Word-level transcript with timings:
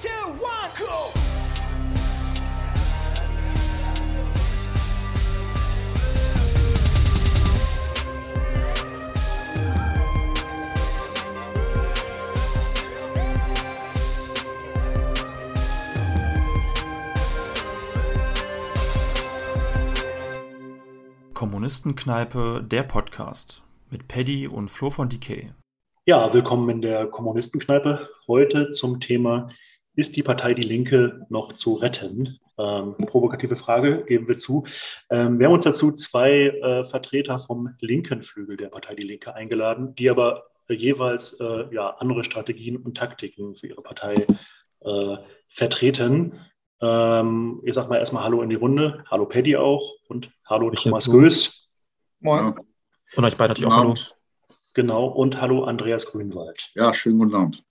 Two, 0.00 0.08
one, 0.40 0.70
cool. 0.78 1.12
Kommunistenkneipe, 21.34 22.64
der 22.66 22.82
Podcast 22.82 23.62
mit 23.90 24.08
Paddy 24.08 24.48
und 24.48 24.70
Flo 24.70 24.90
von 24.90 25.08
Decay. 25.08 25.52
Ja, 26.06 26.34
willkommen 26.34 26.68
in 26.68 26.82
der 26.82 27.06
Kommunistenkneipe. 27.06 28.08
Heute 28.26 28.72
zum 28.72 29.00
Thema, 29.00 29.50
ist 29.96 30.16
die 30.16 30.22
Partei 30.22 30.54
Die 30.54 30.62
Linke 30.62 31.26
noch 31.28 31.54
zu 31.54 31.74
retten? 31.74 32.38
Ähm, 32.56 32.94
provokative 33.06 33.56
Frage, 33.56 34.04
geben 34.04 34.28
wir 34.28 34.38
zu. 34.38 34.64
Ähm, 35.10 35.38
wir 35.38 35.46
haben 35.46 35.54
uns 35.54 35.64
dazu 35.64 35.90
zwei 35.92 36.48
äh, 36.48 36.84
Vertreter 36.84 37.40
vom 37.40 37.74
linken 37.80 38.22
Flügel 38.22 38.56
der 38.56 38.68
Partei 38.68 38.94
Die 38.94 39.06
Linke 39.06 39.34
eingeladen, 39.34 39.94
die 39.96 40.08
aber 40.08 40.44
äh, 40.68 40.74
jeweils 40.74 41.32
äh, 41.40 41.74
ja, 41.74 41.90
andere 41.98 42.22
Strategien 42.24 42.76
und 42.76 42.96
Taktiken 42.96 43.56
für 43.56 43.66
ihre 43.66 43.82
Partei 43.82 44.26
äh, 44.80 45.16
vertreten. 45.48 46.40
Ähm, 46.80 47.60
ich 47.64 47.74
sage 47.74 47.88
mal 47.88 47.98
erstmal 47.98 48.24
Hallo 48.24 48.42
in 48.42 48.50
die 48.50 48.56
Runde. 48.56 49.04
Hallo 49.10 49.26
Paddy 49.26 49.56
auch 49.56 49.92
und 50.08 50.30
Hallo 50.46 50.70
Ich 50.72 50.82
Thomas. 50.82 51.10
Göß. 51.10 51.70
Moin. 52.20 52.54
Und 53.16 53.24
euch 53.24 53.36
beide 53.36 53.50
natürlich 53.50 53.70
auch 53.70 53.76
Hallo. 53.76 53.94
Genau. 54.74 55.06
Und 55.06 55.40
Hallo 55.40 55.64
Andreas 55.64 56.06
Grünwald. 56.06 56.70
Ja, 56.74 56.94
schönen 56.94 57.18
guten 57.18 57.34
Abend. 57.34 57.64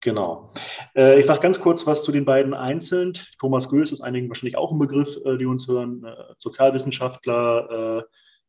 Genau. 0.00 0.52
Äh, 0.94 1.18
ich 1.18 1.26
sage 1.26 1.40
ganz 1.40 1.60
kurz 1.60 1.86
was 1.86 2.02
zu 2.02 2.12
den 2.12 2.24
beiden 2.24 2.54
einzeln. 2.54 3.14
Thomas 3.38 3.68
Göß 3.68 3.92
ist 3.92 4.02
einigen 4.02 4.28
wahrscheinlich 4.28 4.56
auch 4.56 4.70
ein 4.70 4.78
Begriff, 4.78 5.16
äh, 5.24 5.36
die 5.36 5.46
uns 5.46 5.66
hören. 5.66 6.04
Äh, 6.04 6.34
Sozialwissenschaftler, 6.38 8.00
äh, 8.00 8.02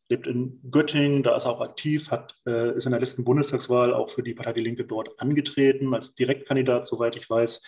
lebt 0.10 0.28
in 0.28 0.60
Göttingen, 0.72 1.24
da 1.24 1.36
ist 1.36 1.46
er 1.46 1.52
auch 1.52 1.62
aktiv, 1.62 2.12
hat, 2.12 2.36
äh, 2.46 2.78
ist 2.78 2.86
in 2.86 2.92
der 2.92 3.02
letzten 3.02 3.24
Bundestagswahl 3.24 3.94
auch 3.94 4.10
für 4.10 4.24
die 4.24 4.34
Partei 4.34 4.54
Die 4.54 4.62
Linke 4.62 4.86
dort 4.86 5.20
angetreten, 5.20 5.94
als 5.94 6.16
Direktkandidat, 6.16 6.88
soweit 6.88 7.16
ich 7.16 7.30
weiß, 7.30 7.64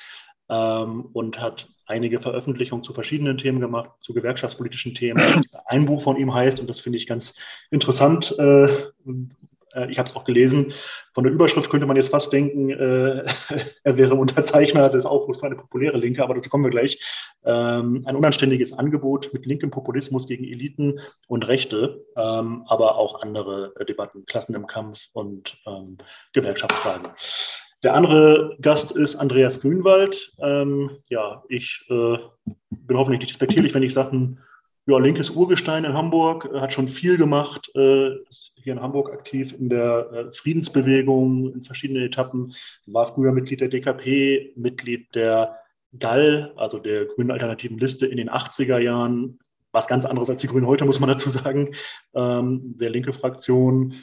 ähm, 0.49 1.09
und 1.13 1.41
hat 1.41 1.67
einige 1.85 2.21
Veröffentlichungen 2.21 2.83
zu 2.83 2.93
verschiedenen 2.93 3.37
Themen 3.37 3.59
gemacht, 3.59 3.91
zu 4.01 4.13
gewerkschaftspolitischen 4.13 4.95
Themen. 4.95 5.21
Ein 5.65 5.85
Buch 5.85 6.03
von 6.03 6.15
ihm 6.15 6.33
heißt, 6.33 6.59
und 6.59 6.69
das 6.69 6.79
finde 6.79 6.97
ich 6.97 7.07
ganz 7.07 7.35
interessant, 7.71 8.35
äh, 9.73 9.91
ich 9.91 9.99
habe 9.99 10.07
es 10.07 10.15
auch 10.15 10.25
gelesen, 10.25 10.73
von 11.13 11.23
der 11.23 11.33
Überschrift 11.33 11.69
könnte 11.69 11.85
man 11.85 11.97
jetzt 11.97 12.11
fast 12.11 12.31
denken, 12.31 12.69
äh, 12.69 13.25
er 13.83 13.97
wäre 13.97 14.15
Unterzeichner 14.15 14.89
des 14.89 15.05
Aufrufs 15.05 15.39
für 15.39 15.45
eine 15.45 15.55
populäre 15.55 15.97
Linke, 15.97 16.23
aber 16.23 16.33
dazu 16.33 16.49
kommen 16.49 16.63
wir 16.63 16.71
gleich. 16.71 16.99
Ähm, 17.43 18.03
ein 18.05 18.15
unanständiges 18.15 18.73
Angebot 18.73 19.31
mit 19.33 19.45
linkem 19.45 19.71
Populismus 19.71 20.27
gegen 20.27 20.43
Eliten 20.43 20.99
und 21.27 21.47
Rechte, 21.47 22.05
ähm, 22.15 22.63
aber 22.67 22.95
auch 22.97 23.21
andere 23.21 23.73
äh, 23.79 23.85
Debatten, 23.85 24.25
Klassen 24.25 24.55
im 24.55 24.67
Kampf 24.67 25.07
und 25.13 25.57
ähm, 25.65 25.97
Gewerkschaftsfragen. 26.33 27.09
Der 27.81 27.93
andere 27.93 28.57
Gast 28.61 28.91
ist 28.91 29.15
Andreas 29.15 29.61
Grünwald. 29.61 30.33
Ähm, 30.39 30.97
ja, 31.09 31.43
ich 31.47 31.85
äh, 31.89 32.17
bin 32.69 32.97
hoffentlich 32.97 33.21
nicht 33.21 33.29
despektierlich, 33.29 33.73
wenn 33.73 33.83
ich 33.83 33.93
sage, 33.93 34.37
ja, 34.89 34.97
linkes 34.97 35.29
Urgestein 35.29 35.85
in 35.85 35.93
Hamburg, 35.93 36.49
äh, 36.51 36.59
hat 36.59 36.73
schon 36.73 36.87
viel 36.87 37.17
gemacht, 37.17 37.71
äh, 37.75 38.15
ist 38.29 38.53
hier 38.55 38.73
in 38.73 38.81
Hamburg 38.81 39.11
aktiv 39.11 39.53
in 39.53 39.69
der 39.69 40.11
äh, 40.11 40.33
Friedensbewegung 40.33 41.53
in 41.53 41.63
verschiedenen 41.63 42.03
Etappen, 42.03 42.55
war 42.87 43.13
früher 43.13 43.31
Mitglied 43.31 43.61
der 43.61 43.67
DKP, 43.67 44.53
Mitglied 44.55 45.13
der 45.13 45.57
GAL, 45.97 46.53
also 46.55 46.79
der 46.79 47.05
Grünen 47.05 47.31
Alternativen 47.31 47.77
Liste 47.77 48.07
in 48.07 48.17
den 48.17 48.29
80er 48.29 48.79
Jahren, 48.79 49.39
was 49.71 49.87
ganz 49.87 50.05
anderes 50.05 50.29
als 50.29 50.41
die 50.41 50.47
Grünen 50.47 50.65
heute, 50.65 50.85
muss 50.85 50.99
man 50.99 51.09
dazu 51.09 51.29
sagen, 51.29 51.75
ähm, 52.15 52.71
sehr 52.75 52.89
linke 52.89 53.13
Fraktion, 53.13 53.93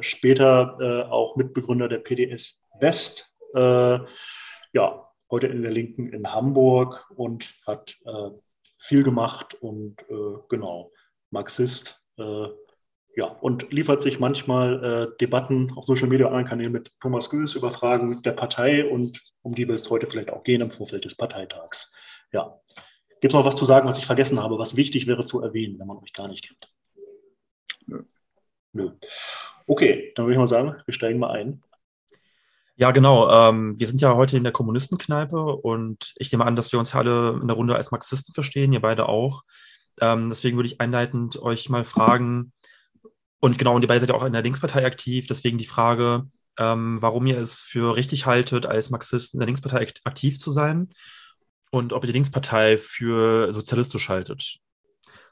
später 0.00 1.08
auch 1.10 1.36
Mitbegründer 1.36 1.88
der 1.88 1.96
PDS 1.96 2.62
West, 2.78 3.34
ja, 3.54 5.08
heute 5.30 5.46
in 5.46 5.62
der 5.62 5.70
Linken 5.70 6.12
in 6.12 6.30
Hamburg 6.30 7.10
und 7.16 7.48
hat 7.66 7.96
viel 8.86 9.02
gemacht 9.02 9.54
und 9.54 10.00
äh, 10.08 10.38
genau, 10.48 10.92
Marxist. 11.30 12.02
Äh, 12.18 12.48
ja, 13.16 13.26
und 13.26 13.72
liefert 13.72 14.02
sich 14.02 14.20
manchmal 14.20 14.84
äh, 14.84 15.16
Debatten 15.18 15.72
auf 15.74 15.84
Social 15.86 16.08
Media 16.08 16.26
und 16.26 16.32
anderen 16.32 16.48
Kanälen 16.48 16.72
mit 16.72 16.92
Thomas 17.00 17.30
Göß 17.30 17.54
über 17.54 17.72
Fragen 17.72 18.22
der 18.22 18.32
Partei 18.32 18.88
und 18.88 19.22
um 19.40 19.54
die 19.54 19.66
wird 19.66 19.80
es 19.80 19.88
heute 19.88 20.06
vielleicht 20.06 20.30
auch 20.30 20.44
gehen 20.44 20.60
im 20.60 20.70
Vorfeld 20.70 21.04
des 21.06 21.14
Parteitags. 21.14 21.94
Ja. 22.32 22.60
Gibt 23.22 23.32
es 23.32 23.34
noch 23.34 23.46
was 23.46 23.56
zu 23.56 23.64
sagen, 23.64 23.88
was 23.88 23.96
ich 23.96 24.04
vergessen 24.04 24.42
habe, 24.42 24.58
was 24.58 24.76
wichtig 24.76 25.06
wäre 25.06 25.24
zu 25.24 25.40
erwähnen, 25.40 25.78
wenn 25.78 25.86
man 25.86 25.96
euch 25.98 26.12
gar 26.12 26.28
nicht 26.28 26.46
kennt? 26.46 26.70
Nö. 27.86 28.02
Nö. 28.72 28.90
Okay, 29.66 30.12
dann 30.14 30.26
würde 30.26 30.34
ich 30.34 30.38
mal 30.38 30.46
sagen, 30.46 30.76
wir 30.84 30.94
steigen 30.94 31.18
mal 31.18 31.30
ein. 31.30 31.62
Ja, 32.78 32.90
genau. 32.90 33.30
Ähm, 33.30 33.78
wir 33.78 33.86
sind 33.86 34.02
ja 34.02 34.14
heute 34.14 34.36
in 34.36 34.42
der 34.42 34.52
Kommunistenkneipe 34.52 35.40
und 35.40 36.12
ich 36.16 36.30
nehme 36.30 36.44
an, 36.44 36.56
dass 36.56 36.72
wir 36.72 36.78
uns 36.78 36.94
alle 36.94 37.38
in 37.40 37.46
der 37.46 37.56
Runde 37.56 37.74
als 37.74 37.90
Marxisten 37.90 38.34
verstehen, 38.34 38.72
ihr 38.72 38.82
beide 38.82 39.08
auch. 39.08 39.44
Ähm, 40.00 40.28
deswegen 40.28 40.58
würde 40.58 40.68
ich 40.68 40.80
einleitend 40.80 41.38
euch 41.40 41.70
mal 41.70 41.84
fragen, 41.84 42.52
und 43.38 43.58
genau, 43.58 43.74
und 43.74 43.82
ihr 43.82 43.88
beide 43.88 44.00
seid 44.00 44.08
ja 44.08 44.14
auch 44.14 44.24
in 44.24 44.32
der 44.32 44.42
Linkspartei 44.42 44.84
aktiv, 44.84 45.26
deswegen 45.26 45.58
die 45.58 45.66
Frage, 45.66 46.24
ähm, 46.58 47.00
warum 47.00 47.26
ihr 47.26 47.38
es 47.38 47.60
für 47.60 47.94
richtig 47.96 48.26
haltet, 48.26 48.66
als 48.66 48.90
Marxist 48.90 49.34
in 49.34 49.40
der 49.40 49.46
Linkspartei 49.46 49.82
akt- 49.82 50.00
aktiv 50.04 50.38
zu 50.38 50.50
sein 50.50 50.90
und 51.70 51.92
ob 51.92 52.02
ihr 52.02 52.08
die 52.08 52.12
Linkspartei 52.14 52.78
für 52.78 53.52
sozialistisch 53.52 54.08
haltet. 54.08 54.58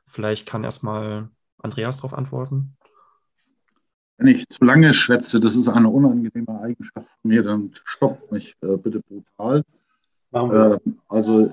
Vielleicht 0.07 0.47
kann 0.47 0.65
erstmal 0.65 1.31
Andreas 1.59 1.97
darauf 1.97 2.15
antworten. 2.15 2.77
Wenn 4.17 4.29
ich 4.29 4.49
zu 4.49 4.65
lange 4.65 4.95
schwätze, 4.95 5.41
das 5.41 5.57
ist 5.57 5.69
eine 5.69 5.91
unangenehme 5.91 6.61
Eigenschaft 6.61 7.09
von 7.21 7.31
mir, 7.31 7.43
dann 7.43 7.73
stoppt 7.85 8.31
mich 8.31 8.55
äh, 8.63 8.77
bitte 8.77 9.01
brutal. 9.01 9.65
Ähm, 10.33 10.99
also 11.09 11.53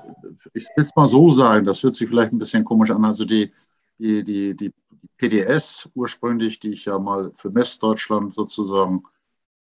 ich 0.53 0.67
will 0.75 0.83
es 0.83 0.95
mal 0.95 1.07
so 1.07 1.29
sagen, 1.29 1.65
das 1.65 1.83
hört 1.83 1.95
sich 1.95 2.09
vielleicht 2.09 2.33
ein 2.33 2.39
bisschen 2.39 2.63
komisch 2.63 2.91
an. 2.91 3.05
Also 3.05 3.25
die, 3.25 3.51
die, 3.97 4.23
die, 4.23 4.55
die 4.55 4.73
PDS 5.17 5.91
ursprünglich, 5.95 6.59
die 6.59 6.69
ich 6.69 6.85
ja 6.85 6.97
mal 6.97 7.31
für 7.33 7.53
Westdeutschland 7.53 8.33
sozusagen 8.33 9.03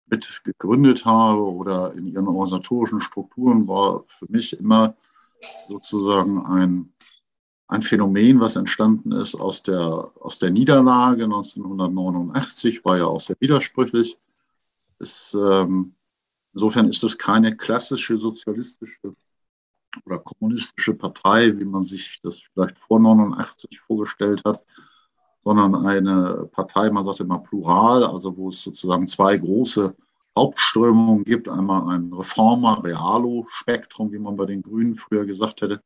mit 0.08 0.41
gegründet 0.44 1.06
habe 1.06 1.41
oder 1.41 1.94
in 1.94 2.08
ihren 2.08 2.28
organisatorischen 2.28 3.02
Strukturen, 3.02 3.68
war 3.68 4.03
für 4.08 4.25
mich 4.29 4.58
immer 4.58 4.96
sozusagen 5.69 6.46
ein, 6.46 6.91
ein 7.72 7.82
Phänomen, 7.82 8.42
was 8.42 8.58
entstanden 8.58 9.14
ist 9.14 9.34
aus 9.34 9.64
der, 9.64 10.12
aus 10.20 10.40
der 10.40 10.50
Niederlage 10.52 11.24
1989, 11.24 12.84
war 12.84 12.98
ja 12.98 13.06
auch 13.06 13.22
sehr 13.22 13.38
widersprüchlich. 13.40 14.18
Es, 15.00 15.34
ähm, 15.34 15.96
insofern 16.54 16.90
ist 16.90 17.02
es 17.02 17.18
keine 17.18 17.56
klassische 17.56 18.18
sozialistische 18.18 19.16
oder 20.06 20.20
kommunistische 20.20 20.94
Partei, 20.94 21.58
wie 21.58 21.64
man 21.64 21.84
sich 21.84 22.20
das 22.22 22.42
vielleicht 22.54 22.78
vor 22.78 23.00
89 23.00 23.80
vorgestellt 23.80 24.42
hat, 24.44 24.62
sondern 25.46 25.74
eine 25.86 26.50
Partei, 26.52 26.90
man 26.90 27.06
sagt 27.06 27.22
immer 27.22 27.40
plural, 27.40 28.03
also 28.03 28.36
wo 28.36 28.50
es 28.50 28.62
sozusagen 28.64 29.08
zwei 29.08 29.38
große 29.38 29.96
Hauptströmungen 30.38 31.24
gibt. 31.24 31.48
Einmal 31.48 31.96
ein 31.96 32.12
Reformer, 32.12 32.84
Realo-Spektrum, 32.84 34.12
wie 34.12 34.20
man 34.20 34.36
bei 34.36 34.46
den 34.46 34.62
Grünen 34.62 34.96
früher 34.96 35.26
gesagt 35.26 35.62
hätte. 35.62 35.82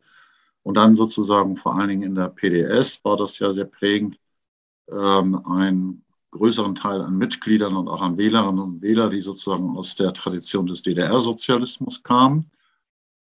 Und 0.65 0.77
dann 0.77 0.95
sozusagen 0.95 1.57
vor 1.57 1.75
allen 1.75 1.89
Dingen 1.89 2.01
in 2.01 2.15
der 2.15 2.29
PDS 2.29 3.05
war 3.05 3.17
das 3.17 3.37
ja 3.37 3.53
sehr 3.53 3.65
prägend, 3.65 4.17
ähm, 4.89 5.45
einen 5.45 6.03
größeren 6.31 6.73
Teil 6.73 7.01
an 7.01 7.19
Mitgliedern 7.19 7.75
und 7.75 7.87
auch 7.87 8.01
an 8.01 8.17
Wählerinnen 8.17 8.59
und 8.59 8.81
Wählern, 8.81 9.11
die 9.11 9.21
sozusagen 9.21 9.77
aus 9.77 9.93
der 9.93 10.11
Tradition 10.11 10.65
des 10.65 10.81
DDR-Sozialismus 10.81 12.01
kamen. 12.01 12.49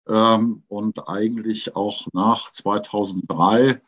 Ähm, 0.06 0.62
und 0.68 1.08
eigentlich 1.08 1.74
auch 1.74 2.06
nach 2.12 2.52
2003 2.52 3.82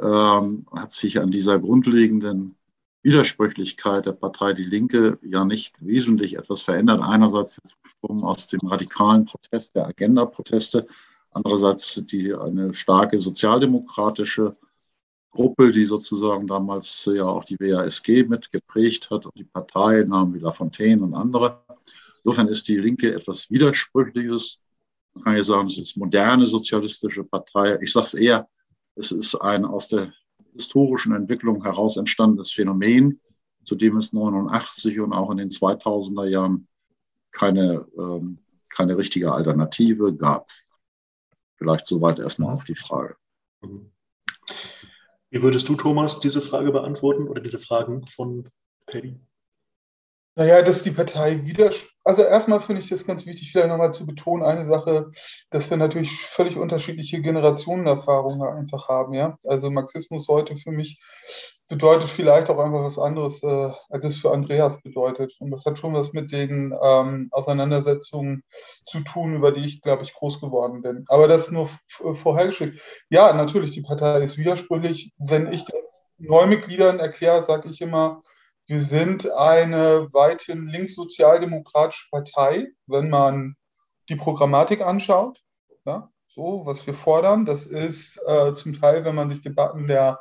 ähm, 0.00 0.66
hat 0.70 0.92
sich 0.92 1.20
an 1.20 1.32
dieser 1.32 1.58
grundlegenden 1.58 2.54
Widersprüchlichkeit 3.02 4.06
der 4.06 4.12
Partei 4.12 4.52
Die 4.52 4.64
Linke 4.64 5.18
ja 5.20 5.44
nicht 5.44 5.74
wesentlich 5.80 6.38
etwas 6.38 6.62
verändert. 6.62 7.02
Einerseits 7.02 7.60
aus 8.02 8.46
dem 8.46 8.60
radikalen 8.68 9.24
Protest, 9.24 9.74
der 9.74 9.88
Agenda-Proteste, 9.88 10.86
andererseits 11.34 12.04
die, 12.06 12.34
eine 12.34 12.72
starke 12.72 13.20
sozialdemokratische 13.20 14.56
Gruppe, 15.30 15.72
die 15.72 15.84
sozusagen 15.84 16.46
damals 16.46 17.10
ja 17.12 17.24
auch 17.24 17.44
die 17.44 17.58
WASG 17.58 18.24
mitgeprägt 18.24 19.10
hat 19.10 19.26
und 19.26 19.36
die 19.36 19.44
Parteinamen 19.44 20.32
wie 20.34 20.38
Lafontaine 20.38 21.02
und 21.02 21.14
andere. 21.14 21.64
Insofern 22.22 22.48
ist 22.48 22.68
die 22.68 22.78
Linke 22.78 23.12
etwas 23.12 23.50
Widersprüchliches. 23.50 24.60
Man 25.12 25.24
kann 25.24 25.36
ja 25.36 25.42
sagen, 25.42 25.66
es 25.66 25.78
ist 25.78 25.96
moderne 25.96 26.46
sozialistische 26.46 27.24
Partei. 27.24 27.78
Ich 27.82 27.92
sage 27.92 28.06
es 28.06 28.14
eher, 28.14 28.48
es 28.94 29.10
ist 29.10 29.34
ein 29.34 29.64
aus 29.64 29.88
der 29.88 30.12
historischen 30.54 31.14
Entwicklung 31.14 31.62
heraus 31.64 31.96
entstandenes 31.96 32.52
Phänomen, 32.52 33.20
zu 33.64 33.74
dem 33.74 33.96
es 33.96 34.12
89 34.12 35.00
und 35.00 35.12
auch 35.12 35.30
in 35.30 35.38
den 35.38 35.50
2000er 35.50 36.26
Jahren 36.26 36.68
keine, 37.32 37.86
ähm, 37.98 38.38
keine 38.68 38.96
richtige 38.96 39.32
Alternative 39.32 40.14
gab. 40.14 40.48
Vielleicht 41.56 41.86
soweit 41.86 42.18
erstmal 42.18 42.54
auf 42.54 42.64
die 42.64 42.74
Frage. 42.74 43.16
Mhm. 43.62 43.92
Wie 45.30 45.42
würdest 45.42 45.68
du, 45.68 45.74
Thomas, 45.74 46.20
diese 46.20 46.40
Frage 46.40 46.70
beantworten 46.70 47.26
oder 47.26 47.40
diese 47.40 47.58
Fragen 47.58 48.06
von 48.06 48.50
Paddy? 48.86 49.18
Naja, 50.36 50.62
dass 50.62 50.82
die 50.82 50.90
Partei 50.90 51.46
wieder, 51.46 51.70
also 52.02 52.24
erstmal 52.24 52.60
finde 52.60 52.82
ich 52.82 52.88
das 52.88 53.06
ganz 53.06 53.24
wichtig, 53.24 53.52
vielleicht 53.52 53.68
nochmal 53.68 53.92
zu 53.92 54.04
betonen, 54.04 54.42
eine 54.42 54.66
Sache, 54.66 55.12
dass 55.50 55.70
wir 55.70 55.76
natürlich 55.76 56.10
völlig 56.12 56.56
unterschiedliche 56.56 57.20
Generationenerfahrungen 57.20 58.42
einfach 58.42 58.88
haben, 58.88 59.14
ja. 59.14 59.38
Also 59.46 59.70
Marxismus 59.70 60.26
heute 60.26 60.56
für 60.56 60.72
mich 60.72 60.98
bedeutet 61.68 62.10
vielleicht 62.10 62.50
auch 62.50 62.58
einfach 62.58 62.82
was 62.82 62.98
anderes, 62.98 63.42
äh, 63.42 63.70
als 63.88 64.04
es 64.04 64.16
für 64.16 64.32
Andreas 64.32 64.82
bedeutet. 64.82 65.34
Und 65.38 65.50
das 65.50 65.64
hat 65.64 65.78
schon 65.78 65.94
was 65.94 66.12
mit 66.12 66.32
den 66.32 66.74
ähm, 66.82 67.28
Auseinandersetzungen 67.30 68.42
zu 68.86 69.00
tun, 69.00 69.34
über 69.34 69.52
die 69.52 69.64
ich, 69.64 69.80
glaube 69.82 70.02
ich, 70.02 70.14
groß 70.14 70.40
geworden 70.40 70.82
bin. 70.82 71.04
Aber 71.08 71.26
das 71.26 71.50
nur 71.50 71.70
vorhergeschickt. 71.88 72.80
Ja, 73.08 73.32
natürlich, 73.32 73.72
die 73.72 73.82
Partei 73.82 74.22
ist 74.22 74.36
widersprüchlich. 74.36 75.12
Wenn 75.16 75.52
ich 75.52 75.64
das 75.64 75.74
Neumitgliedern 76.18 76.98
erkläre, 76.98 77.42
sage 77.42 77.68
ich 77.68 77.80
immer, 77.80 78.20
wir 78.66 78.80
sind 78.80 79.30
eine 79.30 80.08
weithin 80.12 80.66
linkssozialdemokratische 80.66 82.08
Partei, 82.10 82.68
wenn 82.86 83.10
man 83.10 83.56
die 84.08 84.16
Programmatik 84.16 84.80
anschaut. 84.80 85.40
Ja, 85.84 86.10
so, 86.26 86.62
was 86.64 86.86
wir 86.86 86.94
fordern, 86.94 87.44
das 87.44 87.66
ist 87.66 88.18
äh, 88.26 88.54
zum 88.54 88.72
Teil, 88.72 89.04
wenn 89.04 89.14
man 89.14 89.28
sich 89.30 89.42
Debatten 89.42 89.86
der 89.86 90.18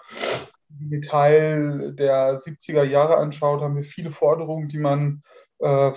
Metall 0.70 1.94
der 1.94 2.40
70er 2.40 2.84
Jahre 2.84 3.18
anschaut, 3.18 3.62
haben 3.62 3.76
wir 3.76 3.84
viele 3.84 4.12
Forderungen, 4.12 4.68
die 4.68 4.80
man 4.80 5.24
äh, 5.60 5.92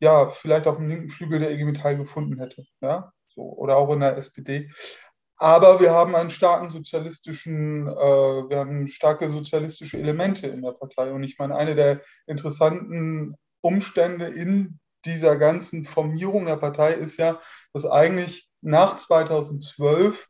ja 0.00 0.30
vielleicht 0.30 0.66
auf 0.66 0.76
dem 0.76 0.88
linken 0.88 1.10
Flügel 1.10 1.40
der 1.40 1.50
IG 1.50 1.64
Metall 1.64 1.96
gefunden 1.96 2.38
hätte. 2.38 2.64
Ja, 2.80 3.12
so, 3.28 3.42
oder 3.42 3.76
auch 3.76 3.92
in 3.92 4.00
der 4.00 4.16
SPD. 4.16 4.70
Aber 5.38 5.80
wir 5.80 5.92
haben 5.92 6.14
einen 6.14 6.30
starken 6.30 6.70
sozialistischen, 6.70 7.88
äh, 7.88 7.94
wir 7.94 8.58
haben 8.58 8.88
starke 8.88 9.28
sozialistische 9.30 9.98
Elemente 9.98 10.46
in 10.46 10.62
der 10.62 10.72
Partei. 10.72 11.12
Und 11.12 11.24
ich 11.24 11.38
meine, 11.38 11.56
eine 11.56 11.74
der 11.74 12.00
interessanten 12.26 13.36
Umstände 13.60 14.26
in 14.26 14.78
dieser 15.04 15.36
ganzen 15.36 15.84
Formierung 15.84 16.46
der 16.46 16.56
Partei 16.56 16.94
ist 16.94 17.18
ja, 17.18 17.38
dass 17.72 17.84
eigentlich 17.84 18.48
nach 18.62 18.96
2012 18.96 20.26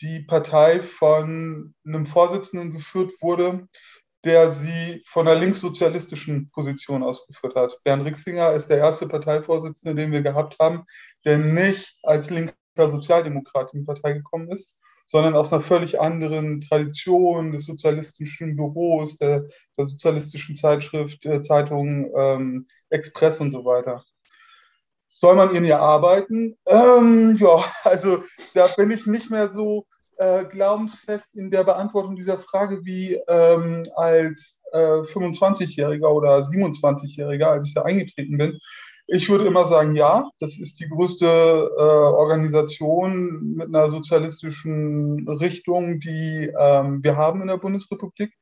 die 0.00 0.20
Partei 0.20 0.82
von 0.82 1.74
einem 1.86 2.04
Vorsitzenden 2.04 2.72
geführt 2.72 3.12
wurde, 3.20 3.66
der 4.24 4.52
sie 4.52 5.02
von 5.06 5.26
der 5.26 5.36
linkssozialistischen 5.36 6.50
Position 6.50 7.02
ausgeführt 7.02 7.54
hat. 7.54 7.78
Bernd 7.84 8.04
Rixinger 8.04 8.52
ist 8.52 8.68
der 8.68 8.78
erste 8.78 9.06
Parteivorsitzende, 9.06 9.94
den 10.00 10.12
wir 10.12 10.22
gehabt 10.22 10.56
haben, 10.58 10.84
der 11.24 11.38
nicht 11.38 11.96
als 12.02 12.30
linker 12.30 12.54
Sozialdemokrat 12.76 13.72
in 13.72 13.80
die 13.80 13.86
Partei 13.86 14.12
gekommen 14.12 14.50
ist, 14.50 14.80
sondern 15.06 15.34
aus 15.34 15.52
einer 15.52 15.62
völlig 15.62 16.00
anderen 16.00 16.60
Tradition 16.60 17.52
des 17.52 17.66
sozialistischen 17.66 18.56
Büros, 18.56 19.16
der, 19.16 19.44
der 19.76 19.86
sozialistischen 19.86 20.54
Zeitschrift, 20.54 21.24
der 21.24 21.42
Zeitung 21.42 22.10
ähm, 22.16 22.66
Express 22.90 23.40
und 23.40 23.50
so 23.50 23.64
weiter. 23.64 24.04
Soll 25.10 25.36
man 25.36 25.54
in 25.54 25.64
ihr 25.64 25.78
arbeiten? 25.78 26.56
Ähm, 26.66 27.36
ja, 27.38 27.64
also 27.84 28.22
da 28.54 28.68
bin 28.76 28.90
ich 28.90 29.06
nicht 29.06 29.30
mehr 29.30 29.50
so 29.50 29.86
äh, 30.16 30.44
glaubensfest 30.44 31.34
in 31.36 31.50
der 31.50 31.64
Beantwortung 31.64 32.16
dieser 32.16 32.38
Frage 32.38 32.84
wie 32.84 33.20
ähm, 33.28 33.86
als 33.96 34.60
äh, 34.72 34.78
25-Jähriger 34.78 36.08
oder 36.08 36.38
27-Jähriger, 36.38 37.46
als 37.46 37.66
ich 37.66 37.74
da 37.74 37.82
eingetreten 37.82 38.38
bin. 38.38 38.58
Ich 39.06 39.28
würde 39.28 39.46
immer 39.46 39.66
sagen, 39.66 39.94
ja, 39.96 40.30
das 40.38 40.58
ist 40.58 40.80
die 40.80 40.88
größte 40.88 41.26
äh, 41.26 41.80
Organisation 41.80 43.54
mit 43.54 43.68
einer 43.68 43.90
sozialistischen 43.90 45.28
Richtung, 45.28 45.98
die 45.98 46.50
ähm, 46.58 47.04
wir 47.04 47.16
haben 47.16 47.42
in 47.42 47.48
der 47.48 47.58
Bundesrepublik. 47.58 48.32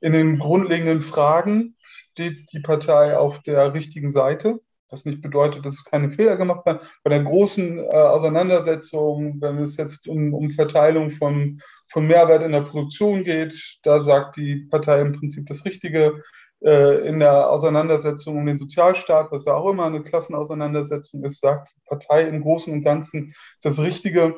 In 0.00 0.12
den 0.12 0.38
grundlegenden 0.38 1.02
Fragen 1.02 1.76
steht 1.80 2.52
die 2.52 2.60
Partei 2.60 3.16
auf 3.16 3.42
der 3.42 3.74
richtigen 3.74 4.10
Seite. 4.10 4.60
Was 4.90 5.04
nicht 5.04 5.20
bedeutet, 5.20 5.66
dass 5.66 5.74
es 5.74 5.84
keine 5.84 6.10
Fehler 6.10 6.36
gemacht 6.36 6.64
werden. 6.64 6.80
Bei 7.04 7.10
der 7.10 7.22
großen 7.22 7.78
äh, 7.78 7.82
Auseinandersetzung, 7.82 9.36
wenn 9.40 9.58
es 9.58 9.76
jetzt 9.76 10.08
um, 10.08 10.32
um 10.32 10.50
Verteilung 10.50 11.10
von, 11.10 11.60
von 11.88 12.06
Mehrwert 12.06 12.42
in 12.42 12.52
der 12.52 12.62
Produktion 12.62 13.22
geht, 13.22 13.78
da 13.82 14.00
sagt 14.00 14.36
die 14.38 14.66
Partei 14.70 15.00
im 15.02 15.12
Prinzip 15.12 15.46
das 15.46 15.64
Richtige. 15.64 16.22
Äh, 16.60 17.06
in 17.06 17.20
der 17.20 17.50
Auseinandersetzung 17.50 18.36
um 18.36 18.46
den 18.46 18.58
Sozialstaat, 18.58 19.30
was 19.30 19.44
ja 19.44 19.54
auch 19.54 19.70
immer 19.70 19.86
eine 19.86 20.02
Klassenauseinandersetzung 20.02 21.24
ist, 21.24 21.40
sagt 21.40 21.74
die 21.76 21.80
Partei 21.86 22.22
im 22.22 22.42
Großen 22.42 22.72
und 22.72 22.82
Ganzen 22.82 23.32
das 23.62 23.78
Richtige. 23.78 24.34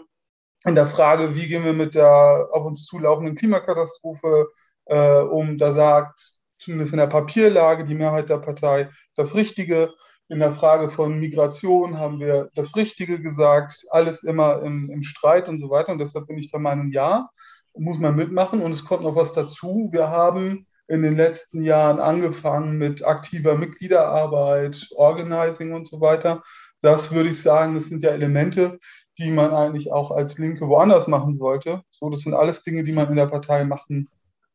In 0.66 0.74
der 0.74 0.86
Frage, 0.86 1.34
wie 1.34 1.48
gehen 1.48 1.64
wir 1.64 1.72
mit 1.72 1.94
der 1.94 2.48
auf 2.52 2.66
uns 2.66 2.84
zulaufenden 2.84 3.34
Klimakatastrophe 3.34 4.48
äh, 4.84 5.20
um, 5.20 5.56
da 5.56 5.72
sagt 5.72 6.34
zumindest 6.58 6.92
in 6.92 6.98
der 6.98 7.06
Papierlage 7.06 7.84
die 7.84 7.94
Mehrheit 7.94 8.28
der 8.28 8.36
Partei 8.36 8.90
das 9.16 9.34
Richtige 9.34 9.94
in 10.30 10.38
der 10.38 10.52
Frage 10.52 10.90
von 10.90 11.18
Migration 11.18 11.98
haben 11.98 12.20
wir 12.20 12.50
das 12.54 12.76
Richtige 12.76 13.20
gesagt, 13.20 13.84
alles 13.90 14.22
immer 14.22 14.62
im, 14.62 14.88
im, 14.88 15.02
Streit 15.02 15.48
und 15.48 15.58
so 15.58 15.70
weiter. 15.70 15.90
Und 15.90 15.98
deshalb 15.98 16.28
bin 16.28 16.38
ich 16.38 16.52
der 16.52 16.60
Meinung, 16.60 16.92
ja, 16.92 17.28
muss 17.74 17.98
man 17.98 18.14
mitmachen. 18.14 18.62
Und 18.62 18.70
es 18.70 18.84
kommt 18.84 19.02
noch 19.02 19.16
was 19.16 19.32
dazu. 19.32 19.88
Wir 19.90 20.08
haben 20.08 20.66
in 20.90 21.02
den 21.02 21.16
letzten 21.16 21.62
Jahren 21.62 22.00
angefangen 22.00 22.76
mit 22.76 23.04
aktiver 23.04 23.54
Mitgliederarbeit, 23.54 24.88
Organizing 24.96 25.72
und 25.72 25.86
so 25.86 26.00
weiter. 26.00 26.42
Das 26.82 27.12
würde 27.12 27.28
ich 27.28 27.40
sagen, 27.40 27.76
das 27.76 27.86
sind 27.86 28.02
ja 28.02 28.10
Elemente, 28.10 28.80
die 29.16 29.30
man 29.30 29.52
eigentlich 29.54 29.92
auch 29.92 30.10
als 30.10 30.36
Linke 30.38 30.66
woanders 30.66 31.06
machen 31.06 31.36
sollte. 31.36 31.82
So, 31.90 32.10
das 32.10 32.22
sind 32.22 32.34
alles 32.34 32.64
Dinge, 32.64 32.82
die 32.82 32.92
man 32.92 33.08
in 33.08 33.14
der 33.14 33.28
Partei 33.28 33.62
machen 33.62 34.08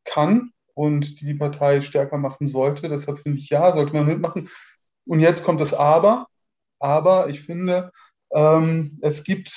kann 0.04 0.50
und 0.74 1.20
die 1.20 1.24
die 1.24 1.34
Partei 1.34 1.80
stärker 1.80 2.18
machen 2.18 2.46
sollte. 2.46 2.90
Deshalb 2.90 3.18
finde 3.20 3.38
ich, 3.38 3.48
ja, 3.48 3.74
sollte 3.74 3.94
man 3.94 4.04
mitmachen. 4.04 4.50
Und 5.06 5.20
jetzt 5.20 5.42
kommt 5.42 5.62
das 5.62 5.72
Aber. 5.72 6.26
Aber 6.78 7.30
ich 7.30 7.40
finde, 7.40 7.92
es, 9.00 9.24
gibt, 9.24 9.48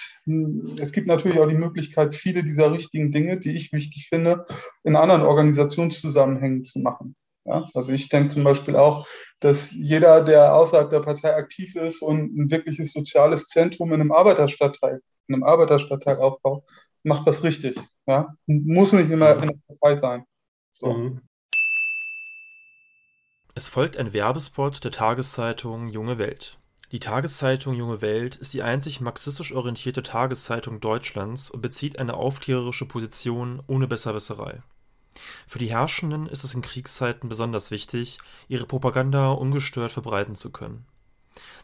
es 0.78 0.92
gibt 0.94 1.08
natürlich 1.08 1.38
auch 1.40 1.48
die 1.48 1.56
Möglichkeit, 1.56 2.16
viele 2.16 2.44
dieser 2.44 2.72
richtigen 2.72 3.12
Dinge, 3.12 3.38
die 3.38 3.52
ich 3.52 3.74
wichtig 3.74 4.08
finde, 4.08 4.46
in 4.84 4.96
anderen 4.96 5.24
Organisationszusammenhängen 5.24 6.64
zu 6.64 6.80
machen. 6.80 7.16
Ja? 7.46 7.70
Also 7.74 7.92
ich 7.92 8.08
denke 8.08 8.30
zum 8.30 8.46
Beispiel 8.46 8.78
auch, 8.78 9.06
dass 9.42 9.74
jeder, 9.74 10.24
der 10.24 10.56
außerhalb 10.56 10.90
der 10.90 11.02
Partei 11.02 11.36
aktiv 11.36 11.76
ist 11.76 12.02
und 12.02 12.38
ein 12.38 12.52
wirkliches 12.52 12.94
soziales 12.94 13.48
Zentrum 13.48 13.90
in 13.90 14.00
einem 14.00 14.14
Arbeiterstadtteil, 14.14 15.02
in 15.28 15.36
einem 15.36 15.44
Arbeiterstadtteil 15.44 16.18
aufbaut, 16.18 16.64
macht 17.04 17.28
das 17.28 17.44
richtig. 17.44 17.78
Ja? 18.08 18.34
Muss 18.46 18.94
nicht 18.94 19.12
immer 19.12 19.44
in 19.44 19.50
der 19.50 19.76
Partei 19.76 19.98
sein. 19.98 20.24
So. 20.72 20.94
Mhm. 20.94 21.22
Es 23.56 23.68
folgt 23.68 23.98
ein 23.98 24.14
Werbespot 24.14 24.82
der 24.86 24.92
Tageszeitung 24.92 25.90
Junge 25.90 26.18
Welt. 26.18 26.58
Die 26.92 27.00
Tageszeitung 27.00 27.76
Junge 27.76 28.02
Welt 28.02 28.36
ist 28.38 28.54
die 28.56 28.64
einzig 28.64 29.00
marxistisch 29.00 29.54
orientierte 29.54 30.02
Tageszeitung 30.02 30.80
Deutschlands 30.80 31.52
und 31.52 31.62
bezieht 31.62 32.00
eine 32.00 32.16
aufklärerische 32.16 32.88
Position 32.88 33.62
ohne 33.68 33.88
Besserwisserei. 33.88 34.64
Für 35.48 35.60
die 35.60 35.70
Herrschenden 35.70 36.26
ist 36.26 36.44
es 36.44 36.56
in 36.56 36.64
Kriegszeiten 36.64 37.30
besonders 37.30 37.70
wichtig, 37.70 38.18
ihre 38.48 38.66
Propaganda 38.66 39.32
ungestört 39.32 39.92
verbreiten 39.92 40.36
zu 40.36 40.52
können. 40.52 40.86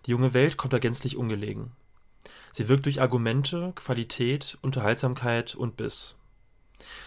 Die 0.05 0.11
Junge 0.11 0.35
Welt 0.35 0.57
kommt 0.57 0.73
da 0.73 0.79
gänzlich 0.79 1.17
ungelegen. 1.17 1.71
Sie 2.53 2.69
wirkt 2.69 2.85
durch 2.85 3.01
Argumente, 3.01 3.73
Qualität, 3.75 4.59
Unterhaltsamkeit 4.61 5.55
und 5.55 5.75
Biss. 5.75 6.15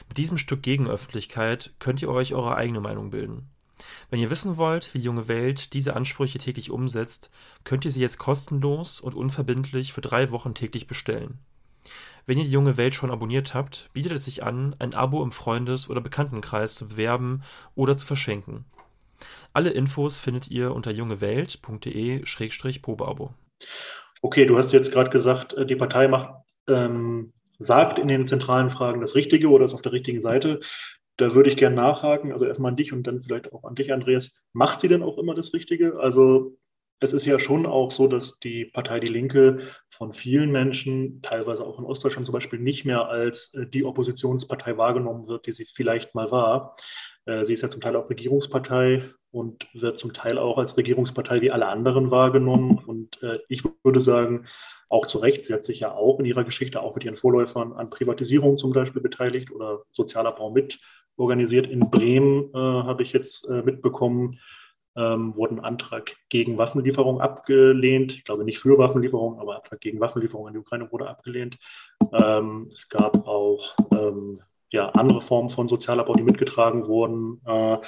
Mit 0.09 0.19
diesem 0.19 0.39
Stück 0.39 0.63
Gegenöffentlichkeit 0.63 1.73
könnt 1.79 2.03
ihr 2.03 2.09
euch 2.09 2.35
eure 2.35 2.57
eigene 2.57 2.81
Meinung 2.81 3.11
bilden. 3.11 3.49
Wenn 4.11 4.21
ihr 4.21 4.31
wissen 4.31 4.57
wollt, 4.57 4.95
wie 4.95 5.01
junge 5.01 5.29
Welt 5.29 5.73
diese 5.73 5.95
Ansprüche 5.95 6.39
täglich 6.39 6.71
umsetzt, 6.71 7.31
könnt 7.65 7.85
ihr 7.85 7.91
sie 7.91 8.01
jetzt 8.01 8.19
kostenlos 8.19 9.01
und 9.01 9.15
unverbindlich 9.15 9.93
für 9.93 10.01
drei 10.01 10.31
Wochen 10.31 10.55
täglich 10.55 10.87
bestellen. 10.87 11.39
Wenn 12.27 12.39
ihr 12.39 12.45
die 12.45 12.51
junge 12.51 12.77
Welt 12.77 12.95
schon 12.95 13.11
abonniert 13.11 13.55
habt, 13.55 13.89
bietet 13.95 14.13
es 14.13 14.27
sich 14.27 14.43
an, 14.43 14.77
ein 14.79 14.95
Abo 14.95 15.23
im 15.23 15.33
Freundes- 15.33 15.89
oder 15.89 16.01
Bekanntenkreis 16.01 16.75
zu 16.75 16.89
bewerben 16.89 17.43
oder 17.75 17.97
zu 17.97 18.07
verschenken. 18.07 18.67
Alle 19.53 19.71
Infos 19.71 20.19
findet 20.19 20.49
ihr 20.49 20.75
unter 20.75 20.91
jungewelt.de-probeabo. 20.91 23.35
Okay, 24.21 24.47
du 24.47 24.59
hast 24.59 24.73
jetzt 24.73 24.91
gerade 24.93 25.11
gesagt, 25.11 25.55
äh, 25.55 25.65
die 25.65 25.77
Partei 25.77 26.09
macht, 26.09 26.35
ähm, 26.69 27.33
sagt 27.59 27.99
in 27.99 28.09
den 28.09 28.27
zentralen 28.27 28.71
Fragen 28.71 29.01
das 29.01 29.15
Richtige 29.15 29.49
oder 29.49 29.65
ist 29.65 29.73
auf 29.75 29.83
der 29.83 29.93
richtigen 29.93 30.21
Seite. 30.21 30.61
Da 31.19 31.35
würde 31.35 31.51
ich 31.51 31.57
gerne 31.57 31.77
nachhaken, 31.77 32.33
also 32.33 32.47
erstmal 32.47 32.71
an 32.71 32.77
dich 32.77 32.93
und 32.93 33.03
dann 33.03 33.23
vielleicht 33.23 33.53
auch 33.53 33.65
an 33.65 33.75
dich, 33.75 33.93
Andreas. 33.93 34.41
Macht 34.53 34.81
sie 34.81 34.89
denn 34.89 35.03
auch 35.03 35.19
immer 35.19 35.35
das 35.35 35.53
Richtige? 35.53 35.99
Also 35.99 36.57
es 37.01 37.13
ist 37.13 37.27
ja 37.27 37.39
schon 37.41 37.67
auch 37.67 37.91
so, 37.91 38.07
dass 38.07 38.39
die 38.39 38.65
Partei 38.65 39.01
Die 39.01 39.09
Linke 39.09 39.61
von 39.91 40.13
vielen 40.13 40.51
Menschen, 40.51 41.21
teilweise 41.23 41.65
auch 41.65 41.79
in 41.79 41.85
Ostdeutschland 41.85 42.27
zum 42.27 42.33
Beispiel, 42.33 42.61
nicht 42.61 42.85
mehr 42.85 43.09
als 43.09 43.53
äh, 43.55 43.67
die 43.67 43.85
Oppositionspartei 43.85 44.77
wahrgenommen 44.77 45.27
wird, 45.27 45.47
die 45.47 45.53
sie 45.53 45.65
vielleicht 45.65 46.15
mal 46.15 46.31
war. 46.31 46.77
Äh, 47.27 47.45
sie 47.45 47.53
ist 47.53 47.63
ja 47.63 47.71
zum 47.71 47.81
Teil 47.81 47.97
auch 47.97 48.11
Regierungspartei 48.11 49.03
und 49.31 49.67
wird 49.75 49.99
zum 49.99 50.13
Teil 50.13 50.39
auch 50.39 50.57
als 50.57 50.77
Regierungspartei 50.77 51.41
wie 51.41 51.51
alle 51.51 51.67
anderen 51.67 52.13
wahrgenommen. 52.13 52.79
Und 52.79 53.21
äh, 53.23 53.41
ich 53.49 53.65
würde 53.83 54.01
sagen, 54.01 54.47
auch 54.89 55.07
zu 55.07 55.19
Recht. 55.19 55.45
Sie 55.45 55.53
hat 55.53 55.65
sich 55.65 55.81
ja 55.81 55.93
auch 55.93 56.19
in 56.19 56.25
ihrer 56.25 56.45
Geschichte, 56.45 56.81
auch 56.81 56.95
mit 56.95 57.05
ihren 57.05 57.17
Vorläufern 57.17 57.73
an 57.73 57.91
Privatisierung 57.91 58.57
zum 58.57 58.73
Beispiel 58.73 59.03
beteiligt 59.03 59.51
oder 59.51 59.83
Sozialabbau 59.91 60.51
mit 60.51 60.79
organisiert. 61.19 61.67
In 61.67 61.91
Bremen 61.91 62.51
äh, 62.55 62.57
habe 62.57 63.03
ich 63.03 63.13
jetzt 63.13 63.49
äh, 63.49 63.63
mitbekommen, 63.63 64.39
ähm, 64.97 65.37
wurde 65.37 65.55
ein 65.55 65.65
Antrag 65.65 66.17
gegen 66.29 66.59
Waffenlieferung 66.59 67.21
abgelehnt. 67.21 68.13
Ich 68.13 68.25
glaube 68.25 68.45
nicht 68.45 68.59
für 68.59 68.79
Waffenlieferung, 68.79 69.39
aber 69.39 69.57
Antrag 69.57 69.81
gegen 69.81 70.01
Waffenlieferung 70.01 70.49
an 70.49 70.55
die 70.55 70.61
Ukraine 70.61 70.91
wurde 70.91 71.09
abgelehnt. 71.09 71.59
Ähm, 72.13 72.69
es 72.73 72.89
gab 72.89 73.27
auch 73.27 73.77
ähm, 73.93 74.41
ja, 74.71 74.89
andere 74.91 75.23
Formen 75.23 75.51
von 75.51 75.69
Sozialabbau, 75.69 76.15
die 76.15 76.23
mitgetragen 76.23 76.87
wurden. 76.87 77.41
Äh, 77.47 77.79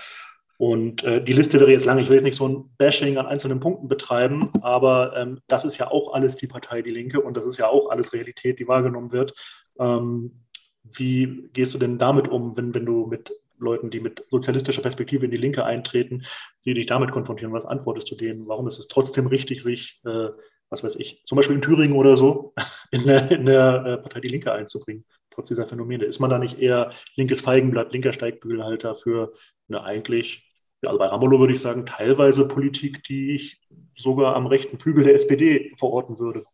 und 0.60 1.02
äh, 1.04 1.24
die 1.24 1.32
Liste 1.32 1.58
wäre 1.58 1.72
jetzt 1.72 1.86
lang. 1.86 1.98
Ich 1.98 2.10
will 2.10 2.16
jetzt 2.16 2.24
nicht 2.24 2.36
so 2.36 2.46
ein 2.46 2.70
Bashing 2.76 3.16
an 3.16 3.26
einzelnen 3.26 3.60
Punkten 3.60 3.88
betreiben, 3.88 4.50
aber 4.60 5.16
ähm, 5.16 5.40
das 5.48 5.64
ist 5.64 5.78
ja 5.78 5.90
auch 5.90 6.12
alles 6.12 6.36
die 6.36 6.46
Partei 6.46 6.82
Die 6.82 6.90
Linke 6.90 7.20
und 7.20 7.34
das 7.34 7.46
ist 7.46 7.56
ja 7.56 7.66
auch 7.68 7.88
alles 7.90 8.12
Realität, 8.12 8.58
die 8.58 8.68
wahrgenommen 8.68 9.10
wird. 9.10 9.34
Ähm, 9.78 10.44
wie 10.82 11.48
gehst 11.52 11.74
du 11.74 11.78
denn 11.78 11.98
damit 11.98 12.28
um, 12.28 12.56
wenn, 12.56 12.74
wenn 12.74 12.86
du 12.86 13.06
mit 13.06 13.32
Leuten, 13.58 13.90
die 13.90 14.00
mit 14.00 14.24
sozialistischer 14.30 14.82
Perspektive 14.82 15.24
in 15.24 15.30
die 15.30 15.36
Linke 15.36 15.64
eintreten, 15.64 16.24
die 16.64 16.74
dich 16.74 16.86
damit 16.86 17.12
konfrontieren? 17.12 17.52
Was 17.52 17.66
antwortest 17.66 18.10
du 18.10 18.16
denen? 18.16 18.48
Warum 18.48 18.66
ist 18.66 18.78
es 18.78 18.88
trotzdem 18.88 19.26
richtig, 19.26 19.62
sich, 19.62 20.00
äh, 20.04 20.28
was 20.70 20.82
weiß 20.82 20.96
ich, 20.96 21.22
zum 21.26 21.36
Beispiel 21.36 21.56
in 21.56 21.62
Thüringen 21.62 21.96
oder 21.96 22.16
so, 22.16 22.54
in 22.90 23.04
der, 23.04 23.30
in 23.30 23.46
der 23.46 23.84
äh, 23.86 23.96
Partei 23.98 24.20
Die 24.20 24.28
Linke 24.28 24.52
einzubringen? 24.52 25.04
trotz 25.30 25.48
dieser 25.48 25.66
Phänomene. 25.66 26.04
Ist 26.04 26.20
man 26.20 26.30
da 26.30 26.38
nicht 26.38 26.58
eher 26.58 26.92
linkes 27.16 27.40
Feigenblatt, 27.40 27.92
linker 27.92 28.12
Steigbügelhalter 28.12 28.96
für 28.96 29.32
eine 29.68 29.82
eigentlich, 29.82 30.46
also 30.82 30.98
bei 30.98 31.06
Ramelow 31.06 31.38
würde 31.38 31.52
ich 31.52 31.60
sagen, 31.60 31.86
teilweise 31.86 32.46
Politik, 32.46 33.02
die 33.04 33.36
ich 33.36 33.60
sogar 33.96 34.36
am 34.36 34.46
rechten 34.46 34.78
Flügel 34.78 35.04
der 35.04 35.14
SPD 35.14 35.72
verorten 35.78 36.18
würde? 36.18 36.44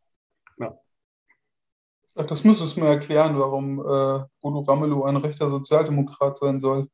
Das 2.17 2.45
müsstest 2.45 2.77
du 2.77 2.81
mir 2.81 2.89
erklären, 2.89 3.39
warum 3.39 3.79
äh, 3.79 4.25
Bodo 4.41 4.61
Ramelow 4.61 5.05
ein 5.05 5.19
rechter 5.19 5.51
Sozialdemokrat 5.51 6.39
sein 6.39 6.61
soll. 6.61 6.89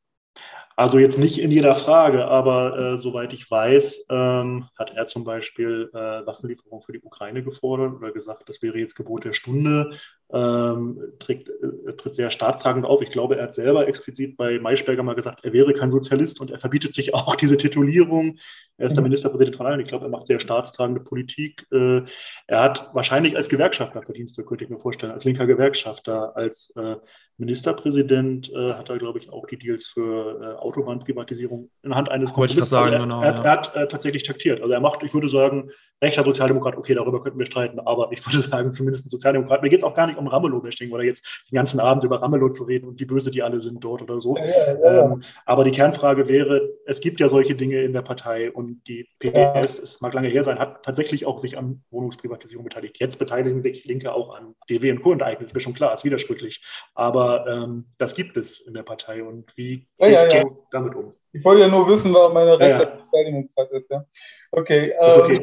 Also 0.76 0.98
jetzt 0.98 1.18
nicht 1.18 1.38
in 1.38 1.50
jeder 1.50 1.74
Frage, 1.74 2.26
aber 2.26 2.78
äh, 2.78 2.98
soweit 2.98 3.32
ich 3.32 3.50
weiß, 3.50 4.06
ähm, 4.10 4.68
hat 4.78 4.92
er 4.94 5.06
zum 5.06 5.24
Beispiel 5.24 5.90
äh, 5.92 6.26
Waffenlieferung 6.26 6.82
für 6.82 6.92
die 6.92 7.02
Ukraine 7.02 7.42
gefordert 7.42 7.94
oder 7.94 8.10
gesagt, 8.12 8.48
das 8.48 8.62
wäre 8.62 8.78
jetzt 8.78 8.94
Gebot 8.94 9.24
der 9.24 9.34
Stunde 9.34 9.92
ähm, 10.32 10.98
trägt, 11.18 11.50
äh, 11.50 11.92
tritt 11.96 12.14
sehr 12.14 12.30
staatstragend 12.30 12.86
auf. 12.86 13.02
Ich 13.02 13.10
glaube, 13.10 13.36
er 13.36 13.44
hat 13.44 13.54
selber 13.54 13.86
explizit 13.86 14.36
bei 14.36 14.58
Maischberger 14.58 15.02
mal 15.02 15.14
gesagt, 15.14 15.44
er 15.44 15.52
wäre 15.52 15.74
kein 15.74 15.90
Sozialist 15.90 16.40
und 16.40 16.50
er 16.50 16.58
verbietet 16.58 16.94
sich 16.94 17.14
auch 17.14 17.36
diese 17.36 17.58
Titulierung. 17.58 18.38
Er 18.78 18.86
ist 18.86 18.94
der 18.94 19.02
mhm. 19.02 19.10
Ministerpräsident 19.10 19.56
von 19.56 19.66
allen. 19.66 19.80
Ich 19.80 19.88
glaube, 19.88 20.06
er 20.06 20.10
macht 20.10 20.26
sehr 20.26 20.40
staatstragende 20.40 21.02
Politik. 21.02 21.66
Äh, 21.70 22.02
er 22.46 22.62
hat 22.62 22.90
wahrscheinlich 22.94 23.36
als 23.36 23.48
Gewerkschafter 23.48 24.02
Verdienste, 24.02 24.44
könnte 24.44 24.64
ich 24.64 24.70
mir 24.70 24.78
vorstellen, 24.78 25.12
als 25.12 25.24
linker 25.24 25.46
Gewerkschafter, 25.46 26.34
als 26.36 26.74
äh, 26.76 26.96
Ministerpräsident 27.38 28.50
äh, 28.52 28.74
hat 28.74 28.90
er, 28.90 28.98
glaube 28.98 29.18
ich, 29.18 29.30
auch 29.30 29.46
die 29.46 29.58
Deals 29.58 29.88
für 29.88 30.40
äh, 30.40 30.60
Autobahnprivatisierung 30.60 31.70
in 31.82 31.94
Hand 31.94 32.10
eines 32.10 32.32
Kommunisten. 32.32 32.62
Also 32.62 32.76
er, 32.76 32.98
genau, 33.00 33.22
er, 33.22 33.34
er, 33.34 33.42
hat 33.42 33.74
äh, 33.74 33.88
tatsächlich 33.88 34.22
taktiert. 34.24 34.60
Also 34.60 34.72
er 34.72 34.80
macht, 34.80 35.02
ich 35.02 35.14
würde 35.14 35.28
sagen, 35.28 35.70
rechter 36.02 36.24
Sozialdemokrat, 36.24 36.76
okay, 36.76 36.94
darüber 36.94 37.22
könnten 37.22 37.38
wir 37.38 37.46
streiten, 37.46 37.80
aber 37.80 38.10
ich 38.10 38.26
würde 38.26 38.40
sagen, 38.48 38.72
zumindest 38.72 39.06
ein 39.06 39.08
Sozialdemokrat. 39.08 39.62
Mir 39.62 39.70
geht 39.70 39.78
es 39.78 39.84
auch 39.84 39.94
gar 39.94 40.06
nicht 40.06 40.18
um 40.18 40.26
Ramelow-Bashing 40.26 40.90
oder 40.90 41.04
jetzt 41.04 41.24
den 41.50 41.56
ganzen 41.56 41.80
Abend 41.80 42.04
über 42.04 42.20
Ramelow 42.20 42.50
zu 42.50 42.64
reden 42.64 42.88
und 42.88 43.00
wie 43.00 43.04
böse 43.04 43.30
die 43.30 43.42
alle 43.42 43.60
sind 43.62 43.82
dort 43.82 44.02
oder 44.02 44.20
so. 44.20 44.36
Ja, 44.36 44.44
ja. 44.44 45.04
Ähm, 45.04 45.22
aber 45.46 45.64
die 45.64 45.70
Kernfrage 45.70 46.28
wäre, 46.28 46.68
es 46.86 47.00
gibt 47.00 47.20
ja 47.20 47.28
solche 47.28 47.54
Dinge 47.54 47.82
in 47.82 47.92
der 47.92 48.02
Partei 48.02 48.50
und 48.50 48.82
die 48.88 49.08
PDS, 49.20 49.78
es 49.78 50.00
mag 50.00 50.12
lange 50.12 50.28
her 50.28 50.44
sein, 50.44 50.58
hat 50.58 50.82
tatsächlich 50.82 51.24
auch 51.26 51.38
sich 51.38 51.56
an 51.56 51.82
Wohnungsprivatisierung 51.90 52.64
beteiligt. 52.64 52.96
Jetzt 52.98 53.18
beteiligen 53.18 53.62
sich 53.62 53.84
Linke 53.84 54.12
auch 54.12 54.34
an 54.34 54.54
DW 54.68 54.90
und 54.90 55.02
Co. 55.02 55.12
enteignet, 55.12 55.48
ist 55.48 55.54
mir 55.54 55.60
schon 55.60 55.74
klar, 55.74 55.94
ist 55.94 56.04
widersprüchlich. 56.04 56.64
Aber 56.94 57.46
ähm, 57.46 57.86
das 57.98 58.14
gibt 58.14 58.36
es 58.36 58.60
in 58.60 58.74
der 58.74 58.82
Partei 58.82 59.22
und 59.22 59.56
wie 59.56 59.86
gehst 59.98 60.32
du 60.32 60.66
damit 60.70 60.94
um? 60.94 61.14
Ich 61.32 61.44
wollte 61.44 61.62
ja 61.62 61.68
nur 61.68 61.88
wissen, 61.88 62.12
warum 62.12 62.34
meine 62.34 62.58
rechte 62.58 63.00
Sozialdemokrat 63.04 63.70
ist. 63.72 63.90
Ja. 63.90 64.04
Okay. 64.50 64.94
Ähm, 65.00 65.38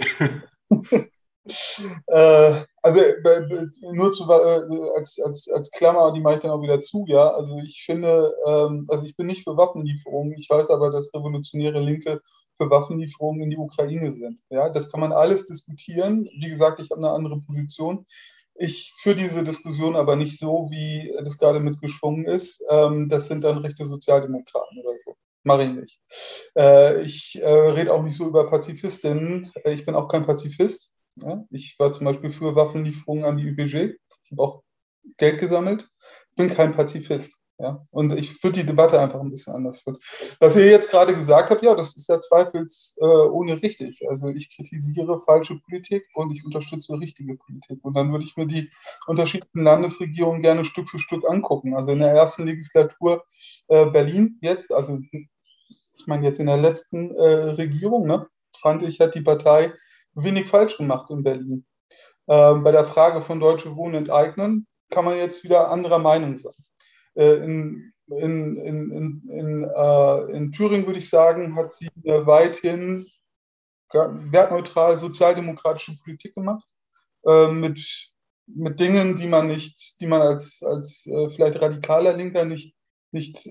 okay. 0.70 1.10
äh, 2.08 2.54
also 2.82 3.02
nur 3.92 4.12
zu, 4.12 4.30
äh, 4.30 4.96
als, 4.96 5.20
als, 5.20 5.50
als 5.50 5.72
Klammer, 5.72 6.12
die 6.14 6.22
mache 6.22 6.36
ich 6.36 6.42
dann 6.42 6.52
auch 6.52 6.62
wieder 6.62 6.80
zu, 6.82 7.06
ja. 7.08 7.30
Also 7.32 7.58
ich 7.58 7.84
finde, 7.84 8.34
ähm, 8.46 8.86
also 8.88 9.04
ich 9.04 9.16
bin 9.16 9.28
nicht 9.28 9.44
für 9.44 9.58
Waffenlieferungen, 9.58 10.34
ich 10.38 10.50
weiß 10.50 10.70
aber, 10.70 10.92
dass 10.92 11.14
revolutionäre 11.14 11.80
Linke 11.80 12.22
für 12.58 12.70
Waffenlieferungen 12.70 13.42
in 13.42 13.50
die 13.50 13.58
Ukraine 13.58 14.12
sind. 14.12 14.40
Ja, 14.50 14.70
das 14.70 14.92
kann 14.92 15.00
man 15.00 15.12
alles 15.12 15.46
diskutieren. 15.46 16.30
Wie 16.40 16.50
gesagt, 16.50 16.80
ich 16.80 16.92
habe 16.92 17.02
eine 17.02 17.12
andere 17.12 17.40
Position. 17.42 18.06
Ich 18.56 18.94
führe 18.98 19.16
diese 19.16 19.44
Diskussion 19.44 19.96
aber 19.96 20.18
nicht 20.18 20.38
so, 20.38 20.68
wie 20.70 21.16
das 21.24 21.38
gerade 21.38 21.62
mitgeschwungen 21.62 22.26
ist. 22.26 22.62
Ähm, 22.70 23.08
das 23.08 23.28
sind 23.28 23.44
dann 23.44 23.60
rechte 23.60 23.86
Sozialdemokraten 23.86 24.80
oder 24.80 24.98
so. 25.04 25.16
Mache 25.44 25.64
ich 25.64 25.70
nicht. 25.70 26.00
Äh, 26.58 27.02
ich 27.02 27.40
äh, 27.42 27.48
rede 27.48 27.94
auch 27.94 28.04
nicht 28.04 28.16
so 28.16 28.28
über 28.28 28.50
Pazifistinnen. 28.50 29.52
Ich 29.66 29.86
bin 29.86 29.96
auch 29.96 30.08
kein 30.08 30.26
Pazifist. 30.26 30.92
Ja? 31.16 31.44
Ich 31.50 31.76
war 31.80 31.92
zum 31.92 32.06
Beispiel 32.06 32.32
für 32.32 32.56
Waffenlieferungen 32.56 33.26
an 33.26 33.38
die 33.38 33.48
ÜPG. 33.48 33.96
Ich 34.24 34.32
habe 34.32 34.44
auch 34.44 34.64
Geld 35.18 35.40
gesammelt. 35.40 35.88
Bin 36.36 36.50
kein 36.50 36.72
Pazifist. 36.72 37.38
Ja? 37.60 37.86
Und 37.92 38.14
ich 38.18 38.42
würde 38.44 38.60
die 38.60 38.66
Debatte 38.66 39.00
einfach 39.00 39.20
ein 39.20 39.30
bisschen 39.30 39.54
anders 39.54 39.80
führen. 39.80 39.98
Was 40.40 40.56
ihr 40.56 40.66
jetzt 40.66 40.90
gerade 40.90 41.14
gesagt 41.14 41.50
habt, 41.50 41.64
ja, 41.64 41.76
das 41.76 41.96
ist 41.96 42.08
ja 42.08 42.20
zweifelsohne 42.20 43.52
äh, 43.52 43.56
richtig. 43.56 44.02
Also 44.10 44.30
ich 44.30 44.56
kritisiere 44.56 45.20
falsche 45.20 45.60
Politik 45.60 46.06
und 46.14 46.32
ich 46.32 46.46
unterstütze 46.46 46.98
richtige 47.00 47.36
Politik. 47.36 47.80
Und 47.84 47.96
dann 47.96 48.12
würde 48.12 48.24
ich 48.24 48.38
mir 48.38 48.48
die 48.48 48.70
unterschiedlichen 49.08 49.64
Landesregierungen 49.64 50.42
gerne 50.42 50.64
Stück 50.64 50.90
für 50.90 51.00
Stück 51.00 51.30
angucken. 51.30 51.76
Also 51.76 51.92
in 51.92 52.00
der 52.00 52.12
ersten 52.12 52.46
Legislatur 52.46 53.26
äh, 53.68 53.86
Berlin 53.86 54.40
jetzt, 54.42 54.72
also 54.72 55.00
ich 55.12 56.08
meine 56.08 56.26
jetzt 56.26 56.40
in 56.40 56.48
der 56.48 56.58
letzten 56.58 57.14
äh, 57.16 57.52
Regierung, 57.52 58.08
ne, 58.08 58.28
fand 58.58 58.84
ich, 58.84 59.02
hat 59.02 59.16
die 59.16 59.22
Partei 59.22 59.74
wenig 60.14 60.50
falsch 60.50 60.78
gemacht 60.78 61.10
in 61.10 61.24
Berlin. 61.24 61.66
Ähm, 62.28 62.64
bei 62.64 62.72
der 62.72 62.86
Frage 62.86 63.22
von 63.22 63.40
Deutsche 63.40 63.76
Wohnen 63.76 63.96
enteignen 63.96 64.66
kann 64.90 65.04
man 65.04 65.18
jetzt 65.18 65.44
wieder 65.44 65.70
anderer 65.70 66.00
Meinung 66.00 66.38
sein. 66.38 66.54
Äh, 67.20 67.44
in, 67.44 67.94
in, 68.08 68.56
in, 68.56 69.30
in, 69.30 69.64
äh, 69.66 70.22
in 70.32 70.52
Thüringen 70.54 70.88
würde 70.88 71.00
ich 71.00 71.10
sagen, 71.10 71.56
hat 71.56 71.70
sie 71.70 71.90
weithin 72.06 73.06
wertneutral 73.92 74.98
sozialdemokratische 74.98 75.98
Politik 76.02 76.34
gemacht, 76.34 76.64
äh, 77.26 77.52
mit, 77.52 78.12
mit 78.48 78.80
Dingen, 78.80 79.18
die 79.18 79.28
man 79.28 79.48
nicht, 79.48 80.00
die 80.00 80.08
man 80.08 80.22
als, 80.22 80.64
als 80.64 81.06
äh, 81.08 81.30
vielleicht 81.30 81.62
radikaler 81.62 82.14
Linker 82.16 82.46
nicht, 82.46 82.74
nicht 83.12 83.50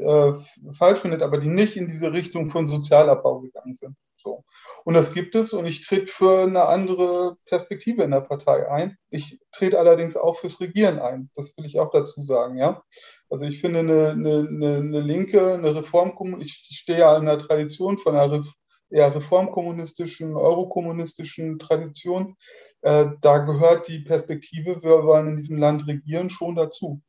falsch 0.72 1.00
findet, 1.00 1.20
aber 1.20 1.38
die 1.38 1.48
nicht 1.48 1.76
in 1.76 1.88
diese 1.88 2.12
Richtung 2.12 2.48
von 2.48 2.68
Sozialabbau 2.68 3.40
gegangen 3.40 3.74
sind. 3.74 3.96
So. 4.28 4.44
Und 4.84 4.92
das 4.94 5.14
gibt 5.14 5.34
es 5.34 5.54
und 5.54 5.64
ich 5.64 5.86
trete 5.86 6.06
für 6.06 6.42
eine 6.42 6.66
andere 6.66 7.36
Perspektive 7.46 8.02
in 8.02 8.10
der 8.10 8.20
Partei 8.20 8.70
ein. 8.70 8.98
Ich 9.08 9.38
trete 9.52 9.78
allerdings 9.78 10.16
auch 10.16 10.36
fürs 10.36 10.60
Regieren 10.60 10.98
ein. 10.98 11.30
Das 11.34 11.56
will 11.56 11.64
ich 11.64 11.78
auch 11.80 11.90
dazu 11.90 12.22
sagen, 12.22 12.58
ja. 12.58 12.82
Also 13.30 13.46
ich 13.46 13.60
finde 13.60 13.80
eine, 13.80 14.10
eine, 14.10 14.76
eine 14.76 15.00
Linke, 15.00 15.54
eine 15.54 15.74
Reform, 15.74 16.40
ich 16.40 16.52
stehe 16.72 16.98
ja 16.98 17.16
in 17.16 17.24
der 17.24 17.38
Tradition 17.38 17.96
von 17.96 18.16
einer 18.16 18.42
eher 18.90 19.14
reformkommunistischen, 19.14 20.36
eurokommunistischen 20.36 21.58
Tradition. 21.58 22.36
Äh, 22.82 23.06
da 23.22 23.38
gehört 23.38 23.88
die 23.88 24.00
Perspektive, 24.00 24.82
wir 24.82 25.04
wollen 25.04 25.28
in 25.28 25.36
diesem 25.36 25.58
Land 25.58 25.86
regieren, 25.86 26.28
schon 26.28 26.54
dazu. 26.54 27.00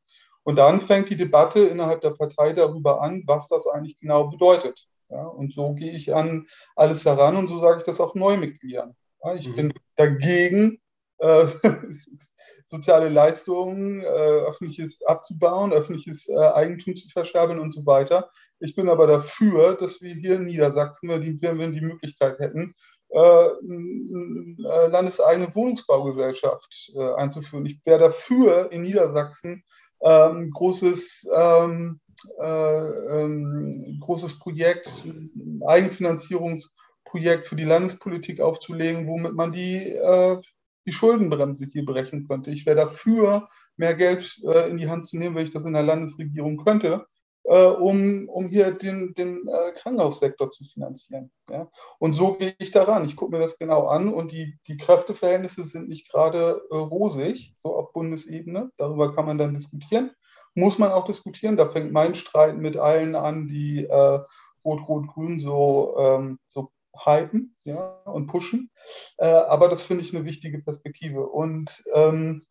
Und 0.44 0.58
dann 0.58 0.80
fängt 0.80 1.10
die 1.10 1.18
Debatte 1.18 1.60
innerhalb 1.60 2.02
der 2.02 2.12
Partei 2.12 2.54
darüber 2.54 3.02
an, 3.02 3.24
was 3.28 3.50
das 3.50 3.68
eigentlich 3.68 4.00
genau 4.00 4.30
bedeutet. 4.30 4.88
Ja, 5.10 5.26
und 5.26 5.52
so 5.52 5.74
gehe 5.74 5.92
ich 5.92 6.14
an 6.14 6.48
alles 6.76 7.06
heran 7.06 7.36
und 7.36 7.48
so 7.48 7.58
sage 7.58 7.80
ich 7.80 7.84
das 7.84 8.00
auch 8.00 8.16
Neumitgliedern. 8.16 8.96
Ja, 9.24 9.34
ich 9.34 9.48
mhm. 9.50 9.56
bin 9.56 9.74
dagegen, 9.96 10.80
äh, 11.20 11.48
soziale 12.66 13.10
Leistungen, 13.10 14.02
äh, 14.02 14.06
öffentliches 14.06 15.02
abzubauen, 15.04 15.74
öffentliches 15.74 16.30
äh, 16.30 16.38
Eigentum 16.38 16.96
zu 16.96 17.10
verscherbeln 17.10 17.60
und 17.60 17.72
so 17.72 17.86
weiter. 17.86 18.30
Ich 18.60 18.76
bin 18.76 18.90
aber 18.90 19.08
dafür, 19.08 19.76
dass 19.76 20.02
wir 20.02 20.14
hier 20.14 20.36
in 20.36 20.44
Niedersachsen, 20.44 21.10
wenn, 21.10 21.42
wir 21.42 21.72
die 21.72 21.82
Möglichkeit 21.82 22.40
hätten, 22.40 22.76
äh, 23.10 23.20
eine 23.20 24.88
landeseigene 24.92 25.54
Wohnungsbaugesellschaft 25.56 26.92
äh, 26.96 27.14
einzuführen. 27.16 27.66
Ich 27.66 27.80
wäre 27.86 28.00
dafür, 28.00 28.72
in 28.72 28.82
Niedersachsen 28.82 29.64
ähm, 30.02 30.52
großes 30.52 31.28
ähm, 31.36 32.00
äh, 32.09 32.09
ähm, 32.42 33.98
großes 34.00 34.40
Projekt, 34.40 35.06
ein 35.06 35.62
Eigenfinanzierungsprojekt 35.66 37.48
für 37.48 37.56
die 37.56 37.66
Landespolitik 37.66 38.42
aufzulegen, 38.42 39.08
womit 39.08 39.34
man 39.34 39.52
die, 39.52 39.94
äh, 39.94 40.38
die 40.86 40.92
Schuldenbremse 40.92 41.66
hier 41.66 41.86
berechnen 41.86 42.28
könnte. 42.28 42.52
Ich 42.52 42.66
wäre 42.66 42.76
dafür, 42.76 43.48
mehr 43.78 43.96
Geld 43.96 44.40
äh, 44.44 44.70
in 44.70 44.78
die 44.78 44.90
Hand 44.90 45.06
zu 45.06 45.18
nehmen, 45.18 45.36
wenn 45.36 45.46
ich 45.46 45.54
das 45.54 45.66
in 45.66 45.74
der 45.74 45.84
Landesregierung 45.84 46.58
könnte, 46.58 47.06
äh, 47.44 47.66
um, 47.66 48.30
um 48.30 48.48
hier 48.48 48.72
den, 48.72 49.14
den 49.14 49.48
äh, 49.48 49.72
Krankenhaussektor 49.74 50.50
zu 50.50 50.66
finanzieren. 50.66 51.32
Ja? 51.50 51.70
Und 51.98 52.14
so 52.14 52.34
gehe 52.34 52.56
ich 52.60 52.72
daran. 52.72 53.06
Ich 53.06 53.16
gucke 53.16 53.32
mir 53.32 53.40
das 53.40 53.58
genau 53.58 53.88
an 53.88 54.14
und 54.14 54.32
die, 54.32 54.58
die 54.68 54.78
Kräfteverhältnisse 54.78 55.64
sind 55.64 55.90
nicht 55.90 56.12
gerade 56.12 56.62
äh, 56.70 56.76
rosig, 56.76 57.54
so 57.58 57.76
auf 57.76 57.92
Bundesebene. 57.92 58.72
Darüber 58.78 59.16
kann 59.16 59.26
man 59.26 59.38
dann 59.38 59.54
diskutieren. 59.54 60.12
Muss 60.60 60.78
man 60.78 60.92
auch 60.92 61.06
diskutieren. 61.06 61.58
Da 61.58 61.70
fängt 61.70 61.92
mein 61.92 62.16
Streit 62.16 62.58
mit 62.58 62.78
allen 62.78 63.16
an, 63.16 63.48
die 63.48 63.86
äh, 63.86 64.20
Rot-Rot-Grün 64.66 65.40
so, 65.40 65.96
ähm, 65.98 66.40
so 66.48 66.72
hypen 67.06 67.56
ja, 67.64 68.02
und 68.06 68.28
pushen. 68.28 68.70
Äh, 69.18 69.28
aber 69.28 69.70
das 69.70 69.82
finde 69.82 70.04
ich 70.04 70.16
eine 70.16 70.26
wichtige 70.26 70.60
Perspektive. 70.60 71.28
Und 71.28 71.84
ähm, 71.94 72.44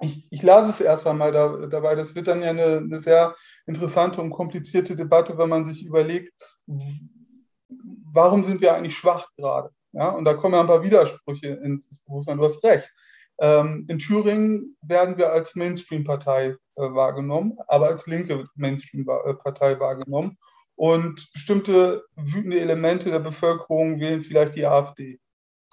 ich, 0.00 0.28
ich 0.30 0.42
las 0.42 0.68
es 0.68 0.80
erst 0.80 1.06
einmal 1.06 1.32
da, 1.32 1.66
dabei. 1.66 1.94
Das 1.94 2.14
wird 2.14 2.28
dann 2.28 2.42
ja 2.42 2.50
eine, 2.50 2.78
eine, 2.78 3.00
sehr 3.00 3.34
interessante 3.66 4.20
und 4.20 4.30
komplizierte 4.30 4.96
Debatte, 4.96 5.36
wenn 5.38 5.48
man 5.48 5.64
sich 5.64 5.84
überlegt, 5.84 6.32
warum 8.12 8.42
sind 8.42 8.60
wir 8.60 8.74
eigentlich 8.74 8.96
schwach 8.96 9.28
gerade? 9.36 9.70
Ja, 9.92 10.10
und 10.10 10.24
da 10.24 10.34
kommen 10.34 10.54
ja 10.54 10.60
ein 10.60 10.66
paar 10.66 10.82
Widersprüche 10.82 11.48
ins 11.48 12.02
Bewusstsein. 12.04 12.38
Du 12.38 12.44
hast 12.44 12.62
recht. 12.64 12.92
Ähm, 13.40 13.86
in 13.88 13.98
Thüringen 13.98 14.76
werden 14.82 15.16
wir 15.16 15.32
als 15.32 15.56
Mainstream-Partei 15.56 16.48
äh, 16.48 16.56
wahrgenommen, 16.76 17.58
aber 17.68 17.88
als 17.88 18.06
linke 18.06 18.44
Mainstream-Partei 18.54 19.80
wahrgenommen. 19.80 20.36
Und 20.76 21.30
bestimmte 21.32 22.04
wütende 22.16 22.60
Elemente 22.60 23.10
der 23.10 23.20
Bevölkerung 23.20 24.00
wählen 24.00 24.22
vielleicht 24.22 24.54
die 24.54 24.66
AfD. 24.66 25.18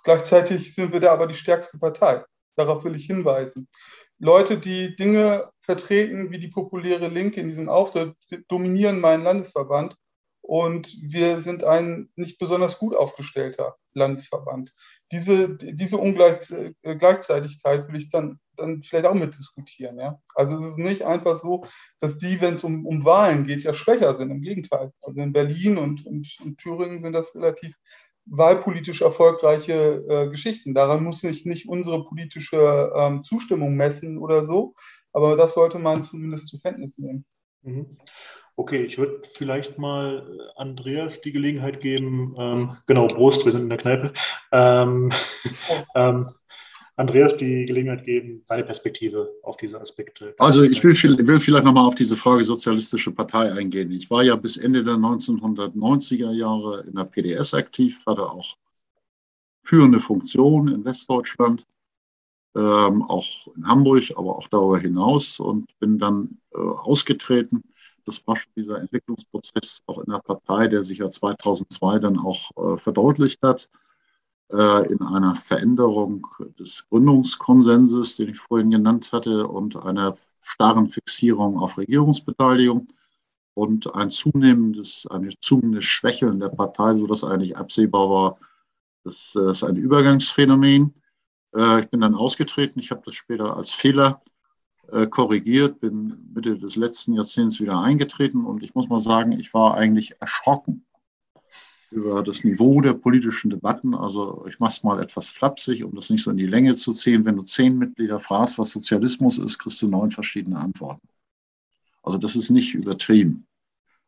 Gleichzeitig 0.03 0.73
sind 0.73 0.93
wir 0.93 0.99
da 0.99 1.13
aber 1.13 1.27
die 1.27 1.33
stärkste 1.33 1.77
Partei. 1.79 2.23
Darauf 2.55 2.83
will 2.85 2.95
ich 2.95 3.05
hinweisen. 3.05 3.67
Leute, 4.19 4.57
die 4.57 4.95
Dinge 4.95 5.49
vertreten 5.59 6.31
wie 6.31 6.39
die 6.39 6.47
populäre 6.47 7.07
Linke 7.07 7.39
in 7.39 7.47
diesem 7.47 7.69
Auftritt, 7.69 8.15
dominieren 8.47 8.99
meinen 8.99 9.23
Landesverband 9.23 9.95
und 10.41 10.95
wir 11.01 11.39
sind 11.41 11.63
ein 11.63 12.09
nicht 12.15 12.39
besonders 12.39 12.79
gut 12.79 12.95
aufgestellter 12.95 13.75
Landesverband. 13.93 14.73
Diese, 15.11 15.55
diese 15.55 15.97
Ungleichzeitigkeit 15.97 17.87
will 17.87 17.97
ich 17.97 18.09
dann, 18.09 18.39
dann 18.57 18.83
vielleicht 18.83 19.05
auch 19.05 19.13
mitdiskutieren. 19.13 19.97
Ja? 19.97 20.21
Also 20.35 20.55
es 20.55 20.71
ist 20.71 20.77
nicht 20.77 21.03
einfach 21.03 21.37
so, 21.37 21.63
dass 21.99 22.17
die, 22.17 22.41
wenn 22.41 22.55
es 22.55 22.63
um, 22.63 22.85
um 22.85 23.05
Wahlen 23.05 23.45
geht, 23.45 23.63
ja 23.63 23.73
schwächer 23.73 24.15
sind. 24.15 24.31
Im 24.31 24.41
Gegenteil. 24.41 24.91
Also 25.01 25.21
in 25.21 25.31
Berlin 25.31 25.77
und, 25.77 26.05
und, 26.05 26.27
und 26.43 26.57
Thüringen 26.57 26.99
sind 26.99 27.13
das 27.13 27.33
relativ 27.35 27.73
wahlpolitisch 28.29 29.01
erfolgreiche 29.01 30.03
äh, 30.07 30.29
Geschichten. 30.29 30.73
Daran 30.73 31.03
muss 31.03 31.21
sich 31.21 31.45
nicht 31.45 31.69
unsere 31.69 32.03
politische 32.05 32.91
ähm, 32.95 33.23
Zustimmung 33.23 33.75
messen 33.75 34.17
oder 34.17 34.43
so, 34.43 34.75
aber 35.13 35.35
das 35.35 35.53
sollte 35.53 35.79
man 35.79 36.03
zumindest 36.03 36.47
zur 36.49 36.59
Kenntnis 36.59 36.97
nehmen. 36.97 37.25
Mhm. 37.61 37.97
Okay, 38.59 38.83
ich 38.85 38.97
würde 38.97 39.21
vielleicht 39.35 39.77
mal 39.77 40.25
äh, 40.27 40.59
Andreas 40.59 41.21
die 41.21 41.31
Gelegenheit 41.31 41.79
geben, 41.79 42.35
ähm, 42.39 42.75
genau, 42.87 43.05
Prost, 43.05 43.45
wir 43.45 43.51
sind 43.51 43.61
in 43.61 43.69
der 43.69 43.77
Kneipe, 43.77 44.13
ähm, 44.51 45.11
ähm, 45.95 46.31
Andreas 46.95 47.37
die 47.37 47.67
Gelegenheit 47.67 48.03
geben, 48.03 48.41
seine 48.47 48.63
Perspektive 48.63 49.31
auf 49.43 49.57
diese 49.57 49.79
Aspekte. 49.79 50.33
Also 50.39 50.63
ich 50.63 50.83
will, 50.83 50.95
will 51.27 51.39
vielleicht 51.39 51.65
nochmal 51.65 51.85
auf 51.85 51.93
diese 51.93 52.15
Frage 52.15 52.43
Sozialistische 52.43 53.11
Partei 53.11 53.51
eingehen. 53.51 53.91
Ich 53.91 54.09
war 54.09 54.23
ja 54.23 54.35
bis 54.35 54.57
Ende 54.57 54.83
der 54.83 54.95
1990er 54.95 56.31
Jahre 56.31 56.83
in 56.87 56.95
der 56.95 57.03
PDS 57.03 57.53
aktiv, 57.53 58.03
hatte 58.07 58.23
auch 58.23 58.55
führende 59.63 59.99
Funktion 59.99 60.69
in 60.69 60.83
Westdeutschland, 60.83 61.67
ähm, 62.55 63.03
auch 63.03 63.47
in 63.55 63.67
Hamburg, 63.67 64.05
aber 64.15 64.35
auch 64.35 64.47
darüber 64.47 64.79
hinaus 64.79 65.39
und 65.39 65.67
bin 65.79 65.99
dann 65.99 66.39
äh, 66.55 66.57
ausgetreten. 66.57 67.63
Das 68.07 68.25
war 68.25 68.37
schon 68.37 68.51
dieser 68.55 68.79
Entwicklungsprozess 68.79 69.83
auch 69.85 69.99
in 69.99 70.11
der 70.11 70.19
Partei, 70.19 70.67
der 70.67 70.81
sich 70.81 70.99
ja 70.99 71.09
2002 71.09 71.99
dann 71.99 72.17
auch 72.17 72.51
äh, 72.55 72.77
verdeutlicht 72.77 73.43
hat 73.43 73.69
äh, 74.51 74.91
in 74.91 75.01
einer 75.01 75.35
Veränderung 75.35 76.25
des 76.57 76.87
Gründungskonsenses, 76.89 78.15
den 78.15 78.29
ich 78.29 78.39
vorhin 78.39 78.71
genannt 78.71 79.11
hatte, 79.11 79.47
und 79.47 79.75
einer 79.75 80.15
starren 80.41 80.87
Fixierung 80.87 81.59
auf 81.59 81.77
Regierungsbeteiligung 81.77 82.87
und 83.53 83.93
ein 83.93 84.09
zunehmendes, 84.09 85.05
eine 85.07 85.33
zunehmende 85.41 85.81
Schwächeln 85.81 86.39
der 86.39 86.49
Partei, 86.49 86.95
sodass 86.95 87.25
eigentlich 87.25 87.57
absehbar 87.57 88.09
war, 88.09 88.39
das 89.03 89.35
ist 89.35 89.63
ein 89.63 89.75
Übergangsphänomen. 89.75 90.93
Äh, 91.53 91.81
ich 91.81 91.89
bin 91.89 92.01
dann 92.01 92.15
ausgetreten. 92.15 92.79
Ich 92.79 92.91
habe 92.91 93.01
das 93.05 93.15
später 93.15 93.57
als 93.57 93.73
Fehler 93.73 94.21
äh, 94.23 94.36
korrigiert, 95.09 95.79
bin 95.79 96.31
Mitte 96.33 96.57
des 96.57 96.75
letzten 96.75 97.13
Jahrzehnts 97.13 97.59
wieder 97.59 97.79
eingetreten 97.79 98.45
und 98.45 98.63
ich 98.63 98.73
muss 98.73 98.87
mal 98.87 98.99
sagen, 98.99 99.33
ich 99.33 99.53
war 99.53 99.75
eigentlich 99.75 100.15
erschrocken 100.21 100.85
über 101.89 102.23
das 102.23 102.43
Niveau 102.43 102.81
der 102.81 102.93
politischen 102.93 103.49
Debatten. 103.49 103.93
Also 103.95 104.45
ich 104.47 104.59
mache 104.59 104.71
es 104.71 104.83
mal 104.83 105.01
etwas 105.01 105.29
flapsig, 105.29 105.83
um 105.83 105.95
das 105.95 106.09
nicht 106.09 106.23
so 106.23 106.31
in 106.31 106.37
die 106.37 106.45
Länge 106.45 106.75
zu 106.75 106.93
ziehen. 106.93 107.25
Wenn 107.25 107.37
du 107.37 107.43
zehn 107.43 107.77
Mitglieder 107.77 108.19
fragst, 108.19 108.57
was 108.57 108.71
Sozialismus 108.71 109.37
ist, 109.37 109.59
kriegst 109.59 109.81
du 109.81 109.87
neun 109.87 110.11
verschiedene 110.11 110.57
Antworten. 110.57 111.07
Also 112.03 112.17
das 112.17 112.35
ist 112.35 112.49
nicht 112.49 112.73
übertrieben. 112.73 113.47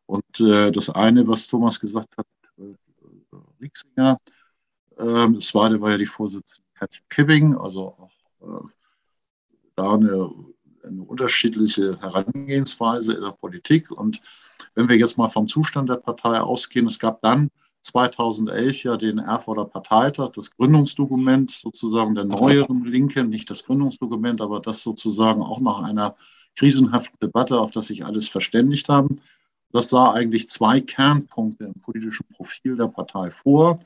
Und 0.06 0.40
äh, 0.40 0.70
das 0.72 0.90
eine, 0.90 1.26
was 1.28 1.46
Thomas 1.46 1.80
gesagt 1.80 2.16
hat, 2.16 2.26
äh, 2.58 2.74
Rixinger, 3.60 4.18
äh, 4.96 5.32
das 5.32 5.46
zweite 5.46 5.80
war 5.80 5.90
ja 5.92 5.98
die 5.98 6.06
Vorsitzende 6.06 6.66
Katja 6.74 7.02
Kibbing, 7.08 7.54
also 7.54 7.88
auch 7.88 8.10
äh, 8.40 8.68
da 9.76 9.94
eine, 9.94 10.32
eine 10.84 11.02
unterschiedliche 11.02 12.00
Herangehensweise 12.00 13.14
in 13.14 13.22
der 13.22 13.32
Politik. 13.32 13.90
Und 13.90 14.20
wenn 14.74 14.88
wir 14.88 14.96
jetzt 14.96 15.18
mal 15.18 15.28
vom 15.28 15.48
Zustand 15.48 15.88
der 15.88 15.96
Partei 15.96 16.40
ausgehen, 16.40 16.86
es 16.86 16.98
gab 16.98 17.20
dann 17.22 17.50
2011 17.82 18.84
ja 18.84 18.96
den 18.96 19.18
Erfurter 19.18 19.64
Parteitag, 19.64 20.32
das 20.32 20.50
Gründungsdokument 20.50 21.50
sozusagen 21.50 22.14
der 22.14 22.24
neueren 22.24 22.84
Linken, 22.84 23.30
nicht 23.30 23.50
das 23.50 23.64
Gründungsdokument, 23.64 24.40
aber 24.40 24.60
das 24.60 24.82
sozusagen 24.82 25.42
auch 25.42 25.60
nach 25.60 25.82
einer 25.82 26.16
krisenhaften 26.56 27.18
Debatte, 27.22 27.58
auf 27.58 27.70
das 27.70 27.86
sich 27.86 28.04
alles 28.04 28.28
verständigt 28.28 28.88
haben. 28.88 29.20
Das 29.72 29.88
sah 29.88 30.12
eigentlich 30.12 30.48
zwei 30.48 30.80
Kernpunkte 30.80 31.64
im 31.64 31.80
politischen 31.80 32.26
Profil 32.34 32.76
der 32.76 32.88
Partei 32.88 33.30
vor. 33.30 33.76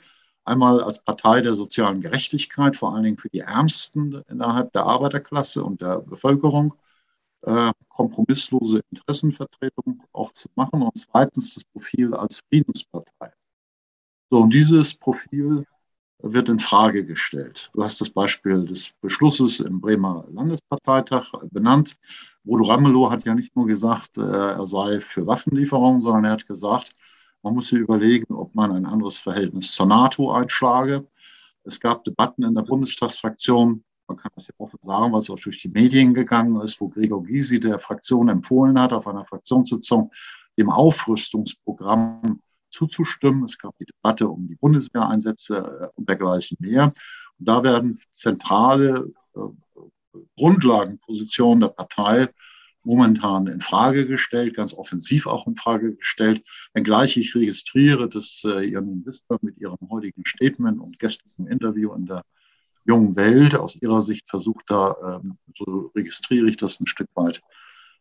Einmal 0.45 0.83
als 0.83 1.03
Partei 1.03 1.41
der 1.41 1.55
sozialen 1.55 2.01
Gerechtigkeit, 2.01 2.77
vor 2.77 2.95
allen 2.95 3.05
Dingen 3.05 3.19
für 3.19 3.31
die 3.31 3.41
Ärmsten 3.41 4.23
innerhalb 4.29 4.73
der 4.73 4.85
Arbeiterklasse 4.85 5.65
und 5.65 5.81
der 5.81 6.01
Bevölkerung, 6.01 6.75
äh, 7.43 7.73
kompromisslose 7.89 8.83
Interessenvertretung 8.91 10.03
auch 10.13 10.33
zu 10.33 10.49
machen. 10.55 10.83
Und 10.83 10.97
zweitens 10.97 11.55
das 11.55 11.65
Profil 11.65 12.15
als 12.15 12.43
Friedenspartei. 12.49 13.33
So, 14.31 14.41
und 14.41 14.53
dieses 14.53 14.95
Profil 14.95 15.65
wird 16.19 16.49
in 16.49 16.59
Frage 16.59 17.05
gestellt. 17.05 17.71
Du 17.75 17.85
hast 17.85 18.01
das 18.01 18.11
Beispiel 18.11 18.65
des 18.65 18.93
Beschlusses 19.01 19.61
im 19.61 19.81
Bremer 19.81 20.27
Landesparteitag 20.31 21.33
benannt. 21.51 21.97
Bodo 22.45 22.65
Ramelow 22.65 23.11
hat 23.11 23.25
ja 23.25 23.35
nicht 23.35 23.55
nur 23.57 23.67
gesagt, 23.67 24.17
äh, 24.19 24.23
er 24.23 24.67
sei 24.67 25.01
für 25.01 25.27
Waffenlieferungen, 25.27 26.01
sondern 26.01 26.25
er 26.25 26.33
hat 26.33 26.47
gesagt, 26.47 26.95
man 27.45 27.55
muss 27.55 27.69
sich 27.69 27.79
überlegen, 27.79 28.35
ob 28.35 28.55
man 28.55 28.73
ein 28.73 28.87
anderes 28.87 29.19
Verhältnis 29.19 29.75
zur 29.75 29.87
NATO 29.87 30.33
einschlage. 30.33 31.07
Es 31.63 31.79
gab 31.79 32.03
Debatten 32.05 32.43
in 32.43 32.55
der 32.55 32.63
Bundestagsfraktion, 32.63 33.85
man 34.09 34.17
kann 34.17 34.33
das 34.35 34.49
ja 34.49 34.55
offen 34.59 34.79
sagen, 34.83 35.13
was 35.13 35.31
auch 35.31 35.39
durch 35.39 35.61
die 35.61 35.69
Medien 35.69 36.15
gegangen 36.15 36.61
ist, 36.63 36.81
wo 36.81 36.89
Gregor 36.89 37.23
Gysi 37.23 37.61
der 37.61 37.79
Fraktion 37.81 38.29
empfohlen 38.29 38.79
hat, 38.81 38.93
auf 38.93 39.07
einer 39.07 39.27
Fraktionssitzung 39.27 40.11
dem 40.59 40.71
Aufrüstungsprogramm 40.71 42.41
zuzustimmen. 42.71 43.45
Es 43.45 43.59
gab 43.59 43.77
die 43.79 43.87
Debatte 43.87 44.29
um 44.29 44.49
die 44.49 44.57
Bundeswehreinsätze 44.57 45.57
äh, 45.57 45.89
und 45.97 46.09
dergleichen 46.09 46.57
mehr. 46.61 46.93
Und 47.39 47.49
da 47.49 47.63
werden 47.63 47.99
zentrale 48.13 49.13
äh, 49.35 49.41
Grundlagenpositionen 50.39 51.61
der 51.61 51.69
Partei 51.69 52.29
momentan 52.85 53.47
in 53.47 53.61
Frage 53.61 54.07
gestellt, 54.07 54.55
ganz 54.55 54.75
offensiv 54.75 55.27
auch 55.27 55.47
in 55.47 55.57
Frage 55.57 55.97
gestellt. 55.97 56.43
Wenngleich 56.73 57.17
ich 57.17 57.35
registriere, 57.35 58.09
dass 58.09 58.43
äh, 58.45 58.65
Ihr 58.65 58.81
Minister 58.81 59.39
mit 59.41 59.59
Ihrem 59.59 59.79
heutigen 59.91 60.25
Statement 60.27 60.81
und 60.81 60.99
gestrigen 60.99 61.47
Interview 61.47 61.93
in 61.95 62.07
der 62.07 62.23
jungen 62.87 63.17
Welt 63.17 63.55
aus 63.55 63.77
Ihrer 63.77 64.03
Sicht 64.03 64.29
versucht, 64.29 64.65
da, 64.69 65.21
ähm, 65.23 65.39
so 65.55 65.91
registriere 65.95 66.49
ich 66.49 66.57
das 66.57 66.81
ein 66.81 66.87
Stück 66.87 67.09
weit 67.15 67.41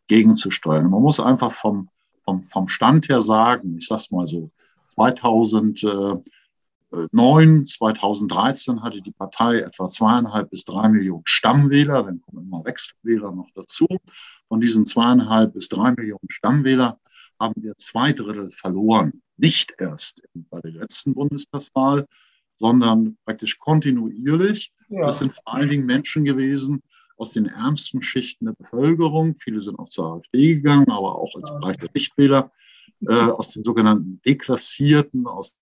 gegenzusteuern. 0.08 0.90
Man 0.90 1.02
muss 1.02 1.20
einfach 1.20 1.52
vom 1.52 1.90
vom, 2.24 2.46
vom 2.46 2.68
Stand 2.68 3.10
her 3.10 3.22
sagen, 3.22 3.78
ich 3.78 3.88
sag's 3.88 4.12
mal 4.12 4.28
so, 4.28 4.52
2009, 4.88 7.66
2013 7.66 8.84
hatte 8.84 9.02
die 9.02 9.12
Partei 9.12 9.60
etwa 9.60 9.88
zweieinhalb 9.88 10.50
bis 10.50 10.66
drei 10.66 10.90
Millionen 10.90 11.24
Stammwähler, 11.26 12.04
dann 12.04 12.22
kommen 12.22 12.46
immer 12.46 12.66
Wechselwähler 12.66 13.32
noch 13.32 13.50
dazu. 13.56 13.88
Von 14.48 14.62
diesen 14.62 14.86
zweieinhalb 14.86 15.54
bis 15.54 15.70
drei 15.70 15.92
Millionen 15.92 16.30
Stammwähler 16.30 17.00
haben 17.40 17.62
wir 17.64 17.76
zwei 17.78 18.14
Drittel 18.14 18.52
verloren. 18.52 19.22
Nicht 19.38 19.74
erst 19.80 20.22
bei 20.34 20.62
der 20.62 20.72
letzten 20.72 21.14
Bundestagswahl, 21.14 22.08
sondern 22.58 23.18
praktisch 23.26 23.58
kontinuierlich. 23.60 24.74
Ja. 24.90 25.02
Das 25.02 25.20
sind 25.20 25.34
vor 25.36 25.54
allen 25.54 25.70
Dingen 25.70 25.86
Menschen 25.86 26.24
gewesen, 26.24 26.84
aus 27.18 27.32
den 27.32 27.48
ärmsten 27.48 28.04
Schichten 28.04 28.46
der 28.46 28.54
Bevölkerung. 28.54 29.36
Viele 29.36 29.60
sind 29.60 29.78
auch 29.80 29.90
zur 29.90 30.14
AfD 30.14 30.56
gegangen, 30.56 30.90
aber 30.90 31.16
auch 31.16 31.36
als 31.36 31.54
Bereich 31.54 31.78
der 31.78 31.90
Nichtwähler, 31.94 32.52
äh, 33.08 33.14
aus 33.14 33.52
den 33.52 33.64
sogenannten 33.64 34.22
Deklassierten, 34.26 35.28
aus 35.28 35.60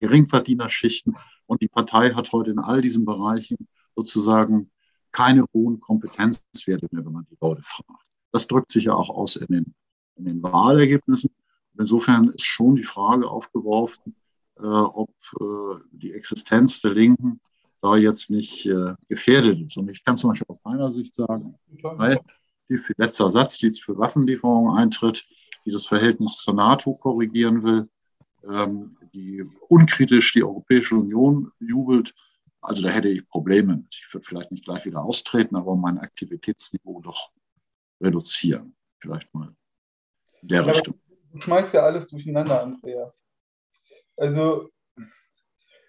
Geringverdienerschichten. 0.00 1.16
Und 1.46 1.62
die 1.62 1.68
Partei 1.68 2.10
hat 2.10 2.32
heute 2.32 2.50
in 2.50 2.58
all 2.58 2.80
diesen 2.82 3.04
Bereichen 3.04 3.68
sozusagen 3.96 4.70
keine 5.12 5.44
hohen 5.52 5.80
Kompetenzwerte 5.80 6.88
mehr, 6.90 7.04
wenn 7.04 7.12
man 7.12 7.26
die 7.30 7.36
Leute 7.40 7.62
fragt. 7.64 8.07
Das 8.32 8.46
drückt 8.46 8.72
sich 8.72 8.84
ja 8.84 8.94
auch 8.94 9.10
aus 9.10 9.36
in 9.36 9.46
den, 9.46 9.74
in 10.16 10.26
den 10.26 10.42
Wahlergebnissen. 10.42 11.30
Insofern 11.78 12.28
ist 12.30 12.44
schon 12.44 12.76
die 12.76 12.82
Frage 12.82 13.28
aufgeworfen, 13.28 14.14
äh, 14.58 14.62
ob 14.62 15.10
äh, 15.40 15.80
die 15.92 16.12
Existenz 16.12 16.80
der 16.80 16.92
Linken 16.92 17.40
da 17.80 17.96
jetzt 17.96 18.30
nicht 18.30 18.66
äh, 18.66 18.94
gefährdet 19.08 19.60
ist. 19.60 19.76
Und 19.76 19.88
ich 19.88 20.04
kann 20.04 20.16
zum 20.16 20.30
Beispiel 20.30 20.46
aus 20.48 20.58
meiner 20.64 20.90
Sicht 20.90 21.14
sagen, 21.14 21.54
weil 21.82 22.20
die 22.68 22.80
letzter 22.96 23.30
Satz, 23.30 23.58
die 23.58 23.72
für 23.72 23.96
Waffenlieferungen 23.96 24.76
eintritt, 24.76 25.26
die 25.64 25.70
das 25.70 25.86
Verhältnis 25.86 26.38
zur 26.38 26.54
NATO 26.54 26.92
korrigieren 26.94 27.62
will, 27.62 27.88
ähm, 28.50 28.96
die 29.12 29.44
unkritisch 29.68 30.32
die 30.32 30.42
Europäische 30.42 30.96
Union 30.96 31.52
jubelt, 31.60 32.14
also 32.60 32.82
da 32.82 32.88
hätte 32.88 33.08
ich 33.08 33.28
Probleme 33.28 33.76
mit. 33.76 33.94
Ich 33.94 34.12
würde 34.12 34.26
vielleicht 34.26 34.50
nicht 34.50 34.64
gleich 34.64 34.84
wieder 34.84 35.02
austreten, 35.04 35.56
aber 35.56 35.76
mein 35.76 35.98
Aktivitätsniveau 35.98 37.00
doch 37.00 37.30
reduzieren. 38.00 38.76
Vielleicht 39.00 39.32
mal 39.34 39.54
in 40.42 40.48
der 40.48 40.62
aber 40.62 40.72
Richtung. 40.72 41.00
Du 41.32 41.40
schmeißt 41.40 41.74
ja 41.74 41.82
alles 41.82 42.08
durcheinander, 42.08 42.62
Andreas. 42.62 43.24
Also, 44.16 44.70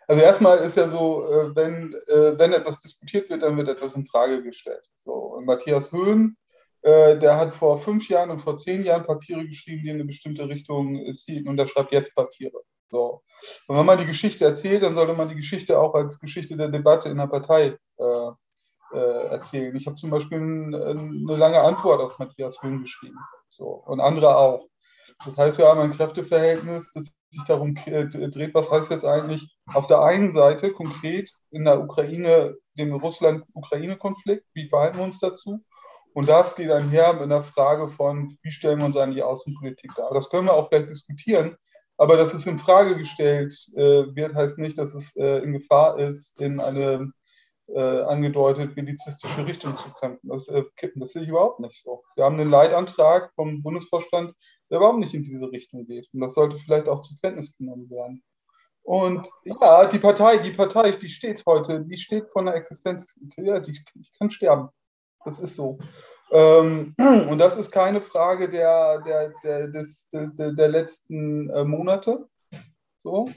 also 0.08 0.22
erstmal 0.22 0.60
ist 0.60 0.78
ja 0.78 0.88
so, 0.90 1.24
äh, 1.24 1.56
wenn, 1.56 1.94
äh, 2.08 2.38
wenn 2.38 2.54
etwas 2.54 2.80
diskutiert 2.80 3.30
wird, 3.30 3.44
dann 3.44 3.58
wird 3.58 3.70
etwas 3.70 3.96
in 3.96 4.06
Frage 4.06 4.44
gestellt. 4.44 4.88
So, 4.96 5.14
und 5.14 5.46
Matthias 5.46 5.92
Höhn, 5.92 6.36
äh, 6.82 7.18
der 7.18 7.38
hat 7.38 7.54
vor 7.54 7.80
fünf 7.80 8.10
Jahren 8.10 8.30
und 8.30 8.42
vor 8.42 8.58
zehn 8.58 8.84
Jahren 8.84 9.04
Papiere 9.04 9.46
geschrieben, 9.46 9.84
die 9.84 9.90
in 9.90 9.96
eine 9.96 10.06
bestimmte 10.06 10.48
Richtung 10.48 11.16
zielen 11.18 11.48
und 11.48 11.58
der 11.58 11.68
schreibt 11.68 11.92
jetzt 11.92 12.16
Papiere. 12.16 12.62
So. 12.90 13.22
Und 13.68 13.78
wenn 13.78 13.86
man 13.86 13.98
die 13.98 14.06
Geschichte 14.06 14.46
erzählt, 14.46 14.84
dann 14.84 14.96
sollte 14.96 15.14
man 15.14 15.30
die 15.30 15.36
Geschichte 15.36 15.80
auch 15.80 15.94
als 15.94 16.20
Geschichte 16.20 16.58
der 16.58 16.70
Debatte 16.70 17.10
in 17.10 17.18
der 17.18 17.28
Partei 17.28 17.78
äh, 17.98 18.32
äh, 18.94 19.28
erzählen. 19.28 19.76
Ich 19.76 19.86
habe 19.86 19.96
zum 19.96 20.10
Beispiel 20.10 20.40
ein, 20.40 20.74
eine 20.74 21.36
lange 21.36 21.62
Antwort 21.62 22.02
auf 22.02 22.20
Matthias 22.20 22.62
Höhn 22.62 22.82
geschrieben. 22.82 23.18
So. 23.50 23.66
Und 23.66 24.00
andere 24.00 24.36
auch. 24.36 24.66
Das 25.26 25.38
heißt, 25.38 25.58
wir 25.58 25.68
haben 25.68 25.82
ein 25.82 25.92
Kräfteverhältnis, 25.92 26.92
das 26.94 27.16
sich 27.32 27.44
darum 27.46 27.76
dreht, 27.76 28.54
was 28.54 28.72
heißt 28.72 28.90
jetzt 28.90 29.06
eigentlich 29.06 29.56
auf 29.74 29.88
der 29.88 30.02
einen 30.02 30.32
Seite 30.32 30.72
konkret 30.72 31.32
in 31.52 31.66
der 31.66 31.80
Ukraine, 31.80 32.56
dem 32.78 32.94
Russland-Ukraine-Konflikt, 32.94 34.46
wie 34.54 34.70
verhalten 34.70 34.98
wir 34.98 35.04
uns 35.04 35.20
dazu? 35.20 35.60
Und 36.14 36.28
das 36.28 36.56
geht 36.56 36.72
einher 36.72 37.14
mit 37.14 37.24
einer 37.24 37.44
Frage 37.44 37.90
von, 37.90 38.38
wie 38.42 38.52
stellen 38.52 38.80
wir 38.80 38.86
uns 38.86 38.98
eigentlich 38.98 39.24
Außenpolitik 39.24 39.92
dar? 39.96 40.12
Das 40.14 40.30
können 40.30 40.48
wir 40.48 40.54
auch 40.54 40.70
gleich 40.70 40.88
diskutieren. 40.88 41.56
Aber 41.98 42.16
dass 42.16 42.34
es 42.34 42.48
in 42.48 42.58
Frage 42.58 42.98
gestellt 42.98 43.54
äh, 43.76 44.16
wird, 44.16 44.34
heißt 44.34 44.58
nicht, 44.58 44.78
dass 44.78 44.94
es 44.94 45.16
äh, 45.18 45.40
in 45.40 45.52
Gefahr 45.52 46.00
ist, 46.00 46.40
in 46.40 46.62
eine 46.62 47.12
äh, 47.74 48.02
angedeutet 48.02 48.76
milizistische 48.76 49.46
Richtung 49.46 49.78
zu 49.78 49.90
kämpfen. 50.00 50.30
Das 50.30 50.48
äh, 50.48 50.64
kippen. 50.76 51.02
Das 51.02 51.12
sehe 51.12 51.24
ich 51.24 51.30
überhaupt 51.30 51.60
nicht 51.60 51.84
so. 51.84 52.04
Wir 52.16 52.26
haben 52.26 52.40
einen 52.40 52.50
Leitantrag 52.50 53.32
vom 53.36 53.62
Bundesvorstand, 53.62 54.34
der 54.70 54.78
überhaupt 54.78 55.00
nicht 55.00 55.14
in 55.14 55.24
diese 55.24 55.52
Richtung 55.52 55.86
geht. 55.86 56.10
Und 56.14 56.22
das 56.22 56.34
sollte 56.34 56.58
vielleicht 56.58 56.88
auch 56.88 57.02
zur 57.02 57.18
Kenntnis 57.22 57.56
genommen 57.58 57.90
werden. 57.90 58.24
Und 58.84 59.30
ja, 59.44 59.86
die 59.86 60.00
Partei, 60.00 60.38
die 60.38 60.52
Partei, 60.52 60.92
die 60.92 61.10
steht 61.10 61.44
heute, 61.46 61.82
die 61.82 61.98
steht 61.98 62.32
von 62.32 62.46
der 62.46 62.56
Existenz, 62.56 63.20
ja, 63.38 63.60
die, 63.60 63.74
die 63.74 64.10
kann 64.18 64.32
sterben. 64.32 64.70
Das 65.26 65.40
ist 65.40 65.56
so. 65.56 65.78
Ähm, 66.32 66.96
und 67.30 67.38
das 67.38 67.58
ist 67.58 67.72
keine 67.72 68.02
Frage 68.02 68.50
der, 68.50 69.00
der, 69.02 69.34
der, 69.44 69.68
des, 69.68 70.10
der, 70.10 70.54
der 70.54 70.68
letzten 70.70 71.50
äh, 71.50 71.64
Monate, 71.64 72.28
so, 73.04 73.30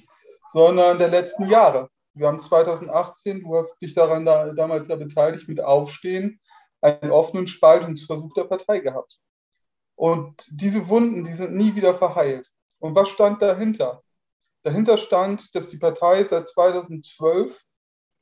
sondern 0.53 0.99
der 0.99 1.09
letzten 1.09 1.49
Jahre. 1.49 1.89
Wir 2.15 2.27
haben 2.27 2.39
2018, 2.39 3.43
du 3.43 3.57
hast 3.57 3.81
dich 3.81 3.95
daran 3.95 4.25
da, 4.25 4.53
damals 4.53 4.89
ja 4.89 4.97
beteiligt, 4.97 5.49
mit 5.49 5.61
Aufstehen, 5.61 6.41
einen 6.81 7.11
offenen 7.11 7.47
Spaltungsversuch 7.47 8.35
der 8.35 8.45
Partei 8.45 8.81
gehabt. 8.81 9.19
Und 9.95 10.45
diese 10.51 10.89
Wunden, 10.89 11.25
die 11.25 11.33
sind 11.33 11.55
nie 11.55 11.75
wieder 11.75 11.95
verheilt. 11.95 12.51
Und 12.79 12.95
was 12.95 13.09
stand 13.09 13.41
dahinter? 13.41 14.03
Dahinter 14.63 14.97
stand, 14.97 15.55
dass 15.55 15.71
die 15.71 15.79
Partei 15.79 16.25
seit 16.25 16.49
2012 16.49 17.61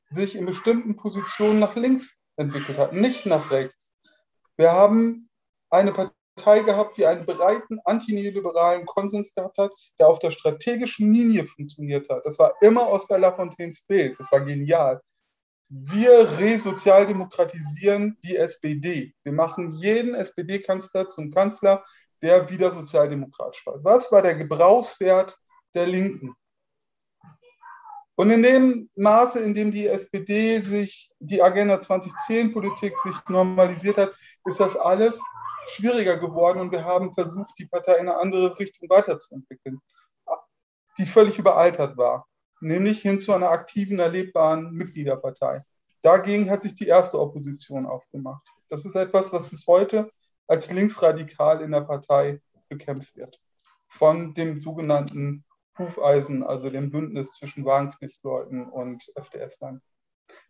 sich 0.09 0.35
in 0.35 0.45
bestimmten 0.45 0.95
Positionen 0.95 1.59
nach 1.59 1.75
links 1.75 2.19
entwickelt 2.35 2.77
hat, 2.77 2.93
nicht 2.93 3.25
nach 3.25 3.51
rechts. 3.51 3.93
Wir 4.57 4.71
haben 4.71 5.29
eine 5.69 5.91
Partei 5.91 6.13
gehabt, 6.35 6.97
die 6.97 7.05
einen 7.05 7.25
breiten 7.25 7.79
antineoliberalen 7.85 8.85
Konsens 8.85 9.33
gehabt 9.33 9.57
hat, 9.57 9.71
der 9.99 10.07
auf 10.07 10.19
der 10.19 10.31
strategischen 10.31 11.11
Linie 11.11 11.45
funktioniert 11.45 12.09
hat. 12.09 12.25
Das 12.25 12.39
war 12.39 12.53
immer 12.61 12.89
Oskar 12.89 13.19
Lafontaines 13.19 13.81
Bild. 13.83 14.19
Das 14.19 14.31
war 14.31 14.41
genial. 14.41 15.01
Wir 15.69 16.37
resozialdemokratisieren 16.39 18.17
die 18.23 18.35
SPD. 18.35 19.13
Wir 19.23 19.31
machen 19.31 19.71
jeden 19.71 20.15
SPD-Kanzler 20.15 21.07
zum 21.07 21.31
Kanzler, 21.31 21.83
der 22.21 22.49
wieder 22.49 22.71
sozialdemokratisch 22.71 23.65
war. 23.65 23.83
Was 23.83 24.11
war 24.11 24.21
der 24.21 24.35
Gebrauchswert 24.35 25.37
der 25.73 25.87
Linken? 25.87 26.35
Und 28.15 28.29
in 28.29 28.43
dem 28.43 28.89
Maße, 28.95 29.39
in 29.39 29.53
dem 29.53 29.71
die 29.71 29.87
SPD 29.87 30.59
sich, 30.59 31.09
die 31.19 31.41
Agenda 31.41 31.75
2010-Politik 31.75 32.97
sich 32.99 33.15
normalisiert 33.29 33.97
hat, 33.97 34.13
ist 34.45 34.59
das 34.59 34.75
alles 34.75 35.19
schwieriger 35.71 36.17
geworden 36.17 36.59
und 36.59 36.71
wir 36.71 36.83
haben 36.83 37.13
versucht, 37.13 37.57
die 37.57 37.65
Partei 37.65 37.93
in 37.93 38.09
eine 38.09 38.17
andere 38.17 38.57
Richtung 38.59 38.89
weiterzuentwickeln, 38.89 39.79
die 40.97 41.05
völlig 41.05 41.39
überaltert 41.39 41.97
war, 41.97 42.27
nämlich 42.59 43.01
hin 43.01 43.19
zu 43.19 43.33
einer 43.33 43.49
aktiven, 43.49 43.99
erlebbaren 43.99 44.71
Mitgliederpartei. 44.71 45.63
Dagegen 46.01 46.49
hat 46.49 46.61
sich 46.61 46.75
die 46.75 46.87
erste 46.87 47.19
Opposition 47.19 47.85
aufgemacht. 47.85 48.47
Das 48.69 48.85
ist 48.85 48.95
etwas, 48.95 49.31
was 49.31 49.47
bis 49.49 49.67
heute 49.67 50.09
als 50.47 50.71
linksradikal 50.71 51.61
in 51.61 51.71
der 51.71 51.81
Partei 51.81 52.41
bekämpft 52.69 53.15
wird. 53.15 53.39
Von 53.87 54.33
dem 54.33 54.61
sogenannten 54.61 55.45
Hufeisen, 55.77 56.43
also 56.43 56.69
dem 56.69 56.91
Bündnis 56.91 57.33
zwischen 57.33 57.65
Wagenknechtleuten 57.65 58.69
und 58.69 59.03
FDS-Lern. 59.15 59.81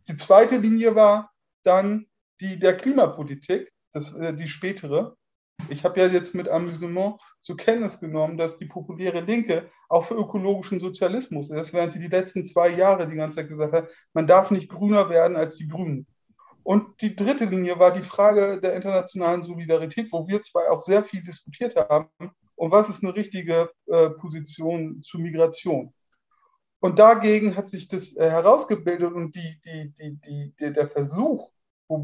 Die 0.08 0.16
zweite 0.16 0.58
Linie 0.58 0.96
war 0.96 1.32
dann 1.64 2.08
die 2.40 2.60
der 2.60 2.78
Klimapolitik, 2.78 3.72
das, 3.92 4.14
äh, 4.14 4.34
die 4.34 4.48
spätere. 4.48 5.16
Ich 5.70 5.84
habe 5.84 6.00
ja 6.00 6.08
jetzt 6.08 6.34
mit 6.34 6.50
Amüsement 6.50 7.22
zur 7.42 7.56
Kenntnis 7.56 8.00
genommen, 8.00 8.38
dass 8.38 8.58
die 8.58 8.66
populäre 8.66 9.22
Linke 9.22 9.70
auch 9.90 10.06
für 10.06 10.16
ökologischen 10.16 10.80
Sozialismus 10.80 11.52
ist, 11.52 11.74
während 11.74 11.92
sie 11.92 12.00
die 12.00 12.08
letzten 12.08 12.44
zwei 12.44 12.70
Jahre 12.70 13.08
die 13.08 13.16
ganze 13.16 13.38
Zeit 13.38 13.50
gesagt 13.50 13.74
hat, 13.74 13.90
man 14.14 14.26
darf 14.26 14.50
nicht 14.50 14.70
grüner 14.70 15.10
werden 15.10 15.38
als 15.38 15.58
die 15.58 15.68
Grünen. 15.68 16.08
Und 16.64 17.02
die 17.02 17.16
dritte 17.16 17.46
Linie 17.46 17.80
war 17.80 17.92
die 17.92 18.02
Frage 18.02 18.60
der 18.60 18.76
internationalen 18.76 19.44
Solidarität, 19.44 20.12
wo 20.12 20.28
wir 20.28 20.42
zwei 20.42 20.70
auch 20.70 20.82
sehr 20.82 21.04
viel 21.04 21.24
diskutiert 21.24 21.76
haben 21.76 22.10
und 22.56 22.72
was 22.72 22.90
ist 22.90 23.04
eine 23.04 23.16
richtige 23.16 23.72
äh, 23.88 24.10
Position 24.12 25.02
zu 25.02 25.18
Migration. 25.18 25.94
Und 26.80 27.00
dagegen 27.00 27.56
hat 27.56 27.68
sich 27.68 27.88
das 27.88 28.16
äh, 28.16 28.30
herausgebildet 28.30 29.14
und 29.14 29.36
die, 29.36 29.62
die, 29.66 30.54
die, 30.60 30.74
der 30.74 30.88
Versuch, 30.88 31.52
wo 31.88 31.98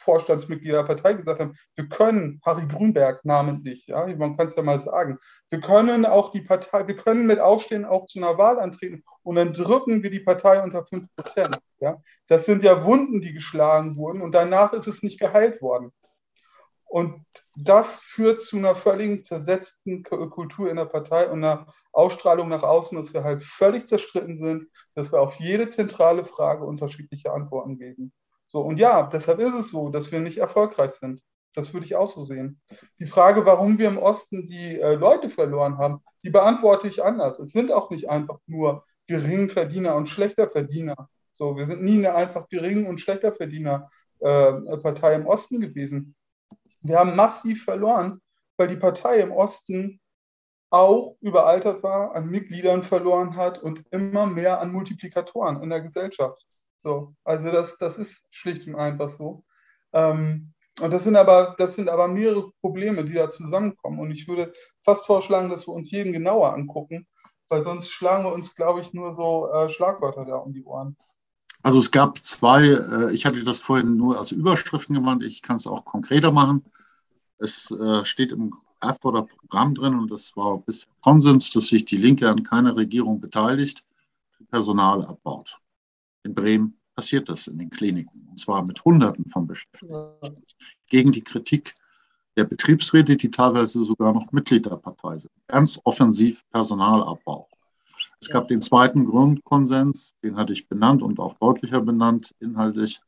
Bundesvorstandsmitglieder 0.00 0.78
der 0.78 0.86
Partei 0.86 1.14
gesagt 1.14 1.40
haben, 1.40 1.56
wir 1.74 1.88
können, 1.88 2.40
Harry 2.44 2.66
Grünberg 2.66 3.24
namentlich, 3.24 3.86
ja, 3.86 4.06
man 4.16 4.36
kann 4.36 4.46
es 4.46 4.56
ja 4.56 4.62
mal 4.62 4.80
sagen, 4.80 5.18
wir 5.50 5.60
können 5.60 6.06
auch 6.06 6.30
die 6.30 6.40
Partei, 6.40 6.86
wir 6.86 6.96
können 6.96 7.26
mit 7.26 7.38
Aufstehen 7.38 7.84
auch 7.84 8.06
zu 8.06 8.18
einer 8.18 8.38
Wahl 8.38 8.58
antreten 8.58 9.04
und 9.22 9.36
dann 9.36 9.52
drücken 9.52 10.02
wir 10.02 10.10
die 10.10 10.20
Partei 10.20 10.62
unter 10.62 10.84
5 10.84 11.06
Prozent. 11.14 11.58
Ja. 11.80 12.00
Das 12.26 12.46
sind 12.46 12.62
ja 12.62 12.84
Wunden, 12.84 13.20
die 13.20 13.32
geschlagen 13.32 13.96
wurden 13.96 14.22
und 14.22 14.32
danach 14.34 14.72
ist 14.72 14.86
es 14.86 15.02
nicht 15.02 15.20
geheilt 15.20 15.60
worden. 15.62 15.92
Und 16.84 17.24
das 17.54 18.00
führt 18.00 18.42
zu 18.42 18.56
einer 18.56 18.74
völlig 18.74 19.24
zersetzten 19.24 20.02
Kultur 20.02 20.68
in 20.68 20.76
der 20.76 20.86
Partei 20.86 21.30
und 21.30 21.44
einer 21.44 21.72
Ausstrahlung 21.92 22.48
nach 22.48 22.64
außen, 22.64 22.98
dass 22.98 23.14
wir 23.14 23.22
halt 23.22 23.44
völlig 23.44 23.86
zerstritten 23.86 24.36
sind, 24.36 24.66
dass 24.96 25.12
wir 25.12 25.20
auf 25.20 25.36
jede 25.36 25.68
zentrale 25.68 26.24
Frage 26.24 26.64
unterschiedliche 26.64 27.32
Antworten 27.32 27.78
geben. 27.78 28.12
So, 28.52 28.60
und 28.60 28.78
ja, 28.78 29.04
deshalb 29.04 29.38
ist 29.38 29.54
es 29.54 29.70
so, 29.70 29.90
dass 29.90 30.10
wir 30.10 30.20
nicht 30.20 30.38
erfolgreich 30.38 30.92
sind. 30.92 31.22
Das 31.54 31.72
würde 31.72 31.86
ich 31.86 31.96
auch 31.96 32.08
so 32.08 32.22
sehen. 32.22 32.60
Die 32.98 33.06
Frage, 33.06 33.44
warum 33.46 33.78
wir 33.78 33.88
im 33.88 33.98
Osten 33.98 34.46
die 34.46 34.78
äh, 34.78 34.94
Leute 34.94 35.30
verloren 35.30 35.78
haben, 35.78 36.02
die 36.24 36.30
beantworte 36.30 36.86
ich 36.88 37.02
anders. 37.02 37.38
Es 37.38 37.50
sind 37.52 37.72
auch 37.72 37.90
nicht 37.90 38.08
einfach 38.08 38.38
nur 38.46 38.84
Geringverdiener 39.06 39.94
und 39.96 40.08
Schlechterverdiener. 40.08 41.08
So, 41.32 41.56
wir 41.56 41.66
sind 41.66 41.82
nie 41.82 41.98
eine 41.98 42.14
einfach 42.14 42.48
Gering- 42.48 42.86
und 42.86 43.00
Schlechterverdiener 43.00 43.88
äh, 44.20 44.52
Partei 44.78 45.14
im 45.14 45.26
Osten 45.26 45.60
gewesen. 45.60 46.14
Wir 46.82 46.98
haben 46.98 47.16
massiv 47.16 47.64
verloren, 47.64 48.20
weil 48.56 48.68
die 48.68 48.76
Partei 48.76 49.20
im 49.20 49.32
Osten 49.32 50.00
auch 50.70 51.16
überaltert 51.20 51.82
war, 51.82 52.14
an 52.14 52.28
Mitgliedern 52.28 52.82
verloren 52.82 53.36
hat 53.36 53.58
und 53.58 53.84
immer 53.90 54.26
mehr 54.26 54.60
an 54.60 54.70
Multiplikatoren 54.70 55.62
in 55.62 55.70
der 55.70 55.80
Gesellschaft. 55.80 56.46
So, 56.82 57.14
also 57.24 57.50
das, 57.50 57.78
das 57.78 57.98
ist 57.98 58.34
schlicht 58.34 58.66
und 58.66 58.76
einfach 58.76 59.08
so. 59.08 59.44
Ähm, 59.92 60.52
und 60.80 60.92
das 60.92 61.04
sind, 61.04 61.16
aber, 61.16 61.54
das 61.58 61.76
sind 61.76 61.88
aber 61.88 62.08
mehrere 62.08 62.50
Probleme, 62.60 63.04
die 63.04 63.12
da 63.12 63.28
zusammenkommen. 63.28 63.98
Und 63.98 64.10
ich 64.10 64.26
würde 64.28 64.52
fast 64.82 65.04
vorschlagen, 65.04 65.50
dass 65.50 65.66
wir 65.66 65.74
uns 65.74 65.90
jeden 65.90 66.12
genauer 66.12 66.54
angucken, 66.54 67.06
weil 67.48 67.62
sonst 67.62 67.90
schlagen 67.90 68.24
wir 68.24 68.32
uns, 68.32 68.54
glaube 68.54 68.80
ich, 68.80 68.94
nur 68.94 69.12
so 69.12 69.50
äh, 69.52 69.68
Schlagwörter 69.68 70.24
da 70.24 70.36
um 70.36 70.52
die 70.52 70.64
Ohren. 70.64 70.96
Also 71.62 71.78
es 71.78 71.90
gab 71.90 72.18
zwei, 72.18 72.64
äh, 72.64 73.12
ich 73.12 73.26
hatte 73.26 73.44
das 73.44 73.60
vorhin 73.60 73.96
nur 73.96 74.18
als 74.18 74.32
Überschriften 74.32 74.94
gemeint, 74.94 75.22
ich 75.22 75.42
kann 75.42 75.56
es 75.56 75.66
auch 75.66 75.84
konkreter 75.84 76.32
machen. 76.32 76.64
Es 77.38 77.70
äh, 77.70 78.04
steht 78.04 78.32
im 78.32 78.54
Erfurter 78.80 79.22
Programm 79.22 79.74
drin 79.74 79.94
und 79.94 80.10
das 80.10 80.34
war 80.36 80.58
bis 80.58 80.86
Konsens, 81.02 81.50
dass 81.50 81.66
sich 81.66 81.84
die 81.84 81.96
Linke 81.96 82.30
an 82.30 82.42
keiner 82.42 82.76
Regierung 82.76 83.20
beteiligt, 83.20 83.84
Personal 84.50 85.04
abbaut. 85.04 85.58
In 86.22 86.34
Bremen 86.34 86.78
passiert 86.94 87.28
das 87.28 87.46
in 87.46 87.58
den 87.58 87.70
Kliniken 87.70 88.26
und 88.28 88.38
zwar 88.38 88.62
mit 88.66 88.84
Hunderten 88.84 89.28
von 89.30 89.46
Beschäftigten. 89.46 90.44
Gegen 90.88 91.12
die 91.12 91.24
Kritik 91.24 91.74
der 92.36 92.44
Betriebsräte, 92.44 93.16
die 93.16 93.30
teilweise 93.30 93.84
sogar 93.84 94.12
noch 94.12 94.30
Mitglied 94.32 94.66
der 94.66 94.76
Partei 94.76 95.18
sind. 95.18 95.32
Ganz 95.48 95.80
offensiv 95.84 96.42
Personalabbau. 96.50 97.48
Es 98.20 98.28
gab 98.28 98.48
den 98.48 98.60
zweiten 98.60 99.04
Grundkonsens, 99.06 100.14
den 100.22 100.36
hatte 100.36 100.52
ich 100.52 100.68
benannt 100.68 101.02
und 101.02 101.18
auch 101.18 101.34
deutlicher 101.38 101.80
benannt, 101.80 102.34
inhaltlich 102.38 103.00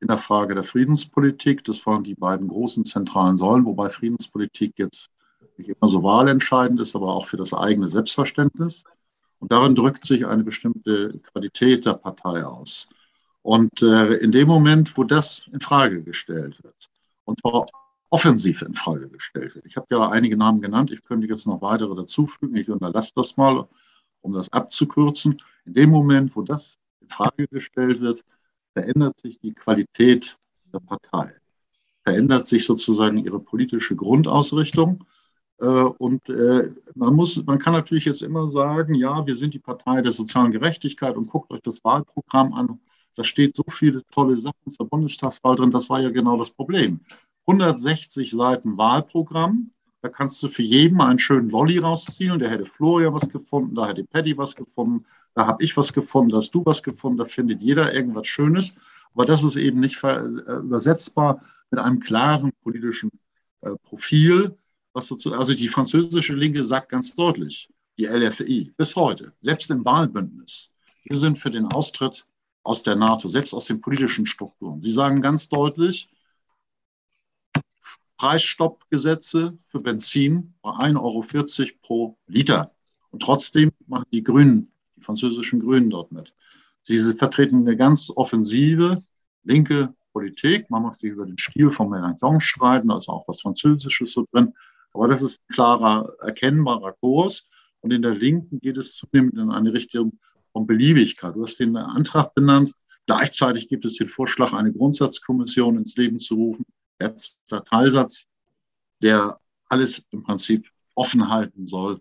in 0.00 0.08
der 0.08 0.18
Frage 0.18 0.54
der 0.54 0.64
Friedenspolitik. 0.64 1.64
Das 1.64 1.84
waren 1.86 2.04
die 2.04 2.14
beiden 2.14 2.48
großen 2.48 2.84
zentralen 2.84 3.36
Säulen, 3.36 3.64
wobei 3.64 3.90
Friedenspolitik 3.90 4.74
jetzt 4.78 5.10
nicht 5.56 5.68
immer 5.68 5.88
so 5.88 6.02
wahlentscheidend 6.02 6.80
ist, 6.80 6.96
aber 6.96 7.14
auch 7.14 7.26
für 7.26 7.36
das 7.36 7.54
eigene 7.54 7.88
Selbstverständnis. 7.88 8.84
Und 9.44 9.52
darin 9.52 9.74
drückt 9.74 10.06
sich 10.06 10.24
eine 10.24 10.42
bestimmte 10.42 11.18
Qualität 11.18 11.84
der 11.84 11.92
Partei 11.92 12.46
aus. 12.46 12.88
Und 13.42 13.82
äh, 13.82 14.14
in 14.14 14.32
dem 14.32 14.48
Moment, 14.48 14.96
wo 14.96 15.04
das 15.04 15.46
in 15.52 15.60
Frage 15.60 16.02
gestellt 16.02 16.64
wird, 16.64 16.88
und 17.26 17.38
zwar 17.40 17.66
offensiv 18.08 18.62
in 18.62 18.72
Frage 18.72 19.06
gestellt 19.10 19.54
wird. 19.54 19.66
Ich 19.66 19.76
habe 19.76 19.86
ja 19.90 20.08
einige 20.08 20.38
Namen 20.38 20.62
genannt, 20.62 20.90
ich 20.92 21.04
könnte 21.04 21.26
jetzt 21.26 21.46
noch 21.46 21.60
weitere 21.60 21.94
dazufügen, 21.94 22.56
ich 22.56 22.70
unterlasse 22.70 23.12
das 23.16 23.36
mal, 23.36 23.68
um 24.22 24.32
das 24.32 24.50
abzukürzen. 24.50 25.42
In 25.66 25.74
dem 25.74 25.90
Moment, 25.90 26.34
wo 26.34 26.40
das 26.40 26.78
in 27.02 27.10
Frage 27.10 27.46
gestellt 27.46 28.00
wird, 28.00 28.24
verändert 28.72 29.20
sich 29.20 29.38
die 29.40 29.52
Qualität 29.52 30.38
der 30.72 30.80
Partei, 30.80 31.34
verändert 32.02 32.46
sich 32.46 32.64
sozusagen 32.64 33.18
ihre 33.18 33.40
politische 33.40 33.94
Grundausrichtung. 33.94 35.04
Äh, 35.60 35.66
und 35.66 36.28
äh, 36.28 36.72
man, 36.94 37.14
muss, 37.14 37.42
man 37.44 37.58
kann 37.58 37.72
natürlich 37.72 38.04
jetzt 38.04 38.22
immer 38.22 38.48
sagen, 38.48 38.94
ja, 38.94 39.26
wir 39.26 39.36
sind 39.36 39.54
die 39.54 39.58
Partei 39.58 40.00
der 40.02 40.12
sozialen 40.12 40.52
Gerechtigkeit 40.52 41.16
und 41.16 41.28
guckt 41.28 41.50
euch 41.52 41.62
das 41.62 41.84
Wahlprogramm 41.84 42.52
an. 42.52 42.80
Da 43.14 43.22
steht 43.24 43.54
so 43.54 43.64
viele 43.70 44.04
tolle 44.06 44.36
Sachen 44.36 44.70
zur 44.70 44.88
Bundestagswahl 44.88 45.56
drin. 45.56 45.70
Das 45.70 45.88
war 45.88 46.00
ja 46.00 46.10
genau 46.10 46.36
das 46.36 46.50
Problem. 46.50 47.00
160 47.46 48.30
Seiten 48.32 48.76
Wahlprogramm. 48.76 49.70
Da 50.02 50.08
kannst 50.08 50.42
du 50.42 50.48
für 50.48 50.62
jeden 50.62 51.00
einen 51.00 51.18
schönen 51.18 51.48
Lolli 51.48 51.78
rausziehen. 51.78 52.38
Da 52.38 52.46
hätte 52.46 52.66
Florian 52.66 53.14
was 53.14 53.30
gefunden, 53.30 53.74
da 53.74 53.88
hätte 53.88 54.04
Paddy 54.04 54.36
was 54.36 54.54
gefunden, 54.54 55.06
da 55.34 55.46
habe 55.46 55.64
ich 55.64 55.76
was 55.76 55.92
gefunden, 55.92 56.30
da 56.30 56.38
hast 56.38 56.54
du 56.54 56.64
was 56.66 56.82
gefunden, 56.82 57.18
da 57.18 57.24
findet 57.24 57.62
jeder 57.62 57.94
irgendwas 57.94 58.26
Schönes. 58.26 58.76
Aber 59.14 59.24
das 59.24 59.44
ist 59.44 59.56
eben 59.56 59.80
nicht 59.80 60.02
äh, 60.04 60.18
übersetzbar 60.58 61.40
mit 61.70 61.80
einem 61.80 62.00
klaren 62.00 62.52
politischen 62.62 63.10
Profil. 63.84 64.58
Was 64.94 65.08
so 65.08 65.16
also 65.32 65.54
die 65.54 65.68
französische 65.68 66.34
Linke 66.34 66.62
sagt 66.62 66.88
ganz 66.88 67.14
deutlich, 67.16 67.68
die 67.98 68.06
LFI 68.06 68.72
bis 68.76 68.94
heute, 68.94 69.32
selbst 69.42 69.68
im 69.70 69.84
Wahlbündnis, 69.84 70.70
wir 71.04 71.16
sind 71.16 71.36
für 71.36 71.50
den 71.50 71.66
Austritt 71.66 72.24
aus 72.62 72.82
der 72.82 72.94
NATO, 72.94 73.28
selbst 73.28 73.52
aus 73.54 73.66
den 73.66 73.80
politischen 73.80 74.24
Strukturen. 74.24 74.80
Sie 74.80 74.90
sagen 74.90 75.20
ganz 75.20 75.48
deutlich, 75.48 76.08
Preisstoppgesetze 78.16 79.58
für 79.66 79.80
Benzin 79.80 80.54
bei 80.62 80.70
1,40 80.70 81.00
Euro 81.00 81.72
pro 81.82 82.18
Liter. 82.26 82.72
Und 83.10 83.20
trotzdem 83.20 83.72
machen 83.86 84.06
die 84.12 84.22
Grünen, 84.22 84.72
die 84.96 85.02
französischen 85.02 85.60
Grünen 85.60 85.90
dort 85.90 86.12
mit. 86.12 86.34
Sie 86.82 86.98
vertreten 87.14 87.56
eine 87.56 87.76
ganz 87.76 88.12
offensive 88.14 89.02
linke 89.42 89.92
Politik. 90.12 90.70
Man 90.70 90.84
mag 90.84 90.94
sich 90.94 91.10
über 91.10 91.26
den 91.26 91.38
Stil 91.38 91.70
von 91.70 91.88
Mélenchon 91.88 92.40
streiten, 92.40 92.88
da 92.88 92.96
ist 92.96 93.08
auch 93.08 93.26
was 93.26 93.40
Französisches 93.42 94.12
so 94.12 94.24
drin. 94.30 94.54
Aber 94.94 95.08
das 95.08 95.22
ist 95.22 95.42
ein 95.42 95.54
klarer, 95.54 96.12
erkennbarer 96.20 96.92
Kurs. 96.92 97.48
Und 97.80 97.92
in 97.92 98.02
der 98.02 98.14
Linken 98.14 98.60
geht 98.60 98.78
es 98.78 98.96
zunehmend 98.96 99.34
in 99.34 99.50
eine 99.50 99.72
Richtung 99.72 100.18
von 100.52 100.66
Beliebigkeit. 100.66 101.34
Du 101.34 101.42
hast 101.42 101.58
den 101.58 101.76
Antrag 101.76 102.34
benannt. 102.34 102.72
Gleichzeitig 103.06 103.68
gibt 103.68 103.84
es 103.84 103.96
den 103.96 104.08
Vorschlag, 104.08 104.54
eine 104.54 104.72
Grundsatzkommission 104.72 105.76
ins 105.76 105.96
Leben 105.96 106.18
zu 106.18 106.36
rufen. 106.36 106.64
Letzter 106.98 107.62
Teilsatz, 107.64 108.26
der 109.02 109.38
alles 109.68 110.06
im 110.10 110.22
Prinzip 110.22 110.66
offen 110.94 111.28
halten 111.28 111.66
soll 111.66 112.00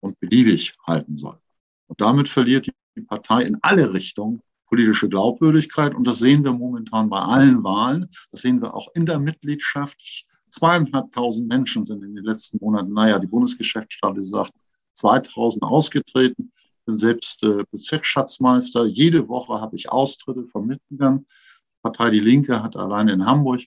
und 0.00 0.18
beliebig 0.20 0.74
halten 0.86 1.16
soll. 1.16 1.38
Und 1.86 2.00
damit 2.00 2.28
verliert 2.28 2.66
die 2.96 3.02
Partei 3.02 3.44
in 3.44 3.56
alle 3.62 3.94
Richtungen 3.94 4.42
politische 4.72 5.10
Glaubwürdigkeit. 5.10 5.94
Und 5.94 6.06
das 6.06 6.18
sehen 6.18 6.44
wir 6.44 6.52
momentan 6.54 7.10
bei 7.10 7.20
allen 7.20 7.62
Wahlen. 7.62 8.08
Das 8.30 8.40
sehen 8.40 8.62
wir 8.62 8.74
auch 8.74 8.88
in 8.94 9.04
der 9.04 9.18
Mitgliedschaft. 9.18 10.24
Zweieinhalbtausend 10.52 11.48
Menschen 11.48 11.84
sind 11.84 12.04
in 12.04 12.14
den 12.14 12.24
letzten 12.24 12.58
Monaten, 12.60 12.92
naja, 12.92 13.18
die 13.18 13.26
Bundesgeschäftsstelle 13.26 14.22
sagt, 14.22 14.52
2000 14.94 15.64
ausgetreten. 15.64 16.52
Ich 16.52 16.84
bin 16.84 16.96
selbst 16.96 17.42
äh, 17.42 17.64
Bezirksschatzmeister. 17.70 18.84
Jede 18.84 19.28
Woche 19.28 19.60
habe 19.60 19.76
ich 19.76 19.90
Austritte 19.90 20.44
von 20.46 20.66
Mitgliedern. 20.66 21.20
Die 21.20 21.82
Partei 21.82 22.10
Die 22.10 22.20
Linke 22.20 22.62
hat 22.62 22.76
allein 22.76 23.08
in 23.08 23.26
Hamburg 23.26 23.62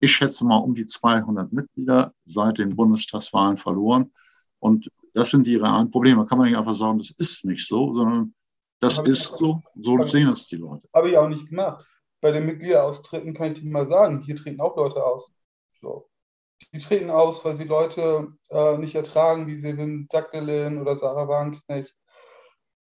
ich 0.00 0.12
schätze 0.12 0.44
mal 0.44 0.58
um 0.58 0.74
die 0.74 0.86
200 0.86 1.52
Mitglieder 1.52 2.14
seit 2.24 2.58
den 2.58 2.76
Bundestagswahlen 2.76 3.56
verloren. 3.56 4.12
Und 4.60 4.90
das 5.14 5.30
sind 5.30 5.46
die 5.46 5.56
realen 5.56 5.90
Probleme. 5.90 6.22
Da 6.22 6.28
kann 6.28 6.38
man 6.38 6.48
nicht 6.48 6.56
einfach 6.56 6.74
sagen, 6.74 6.98
das 6.98 7.10
ist 7.10 7.44
nicht 7.44 7.66
so, 7.66 7.92
sondern 7.92 8.34
das 8.80 8.98
ist 8.98 9.36
so. 9.36 9.62
So 9.80 10.00
sehen 10.04 10.28
es 10.28 10.46
die 10.46 10.56
Leute. 10.56 10.88
Habe 10.94 11.10
ich 11.10 11.16
auch 11.16 11.28
nicht 11.28 11.48
gemacht. 11.48 11.84
Bei 12.20 12.30
den 12.30 12.46
Mitgliederaustritten 12.46 13.34
kann 13.34 13.52
ich 13.52 13.60
dir 13.60 13.70
mal 13.70 13.88
sagen, 13.88 14.20
hier 14.20 14.36
treten 14.36 14.60
auch 14.60 14.76
Leute 14.76 15.04
aus. 15.04 15.30
So. 15.80 16.08
Die 16.72 16.78
treten 16.78 17.10
aus, 17.10 17.44
weil 17.44 17.54
sie 17.54 17.64
Leute 17.64 18.28
äh, 18.50 18.76
nicht 18.78 18.94
ertragen, 18.94 19.46
wie 19.46 19.54
Sevin 19.54 20.06
Dagdelin 20.10 20.80
oder 20.80 20.96
Sarah 20.96 21.28
Wagenknecht 21.28 21.94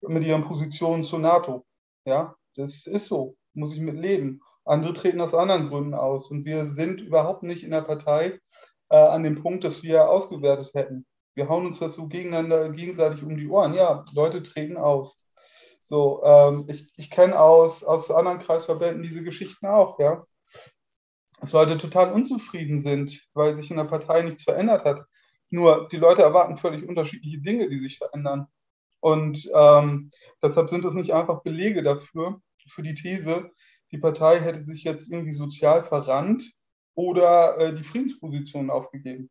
mit 0.02 0.26
ihren 0.26 0.44
Positionen 0.44 1.04
zur 1.04 1.20
NATO. 1.20 1.66
Ja, 2.06 2.36
das 2.56 2.88
ist 2.88 3.06
so, 3.06 3.36
muss 3.54 3.74
ich 3.74 3.80
mit 3.80 3.96
leben. 3.96 4.42
Andere 4.66 4.94
treten 4.94 5.22
aus 5.22 5.34
anderen 5.34 5.70
Gründen 5.70 5.94
aus. 5.94 6.30
Und 6.32 6.46
wir 6.46 6.66
sind 6.66 7.02
überhaupt 7.02 7.44
nicht 7.44 7.64
in 7.64 7.72
der 7.72 7.82
Partei 7.82 8.40
äh, 8.90 8.98
an 8.98 9.24
dem 9.24 9.42
Punkt, 9.42 9.64
dass 9.64 9.84
wir 9.84 10.10
ausgewertet 10.10 10.74
hätten. 10.74 11.06
Wir 11.36 11.48
hauen 11.50 11.66
uns 11.66 11.80
das 11.80 11.94
so 11.94 12.08
gegeneinander, 12.08 12.70
gegenseitig 12.72 13.24
um 13.24 13.38
die 13.38 13.48
Ohren. 13.48 13.74
Ja, 13.74 14.04
Leute 14.14 14.44
treten 14.44 14.76
aus. 14.76 15.24
So, 15.82 16.22
ähm, 16.24 16.66
ich, 16.68 16.92
ich 16.98 17.10
kenne 17.10 17.40
aus, 17.40 17.84
aus 17.84 18.12
anderen 18.12 18.40
Kreisverbänden 18.40 19.04
diese 19.04 19.24
Geschichten 19.24 19.68
auch, 19.68 20.00
ja. 20.00 20.26
Dass 21.40 21.54
Leute 21.54 21.78
total 21.78 22.12
unzufrieden 22.12 22.80
sind, 22.80 23.28
weil 23.34 23.56
sich 23.56 23.70
in 23.72 23.78
der 23.78 23.86
Partei 23.86 24.22
nichts 24.24 24.44
verändert 24.44 24.86
hat. 24.86 25.06
Nur 25.50 25.88
die 25.90 25.98
Leute 25.98 26.24
erwarten 26.24 26.58
völlig 26.58 26.88
unterschiedliche 26.88 27.40
Dinge, 27.40 27.70
die 27.70 27.80
sich 27.80 27.98
verändern. 27.98 28.48
Und 29.00 29.50
ähm, 29.54 30.12
deshalb 30.42 30.70
sind 30.70 30.84
es 30.86 30.96
nicht 30.96 31.14
einfach 31.14 31.44
Belege 31.44 31.84
dafür, 31.84 32.42
für 32.70 32.84
die 32.84 32.96
These, 32.96 33.52
die 33.92 33.98
Partei 33.98 34.40
hätte 34.40 34.60
sich 34.60 34.84
jetzt 34.84 35.10
irgendwie 35.12 35.32
sozial 35.32 35.84
verrannt 35.84 36.52
oder 36.94 37.58
äh, 37.58 37.74
die 37.74 37.84
Friedensposition 37.84 38.70
aufgegeben. 38.70 39.30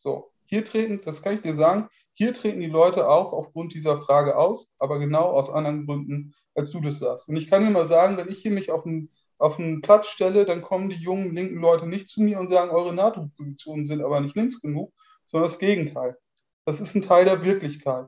So, 0.00 0.32
hier 0.46 0.64
treten, 0.64 1.00
das 1.04 1.22
kann 1.22 1.36
ich 1.36 1.42
dir 1.42 1.54
sagen, 1.54 1.88
hier 2.14 2.34
treten 2.34 2.60
die 2.60 2.66
Leute 2.66 3.08
auch 3.08 3.32
aufgrund 3.32 3.74
dieser 3.74 4.00
Frage 4.00 4.36
aus, 4.36 4.70
aber 4.78 4.98
genau 4.98 5.30
aus 5.30 5.48
anderen 5.48 5.86
Gründen, 5.86 6.34
als 6.54 6.70
du 6.72 6.80
das 6.80 6.98
sagst. 6.98 7.28
Und 7.28 7.36
ich 7.36 7.48
kann 7.48 7.64
dir 7.64 7.70
mal 7.70 7.86
sagen, 7.86 8.16
wenn 8.16 8.28
ich 8.28 8.40
hier 8.40 8.50
mich 8.50 8.70
auf 8.70 8.84
einen, 8.84 9.10
auf 9.42 9.58
einen 9.58 9.82
Platz 9.82 10.08
stelle, 10.08 10.44
dann 10.44 10.62
kommen 10.62 10.88
die 10.88 10.96
jungen 10.96 11.34
linken 11.34 11.60
Leute 11.60 11.86
nicht 11.86 12.08
zu 12.08 12.22
mir 12.22 12.38
und 12.38 12.48
sagen, 12.48 12.70
eure 12.70 12.94
NATO-Positionen 12.94 13.86
sind 13.86 14.02
aber 14.02 14.20
nicht 14.20 14.36
links 14.36 14.60
genug, 14.60 14.92
sondern 15.26 15.48
das 15.50 15.58
Gegenteil. 15.58 16.16
Das 16.64 16.80
ist 16.80 16.94
ein 16.94 17.02
Teil 17.02 17.24
der 17.24 17.44
Wirklichkeit. 17.44 18.06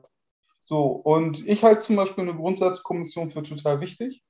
So, 0.63 0.85
und 0.85 1.45
ich 1.47 1.63
halte 1.63 1.81
zum 1.81 1.95
Beispiel 1.95 2.23
eine 2.23 2.35
Grundsatzkommission 2.35 3.29
für 3.29 3.43
total 3.43 3.81
wichtig 3.81 4.23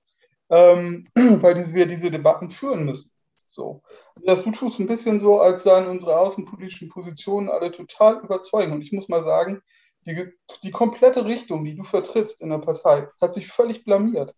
ähm, 0.50 1.08
weil 1.16 1.56
wir 1.74 1.86
diese 1.86 2.12
Debatten 2.12 2.50
führen 2.50 2.86
müssen. 2.86 3.12
So. 3.50 3.82
Das 4.24 4.44
du 4.44 4.52
tust 4.52 4.80
ein 4.80 4.88
bisschen 4.88 5.20
so, 5.20 5.40
als 5.40 5.64
seien 5.64 5.88
unsere 5.88 6.18
außenpolitischen 6.20 6.90
Positionen 6.90 7.50
alle 7.50 7.72
total 7.72 8.20
überzeugend. 8.22 8.76
Und 8.76 8.82
ich 8.82 8.92
muss 8.92 9.08
mal 9.08 9.24
sagen, 9.24 9.62
die, 10.06 10.30
die 10.64 10.72
komplette 10.72 11.26
Richtung, 11.26 11.64
die 11.64 11.76
du 11.76 11.84
vertrittst 11.84 12.42
in 12.42 12.50
der 12.50 12.60
Partei, 12.60 13.08
hat 13.22 13.34
sich 13.34 13.48
völlig 13.48 13.86
blamiert. 13.86 14.36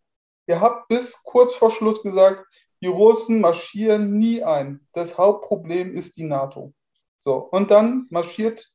Ihr 0.48 0.62
habt 0.62 0.88
bis 0.88 1.22
kurz 1.24 1.54
vor 1.54 1.72
Schluss 1.72 2.02
gesagt, 2.02 2.46
die 2.82 2.88
Russen 2.88 3.42
marschieren 3.42 4.18
nie 4.18 4.44
ein. 4.44 4.88
Das 4.94 5.18
Hauptproblem 5.18 5.94
ist 5.94 6.18
die 6.18 6.24
NATO. 6.24 6.74
So, 7.18 7.36
und 7.38 7.72
dann 7.72 8.08
marschiert 8.10 8.66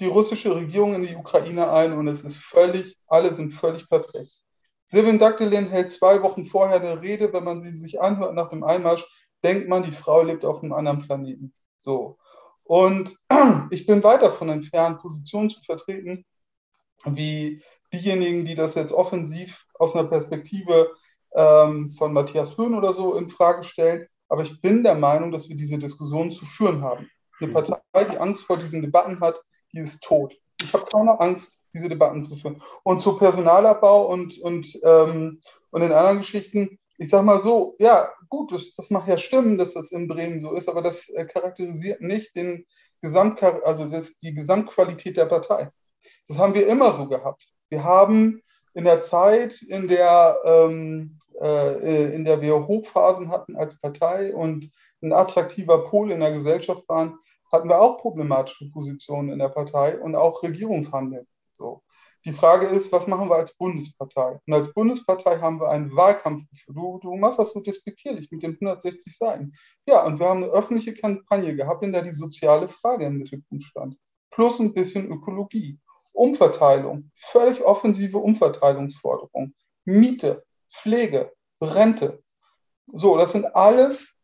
die 0.00 0.06
russische 0.06 0.54
Regierung 0.54 0.94
in 0.94 1.02
die 1.02 1.16
Ukraine 1.16 1.70
ein 1.70 1.92
und 1.94 2.06
es 2.06 2.22
ist 2.22 2.36
völlig, 2.36 2.98
alle 3.06 3.32
sind 3.32 3.50
völlig 3.50 3.88
perplex. 3.88 4.44
Silvin 4.84 5.18
Dagdelin 5.18 5.68
hält 5.68 5.90
zwei 5.90 6.22
Wochen 6.22 6.46
vorher 6.46 6.80
eine 6.80 7.02
Rede, 7.02 7.32
wenn 7.32 7.44
man 7.44 7.60
sie 7.60 7.70
sich 7.70 8.00
anhört 8.00 8.34
nach 8.34 8.50
dem 8.50 8.62
Einmarsch, 8.62 9.04
denkt 9.42 9.68
man, 9.68 9.82
die 9.82 9.92
Frau 9.92 10.22
lebt 10.22 10.44
auf 10.44 10.62
einem 10.62 10.74
anderen 10.74 11.02
Planeten. 11.02 11.52
So. 11.80 12.18
Und 12.62 13.16
ich 13.70 13.86
bin 13.86 14.04
weit 14.04 14.22
davon 14.22 14.48
entfernt, 14.48 15.00
Positionen 15.00 15.50
zu 15.50 15.60
vertreten, 15.62 16.24
wie 17.04 17.62
diejenigen, 17.92 18.44
die 18.44 18.54
das 18.54 18.74
jetzt 18.74 18.92
offensiv 18.92 19.66
aus 19.74 19.94
einer 19.94 20.08
Perspektive 20.08 20.92
ähm, 21.36 21.90
von 21.90 22.12
Matthias 22.12 22.56
Höhn 22.56 22.74
oder 22.74 22.92
so 22.92 23.14
in 23.14 23.30
Frage 23.30 23.62
stellen. 23.62 24.06
Aber 24.28 24.42
ich 24.42 24.60
bin 24.60 24.82
der 24.82 24.96
Meinung, 24.96 25.30
dass 25.30 25.48
wir 25.48 25.56
diese 25.56 25.78
Diskussion 25.78 26.32
zu 26.32 26.44
führen 26.44 26.82
haben. 26.82 27.08
Eine 27.40 27.52
Partei, 27.52 27.78
die 28.10 28.18
Angst 28.18 28.42
vor 28.42 28.56
diesen 28.56 28.82
Debatten 28.82 29.20
hat, 29.20 29.40
die 29.72 29.78
ist 29.78 30.02
tot. 30.02 30.34
Ich 30.60 30.72
habe 30.72 30.86
keine 30.86 31.20
Angst, 31.20 31.60
diese 31.74 31.88
Debatten 31.88 32.22
zu 32.22 32.34
führen. 32.36 32.60
Und 32.82 33.00
zu 33.00 33.16
Personalabbau 33.16 34.06
und, 34.06 34.38
und, 34.38 34.78
ähm, 34.82 35.40
und 35.70 35.82
in 35.82 35.92
anderen 35.92 36.18
Geschichten, 36.18 36.78
ich 36.98 37.10
sage 37.10 37.24
mal 37.24 37.42
so, 37.42 37.76
ja, 37.78 38.10
gut, 38.30 38.52
das, 38.52 38.74
das 38.74 38.90
mag 38.90 39.06
ja 39.06 39.18
stimmen, 39.18 39.58
dass 39.58 39.74
das 39.74 39.92
in 39.92 40.08
Bremen 40.08 40.40
so 40.40 40.52
ist, 40.54 40.68
aber 40.68 40.80
das 40.80 41.08
äh, 41.10 41.26
charakterisiert 41.26 42.00
nicht 42.00 42.34
den 42.34 42.66
Gesamt, 43.02 43.42
also 43.42 43.84
das, 43.84 44.16
die 44.16 44.32
Gesamtqualität 44.34 45.18
der 45.18 45.26
Partei. 45.26 45.70
Das 46.28 46.38
haben 46.38 46.54
wir 46.54 46.66
immer 46.66 46.94
so 46.94 47.06
gehabt. 47.06 47.46
Wir 47.68 47.84
haben 47.84 48.40
in 48.74 48.84
der 48.84 49.00
Zeit, 49.00 49.62
in 49.62 49.88
der, 49.88 50.38
ähm, 50.44 51.18
äh, 51.40 52.14
in 52.14 52.24
der 52.24 52.40
wir 52.40 52.66
Hochphasen 52.66 53.30
hatten 53.30 53.56
als 53.56 53.80
Partei 53.80 54.34
und 54.34 54.70
ein 55.02 55.12
attraktiver 55.12 55.84
Pol 55.84 56.10
in 56.10 56.20
der 56.20 56.32
Gesellschaft 56.32 56.88
waren, 56.88 57.18
hatten 57.52 57.68
wir 57.68 57.80
auch 57.80 57.98
problematische 57.98 58.70
Positionen 58.70 59.30
in 59.30 59.38
der 59.38 59.48
Partei 59.48 59.98
und 59.98 60.14
auch 60.14 60.42
Regierungshandeln. 60.42 61.26
So. 61.52 61.82
Die 62.24 62.32
Frage 62.32 62.66
ist, 62.66 62.90
was 62.90 63.06
machen 63.06 63.30
wir 63.30 63.36
als 63.36 63.54
Bundespartei? 63.54 64.40
Und 64.46 64.52
als 64.52 64.72
Bundespartei 64.74 65.38
haben 65.38 65.60
wir 65.60 65.70
einen 65.70 65.94
Wahlkampf. 65.94 66.42
Du, 66.66 66.98
du 67.00 67.14
machst 67.14 67.38
das 67.38 67.52
so 67.52 67.60
despektierlich 67.60 68.30
mit 68.32 68.42
den 68.42 68.54
160 68.54 69.16
Seiten. 69.16 69.52
Ja, 69.86 70.04
und 70.04 70.18
wir 70.18 70.28
haben 70.28 70.42
eine 70.42 70.52
öffentliche 70.52 70.92
Kampagne 70.92 71.54
gehabt, 71.54 71.84
in 71.84 71.92
der 71.92 72.02
die 72.02 72.12
soziale 72.12 72.68
Frage 72.68 73.06
im 73.06 73.18
Mittelpunkt 73.18 73.62
stand. 73.64 73.96
Plus 74.30 74.58
ein 74.58 74.74
bisschen 74.74 75.10
Ökologie. 75.10 75.78
Umverteilung, 76.12 77.10
völlig 77.14 77.62
offensive 77.62 78.18
Umverteilungsforderungen. 78.18 79.54
Miete, 79.84 80.44
Pflege, 80.68 81.32
Rente. 81.60 82.22
So, 82.92 83.16
das 83.16 83.32
sind 83.32 83.44
alles 83.56 84.16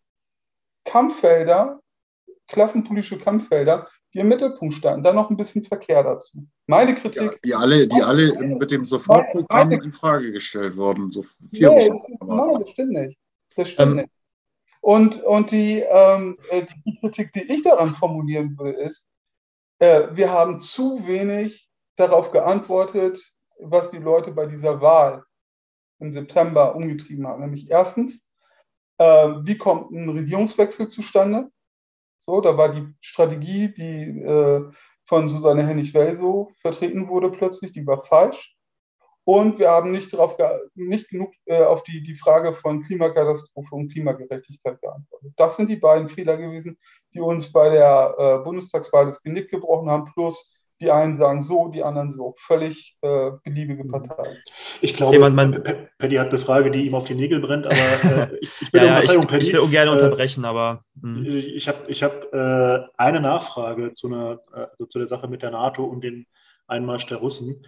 Kampffelder, 0.84 1.80
klassenpolitische 2.48 3.18
Kampffelder, 3.18 3.88
die 4.12 4.18
im 4.18 4.28
Mittelpunkt 4.28 4.74
standen. 4.74 5.02
Dann 5.02 5.16
noch 5.16 5.30
ein 5.30 5.36
bisschen 5.36 5.64
Verkehr 5.64 6.02
dazu. 6.02 6.46
Meine 6.66 6.94
Kritik. 6.94 7.32
Ja, 7.32 7.38
die 7.44 7.54
alle, 7.54 7.88
die 7.88 8.02
alle 8.02 8.38
mit 8.40 8.70
dem 8.70 8.84
Sofortprogramm 8.84 9.70
meine, 9.70 9.82
in 9.82 9.92
Frage 9.92 10.32
gestellt 10.32 10.76
wurden. 10.76 11.10
So 11.10 11.22
vier 11.22 11.70
nee, 11.70 11.88
das 11.88 12.08
ist, 12.08 12.22
nein, 12.24 12.58
das 12.58 12.70
stimmt 12.70 12.92
nicht. 12.92 13.18
Das 13.56 13.70
stimmt 13.70 13.90
ähm, 13.90 13.96
nicht. 13.96 14.10
Und, 14.80 15.22
und 15.22 15.50
die, 15.52 15.80
ähm, 15.80 16.38
äh, 16.50 16.62
die 16.84 16.98
Kritik, 16.98 17.32
die 17.32 17.52
ich 17.52 17.62
daran 17.62 17.94
formulieren 17.94 18.58
würde, 18.58 18.78
ist, 18.78 19.06
äh, 19.78 20.08
wir 20.12 20.30
haben 20.32 20.58
zu 20.58 21.06
wenig 21.06 21.68
darauf 21.96 22.32
geantwortet, 22.32 23.32
was 23.60 23.90
die 23.90 23.98
Leute 23.98 24.32
bei 24.32 24.46
dieser 24.46 24.80
Wahl 24.80 25.24
im 26.02 26.12
September 26.12 26.74
umgetrieben 26.74 27.26
haben. 27.26 27.40
Nämlich 27.40 27.70
erstens, 27.70 28.28
äh, 28.98 29.04
wie 29.04 29.56
kommt 29.56 29.90
ein 29.92 30.08
Regierungswechsel 30.08 30.88
zustande? 30.88 31.50
So, 32.18 32.40
da 32.40 32.56
war 32.56 32.68
die 32.68 32.86
Strategie, 33.00 33.72
die 33.72 34.20
äh, 34.20 34.70
von 35.06 35.28
Susanne 35.28 35.66
Hennig-Welso 35.66 36.52
vertreten 36.60 37.08
wurde 37.08 37.30
plötzlich, 37.30 37.72
die 37.72 37.86
war 37.86 38.02
falsch. 38.02 38.56
Und 39.24 39.58
wir 39.58 39.70
haben 39.70 39.92
nicht, 39.92 40.12
darauf 40.12 40.36
nicht 40.74 41.08
genug 41.08 41.32
äh, 41.46 41.62
auf 41.62 41.84
die, 41.84 42.02
die 42.02 42.16
Frage 42.16 42.52
von 42.52 42.82
Klimakatastrophe 42.82 43.74
und 43.74 43.92
Klimagerechtigkeit 43.92 44.80
geantwortet. 44.80 45.32
Das 45.36 45.56
sind 45.56 45.70
die 45.70 45.76
beiden 45.76 46.08
Fehler 46.08 46.36
gewesen, 46.36 46.76
die 47.14 47.20
uns 47.20 47.52
bei 47.52 47.68
der 47.68 48.14
äh, 48.18 48.38
Bundestagswahl 48.44 49.06
das 49.06 49.22
Genick 49.22 49.48
gebrochen 49.48 49.90
haben, 49.90 50.06
plus 50.06 50.52
die 50.82 50.90
einen 50.90 51.14
sagen 51.14 51.40
so, 51.40 51.68
die 51.68 51.82
anderen 51.82 52.10
so. 52.10 52.34
Völlig 52.36 52.96
äh, 53.00 53.30
beliebige 53.44 53.84
Partei. 53.84 54.36
Ich 54.80 54.94
glaube, 54.94 55.22
hey, 55.22 55.30
man, 55.30 55.62
Paddy 55.98 56.16
hat 56.16 56.28
eine 56.30 56.38
Frage, 56.38 56.70
die 56.70 56.86
ihm 56.86 56.94
auf 56.94 57.04
die 57.04 57.14
Nägel 57.14 57.40
brennt, 57.40 57.66
aber 57.66 57.74
äh, 57.74 58.38
ich, 58.40 58.50
ich, 58.60 58.72
ja, 58.72 58.84
ja, 58.84 59.02
ich, 59.02 59.14
Paddy, 59.14 59.46
ich 59.46 59.52
will 59.52 59.60
ungern 59.60 59.88
äh, 59.88 59.90
unterbrechen, 59.92 60.44
aber. 60.44 60.84
Mh. 61.00 61.18
Hm. 61.18 61.36
Ich 61.36 61.68
habe 61.68 61.78
ich 61.86 62.02
hab, 62.02 62.32
äh, 62.32 62.80
eine 62.96 63.20
Nachfrage 63.20 63.92
zu, 63.92 64.08
einer, 64.08 64.40
also 64.52 64.86
zu 64.86 64.98
der 64.98 65.08
Sache 65.08 65.28
mit 65.28 65.42
der 65.42 65.52
NATO 65.52 65.84
und 65.84 66.02
den 66.02 66.26
Einmarsch 66.66 67.06
der 67.06 67.18
Russen 67.18 67.64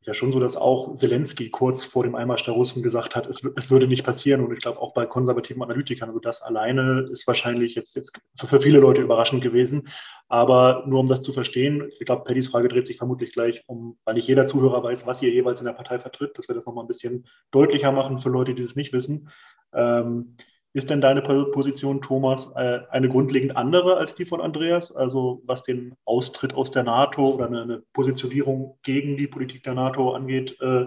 ist 0.00 0.06
ja 0.06 0.14
schon 0.14 0.32
so, 0.32 0.38
dass 0.38 0.56
auch 0.56 0.94
Zelensky 0.94 1.50
kurz 1.50 1.84
vor 1.84 2.04
dem 2.04 2.14
Einmarsch 2.14 2.44
der 2.44 2.54
Russen 2.54 2.84
gesagt 2.84 3.16
hat, 3.16 3.26
es, 3.26 3.44
es 3.56 3.70
würde 3.70 3.88
nicht 3.88 4.04
passieren. 4.04 4.44
Und 4.44 4.52
ich 4.52 4.60
glaube 4.60 4.80
auch 4.80 4.94
bei 4.94 5.06
konservativen 5.06 5.62
Analytikern, 5.62 6.08
also 6.08 6.20
das 6.20 6.40
alleine 6.42 7.08
ist 7.10 7.26
wahrscheinlich 7.26 7.74
jetzt, 7.74 7.96
jetzt 7.96 8.16
für, 8.36 8.60
viele 8.60 8.78
Leute 8.78 9.02
überraschend 9.02 9.42
gewesen. 9.42 9.88
Aber 10.28 10.84
nur 10.86 11.00
um 11.00 11.08
das 11.08 11.22
zu 11.22 11.32
verstehen, 11.32 11.90
ich 11.98 12.06
glaube, 12.06 12.22
Paddys 12.24 12.48
Frage 12.48 12.68
dreht 12.68 12.86
sich 12.86 12.98
vermutlich 12.98 13.32
gleich 13.32 13.64
um, 13.66 13.98
weil 14.04 14.14
nicht 14.14 14.28
jeder 14.28 14.46
Zuhörer 14.46 14.82
weiß, 14.84 15.06
was 15.06 15.20
ihr 15.20 15.30
jeweils 15.30 15.60
in 15.60 15.66
der 15.66 15.72
Partei 15.72 15.98
vertritt, 15.98 16.38
dass 16.38 16.46
wir 16.48 16.54
das 16.54 16.64
nochmal 16.64 16.84
ein 16.84 16.88
bisschen 16.88 17.26
deutlicher 17.50 17.90
machen 17.90 18.18
für 18.18 18.28
Leute, 18.28 18.54
die 18.54 18.62
das 18.62 18.76
nicht 18.76 18.92
wissen. 18.92 19.30
Ähm, 19.72 20.36
ist 20.72 20.90
denn 20.90 21.00
deine 21.00 21.22
Position, 21.22 22.02
Thomas, 22.02 22.52
äh, 22.54 22.80
eine 22.90 23.08
grundlegend 23.08 23.56
andere 23.56 23.96
als 23.96 24.14
die 24.14 24.26
von 24.26 24.40
Andreas? 24.40 24.92
Also 24.92 25.42
was 25.46 25.62
den 25.62 25.94
Austritt 26.04 26.54
aus 26.54 26.70
der 26.70 26.84
NATO 26.84 27.34
oder 27.34 27.46
eine 27.46 27.82
Positionierung 27.92 28.78
gegen 28.82 29.16
die 29.16 29.26
Politik 29.26 29.62
der 29.62 29.74
NATO 29.74 30.12
angeht? 30.12 30.60
Äh, 30.60 30.86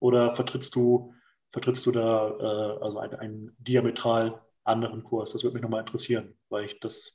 oder 0.00 0.34
vertrittst 0.34 0.74
du, 0.74 1.12
vertrittst 1.52 1.84
du 1.86 1.92
da 1.92 2.28
äh, 2.30 2.84
also 2.84 2.98
einen, 2.98 3.14
einen, 3.14 3.56
diametral 3.58 4.40
anderen 4.64 5.04
Kurs? 5.04 5.32
Das 5.32 5.42
würde 5.42 5.54
mich 5.54 5.62
nochmal 5.62 5.80
interessieren, 5.80 6.36
weil 6.48 6.64
ich 6.64 6.80
das 6.80 7.14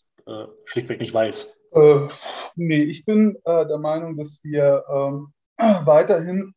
schlichtweg 0.65 1.01
nicht 1.01 1.13
weiß. 1.13 1.63
Äh, 1.73 2.07
nee, 2.55 2.83
ich 2.83 3.03
bin 3.03 3.35
äh, 3.45 3.65
der 3.65 3.79
Meinung, 3.79 4.15
dass 4.15 4.41
wir 4.43 4.83
ähm, 4.89 5.33
weiterhin 5.57 6.53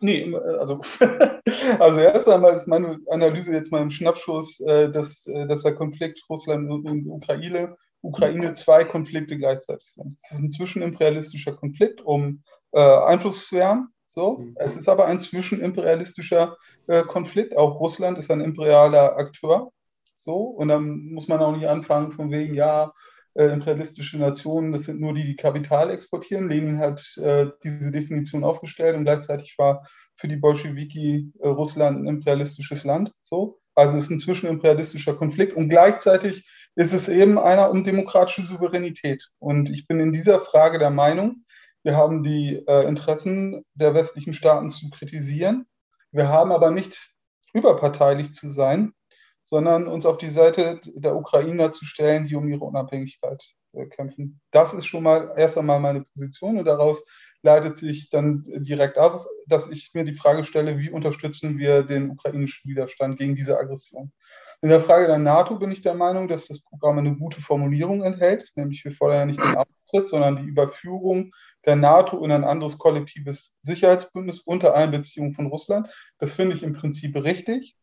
Nee, 0.00 0.34
also, 0.34 0.80
also 1.78 1.98
erst 1.98 2.28
einmal 2.28 2.54
ist 2.54 2.68
meine 2.68 3.00
Analyse 3.08 3.52
jetzt 3.52 3.72
mal 3.72 3.82
im 3.82 3.90
Schnappschuss, 3.90 4.60
äh, 4.60 4.90
dass, 4.90 5.26
äh, 5.26 5.46
dass 5.46 5.62
der 5.62 5.74
Konflikt 5.74 6.22
Russland 6.28 6.70
und 6.70 7.06
Ukraine, 7.06 7.76
Ukraine 8.02 8.52
zwei 8.54 8.84
Konflikte 8.84 9.36
gleichzeitig 9.36 9.88
sind. 9.88 10.16
Es 10.22 10.32
ist 10.32 10.42
ein 10.42 10.50
zwischenimperialistischer 10.50 11.54
Konflikt 11.54 12.00
um 12.00 12.42
äh, 12.72 12.80
Einflusssphären. 12.80 13.88
So. 14.06 14.38
Mhm. 14.38 14.54
Es 14.56 14.76
ist 14.76 14.88
aber 14.88 15.06
ein 15.06 15.20
zwischenimperialistischer 15.20 16.56
äh, 16.86 17.02
Konflikt. 17.02 17.56
Auch 17.56 17.78
Russland 17.78 18.18
ist 18.18 18.30
ein 18.30 18.40
imperialer 18.40 19.16
Akteur. 19.16 19.72
So. 20.16 20.36
Und 20.36 20.68
dann 20.68 21.12
muss 21.12 21.28
man 21.28 21.40
auch 21.40 21.54
nicht 21.54 21.68
anfangen 21.68 22.12
von 22.12 22.30
wegen, 22.30 22.54
ja, 22.54 22.92
äh, 23.34 23.46
imperialistische 23.46 24.18
Nationen, 24.18 24.72
das 24.72 24.84
sind 24.84 25.00
nur 25.00 25.14
die, 25.14 25.24
die 25.24 25.36
Kapital 25.36 25.90
exportieren. 25.90 26.48
Lenin 26.48 26.78
hat 26.78 27.16
äh, 27.18 27.46
diese 27.62 27.92
Definition 27.92 28.44
aufgestellt 28.44 28.96
und 28.96 29.04
gleichzeitig 29.04 29.56
war 29.58 29.86
für 30.16 30.28
die 30.28 30.36
Bolschewiki 30.36 31.32
äh, 31.38 31.48
Russland 31.48 32.02
ein 32.02 32.08
imperialistisches 32.08 32.84
Land. 32.84 33.12
So. 33.22 33.60
Also 33.74 33.96
es 33.96 34.04
ist 34.04 34.10
ein 34.10 34.18
zwischenimperialistischer 34.18 35.14
Konflikt 35.14 35.56
und 35.56 35.68
gleichzeitig 35.68 36.48
ist 36.74 36.92
es 36.92 37.08
eben 37.08 37.38
einer 37.38 37.70
um 37.70 37.84
demokratische 37.84 38.42
Souveränität. 38.42 39.28
Und 39.38 39.70
ich 39.70 39.86
bin 39.86 40.00
in 40.00 40.12
dieser 40.12 40.40
Frage 40.40 40.78
der 40.78 40.90
Meinung, 40.90 41.44
wir 41.82 41.96
haben 41.96 42.22
die 42.22 42.62
äh, 42.66 42.86
Interessen 42.86 43.64
der 43.74 43.94
westlichen 43.94 44.34
Staaten 44.34 44.68
zu 44.70 44.90
kritisieren. 44.90 45.66
Wir 46.12 46.28
haben 46.28 46.52
aber 46.52 46.70
nicht 46.70 47.14
überparteilich 47.54 48.34
zu 48.34 48.48
sein 48.48 48.92
sondern 49.42 49.88
uns 49.88 50.06
auf 50.06 50.18
die 50.18 50.28
Seite 50.28 50.80
der 50.94 51.16
Ukrainer 51.16 51.72
zu 51.72 51.84
stellen, 51.84 52.26
die 52.26 52.36
um 52.36 52.48
ihre 52.48 52.64
Unabhängigkeit 52.64 53.44
äh, 53.72 53.86
kämpfen. 53.86 54.40
Das 54.50 54.72
ist 54.72 54.86
schon 54.86 55.02
mal 55.02 55.32
erst 55.36 55.56
einmal 55.56 55.80
meine 55.80 56.02
Position 56.02 56.58
und 56.58 56.64
daraus 56.64 57.04
leitet 57.42 57.76
sich 57.76 58.10
dann 58.10 58.44
direkt 58.46 58.98
aus, 58.98 59.28
dass 59.46 59.68
ich 59.68 59.92
mir 59.94 60.04
die 60.04 60.14
Frage 60.14 60.44
stelle, 60.44 60.78
wie 60.78 60.90
unterstützen 60.90 61.56
wir 61.58 61.82
den 61.82 62.10
ukrainischen 62.10 62.68
Widerstand 62.68 63.16
gegen 63.16 63.34
diese 63.34 63.58
Aggression. 63.58 64.12
In 64.60 64.68
der 64.68 64.80
Frage 64.80 65.06
der 65.06 65.18
NATO 65.18 65.58
bin 65.58 65.72
ich 65.72 65.80
der 65.80 65.94
Meinung, 65.94 66.28
dass 66.28 66.48
das 66.48 66.60
Programm 66.60 66.98
eine 66.98 67.16
gute 67.16 67.40
Formulierung 67.40 68.02
enthält, 68.02 68.50
nämlich 68.56 68.84
wir 68.84 68.92
fordern 68.92 69.18
ja 69.18 69.26
nicht 69.26 69.40
den 69.40 69.56
Austritt, 69.56 70.08
sondern 70.08 70.36
die 70.36 70.48
Überführung 70.48 71.30
der 71.64 71.76
NATO 71.76 72.22
in 72.24 72.32
ein 72.32 72.44
anderes 72.44 72.76
kollektives 72.76 73.56
Sicherheitsbündnis 73.60 74.40
unter 74.40 74.74
Einbeziehung 74.74 75.32
von 75.32 75.46
Russland. 75.46 75.88
Das 76.18 76.32
finde 76.32 76.56
ich 76.56 76.62
im 76.62 76.74
Prinzip 76.74 77.16
richtig 77.16 77.76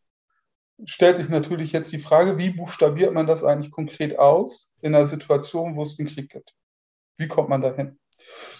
stellt 0.84 1.16
sich 1.16 1.28
natürlich 1.28 1.72
jetzt 1.72 1.92
die 1.92 1.98
Frage, 1.98 2.38
wie 2.38 2.50
buchstabiert 2.50 3.12
man 3.12 3.26
das 3.26 3.44
eigentlich 3.44 3.72
konkret 3.72 4.18
aus 4.18 4.74
in 4.80 4.94
einer 4.94 5.06
Situation, 5.06 5.76
wo 5.76 5.82
es 5.82 5.96
den 5.96 6.06
Krieg 6.06 6.30
gibt? 6.30 6.54
Wie 7.16 7.28
kommt 7.28 7.48
man 7.48 7.60
dahin? 7.60 7.98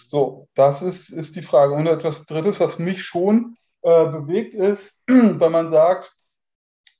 So, 0.05 0.47
das 0.53 0.81
ist, 0.81 1.09
ist 1.09 1.35
die 1.35 1.41
Frage. 1.41 1.73
Und 1.73 1.87
etwas 1.87 2.25
Drittes, 2.25 2.59
was 2.59 2.79
mich 2.79 3.03
schon 3.03 3.57
äh, 3.81 4.05
bewegt, 4.07 4.53
ist, 4.53 4.97
wenn 5.07 5.51
man 5.51 5.69
sagt, 5.69 6.15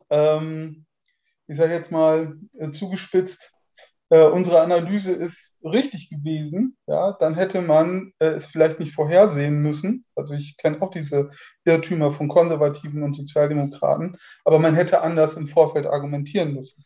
ähm, 0.09 0.85
ich 1.47 1.57
sage 1.57 1.73
jetzt 1.73 1.91
mal 1.91 2.37
äh, 2.57 2.69
zugespitzt, 2.69 3.53
äh, 4.09 4.25
unsere 4.25 4.61
Analyse 4.61 5.11
ist 5.11 5.57
richtig 5.63 6.09
gewesen, 6.09 6.77
ja, 6.87 7.13
dann 7.13 7.35
hätte 7.35 7.61
man 7.61 8.13
äh, 8.19 8.27
es 8.27 8.47
vielleicht 8.47 8.79
nicht 8.79 8.93
vorhersehen 8.93 9.61
müssen. 9.61 10.05
Also 10.15 10.33
ich 10.33 10.57
kenne 10.57 10.81
auch 10.81 10.91
diese 10.91 11.29
Irrtümer 11.65 12.11
von 12.11 12.27
Konservativen 12.27 13.03
und 13.03 13.15
Sozialdemokraten, 13.15 14.17
aber 14.45 14.59
man 14.59 14.75
hätte 14.75 15.01
anders 15.01 15.37
im 15.37 15.47
Vorfeld 15.47 15.85
argumentieren 15.85 16.53
müssen. 16.53 16.83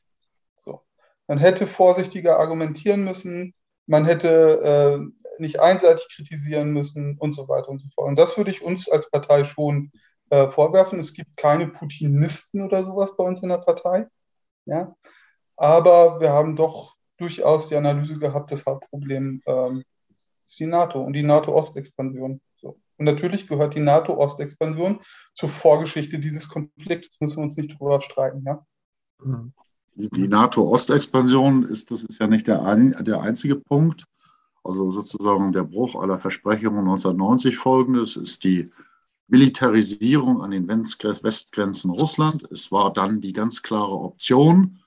Man 1.28 1.38
hätte 1.38 1.68
vorsichtiger 1.68 2.38
argumentieren 2.38 3.04
müssen, 3.04 3.54
man 3.86 4.06
hätte 4.06 5.00
äh, 5.00 5.42
nicht 5.42 5.60
einseitig 5.60 6.08
kritisieren 6.14 6.72
müssen 6.72 7.18
und 7.18 7.34
so 7.34 7.48
weiter 7.48 7.70
und 7.70 7.80
so 7.80 7.88
fort. 7.96 8.08
Und 8.08 8.20
das 8.20 8.38
würde 8.38 8.52
ich 8.52 8.62
uns 8.62 8.90
als 8.90 9.10
Partei 9.10 9.46
schon 9.46 9.92
äh, 10.30 10.48
vorwerfen. 10.50 11.00
Es 11.00 11.14
gibt 11.14 11.38
keine 11.38 11.68
Putinisten 11.70 12.62
oder 12.62 12.84
sowas 12.84 13.16
bei 13.16 13.24
uns 13.24 13.42
in 13.42 13.50
der 13.50 13.58
Partei. 13.58 14.08
Ja? 14.66 14.96
Aber 15.56 16.20
wir 16.20 16.32
haben 16.32 16.56
doch 16.56 16.93
durchaus 17.24 17.68
die 17.68 17.76
Analyse 17.76 18.20
gehabt, 18.20 18.52
das 18.52 18.66
Hauptproblem 18.66 19.42
ähm, 19.46 19.84
ist 20.46 20.60
die 20.60 20.66
NATO 20.66 21.02
und 21.02 21.14
die 21.14 21.24
NATO-Ostexpansion. 21.24 22.42
So. 22.58 22.78
Und 22.98 23.06
natürlich 23.06 23.48
gehört 23.48 23.76
die 23.76 23.80
NATO-Ostexpansion 23.80 25.00
zur 25.34 25.50
Vorgeschichte 25.50 26.20
dieses 26.20 26.50
Konflikts. 26.50 27.10
Das 27.10 27.22
müssen 27.22 27.38
wir 27.38 27.44
uns 27.44 27.58
nicht 27.58 27.80
drüber 27.80 28.02
streiten. 28.02 28.44
Ja? 28.46 28.66
Mhm. 29.24 29.54
Die 29.96 30.28
NATO-Ostexpansion 30.28 31.64
ist, 31.64 31.92
das 31.92 32.04
ist 32.04 32.20
ja 32.20 32.28
nicht 32.28 32.48
der, 32.48 32.64
ein, 32.64 32.92
der 33.04 33.22
einzige 33.22 33.56
Punkt. 33.56 34.06
Also 34.64 34.92
sozusagen 34.92 35.54
der 35.54 35.64
Bruch 35.64 35.96
aller 35.96 36.18
Versprechungen 36.18 36.80
1990 36.80 37.58
folgendes 37.58 38.18
ist 38.18 38.44
die 38.44 38.72
Militarisierung 39.28 40.42
an 40.42 40.52
den 40.52 40.68
Westgrenzen 40.68 41.92
Russland. 41.92 42.48
Es 42.52 42.72
war 42.72 42.92
dann 42.92 43.22
die 43.22 43.34
ganz 43.34 43.62
klare 43.62 43.94
Option, 43.94 44.80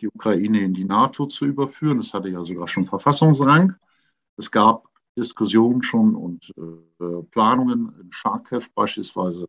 die 0.00 0.08
Ukraine 0.08 0.60
in 0.60 0.74
die 0.74 0.84
NATO 0.84 1.26
zu 1.26 1.46
überführen. 1.46 1.98
Das 1.98 2.14
hatte 2.14 2.28
ja 2.28 2.42
sogar 2.44 2.68
schon 2.68 2.86
Verfassungsrang. 2.86 3.74
Es 4.36 4.50
gab 4.50 4.88
Diskussionen 5.16 5.82
schon 5.82 6.14
und 6.14 6.52
äh, 6.56 7.22
Planungen 7.30 7.92
in 8.00 8.12
Charkiw 8.12 8.62
beispielsweise 8.74 9.48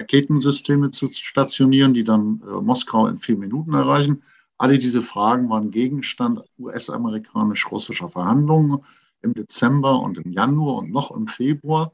Raketensysteme 0.00 0.90
zu 0.90 1.08
stationieren, 1.08 1.94
die 1.94 2.04
dann 2.04 2.42
äh, 2.46 2.60
Moskau 2.60 3.06
in 3.06 3.18
vier 3.18 3.36
Minuten 3.36 3.74
erreichen. 3.74 4.22
Alle 4.58 4.78
diese 4.78 5.02
Fragen 5.02 5.48
waren 5.50 5.70
Gegenstand 5.70 6.40
US-amerikanisch-russischer 6.58 8.08
Verhandlungen 8.08 8.84
im 9.22 9.34
Dezember 9.34 10.00
und 10.00 10.18
im 10.18 10.30
Januar 10.30 10.76
und 10.76 10.90
noch 10.90 11.10
im 11.10 11.26
Februar. 11.26 11.92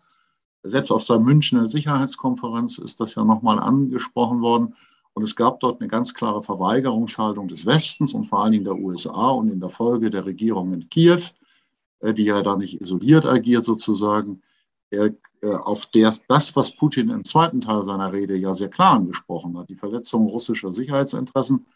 Selbst 0.63 0.91
auf 0.91 1.07
der 1.07 1.19
Münchner 1.19 1.69
Sicherheitskonferenz 1.69 2.79
ist 2.79 3.01
das 3.01 3.15
ja 3.15 3.25
nochmal 3.25 3.59
angesprochen 3.59 4.43
worden. 4.43 4.75
Und 5.15 5.23
es 5.23 5.37
gab 5.37 5.61
dort 5.61 5.81
eine 5.81 5.89
ganz 5.89 6.15
klare 6.15 6.43
Verweigerungshaltung 6.43 7.49
des 7.49 7.67
Westens 7.67 8.15
und 8.15 8.27
vor 8.27 8.43
allen 8.43 8.53
Dingen 8.53 8.65
der 8.65 8.77
USA 8.77 9.31
und 9.31 9.51
in 9.51 9.61
der 9.61 9.71
Folge 9.71 10.11
der 10.11 10.25
Regierung 10.25 10.73
in 10.73 10.89
Kiew, 10.89 11.21
äh, 12.01 12.15
die 12.15 12.25
ja 12.25 12.43
da 12.43 12.57
nicht 12.57 12.81
isoliert 12.81 13.27
agiert 13.27 13.65
sozusagen, 13.65 14.43
äh, 14.91 15.11
auf 15.43 15.87
der, 15.87 16.15
das, 16.29 16.55
was 16.55 16.77
Putin 16.77 17.09
im 17.09 17.25
zweiten 17.25 17.63
Teil 17.63 17.85
seiner 17.85 18.13
Rede 18.13 18.37
ja 18.37 18.53
sehr 18.53 18.69
klar 18.69 18.95
angesprochen 18.97 19.57
hat, 19.57 19.71
die 19.71 19.77
Verletzung 19.77 20.27
russischer 20.27 20.73
Sicherheitsinteressen, 20.73 21.67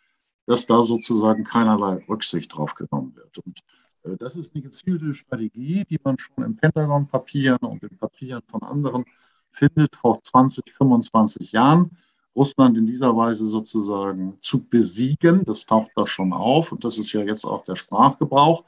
dass 0.47 0.66
da 0.66 0.82
sozusagen 0.82 1.45
keinerlei 1.45 2.05
Rücksicht 2.07 2.55
drauf 2.55 2.74
genommen 2.74 3.16
wird. 3.16 3.39
Und 3.39 3.61
äh, 4.03 4.16
das 4.18 4.37
ist 4.37 4.55
eine 4.55 4.62
gezielte 4.62 5.14
Strategie, 5.14 5.85
die 5.89 5.99
man 6.03 6.18
schon 6.18 6.45
in 6.45 6.57
Pentagon-Papieren 6.57 7.61
und 7.61 7.82
in 7.82 7.97
Papieren 7.97 8.43
von 8.47 8.62
anderen 8.62 9.05
findet 9.51 9.97
vor 9.97 10.22
20, 10.22 10.72
25 10.76 11.53
Jahren. 11.53 11.97
Russland 12.37 12.76
in 12.76 12.87
dieser 12.87 13.16
Weise 13.16 13.47
sozusagen 13.47 14.37
zu 14.41 14.64
besiegen, 14.64 15.45
das 15.45 15.66
taucht 15.66 15.93
da 15.97 16.07
schon 16.07 16.32
auf 16.32 16.72
und 16.72 16.85
das 16.85 16.99
ist 16.99 17.12
ja 17.12 17.22
jetzt 17.22 17.45
auch 17.45 17.64
der 17.64 17.76
Sprachgebrauch. 17.76 18.64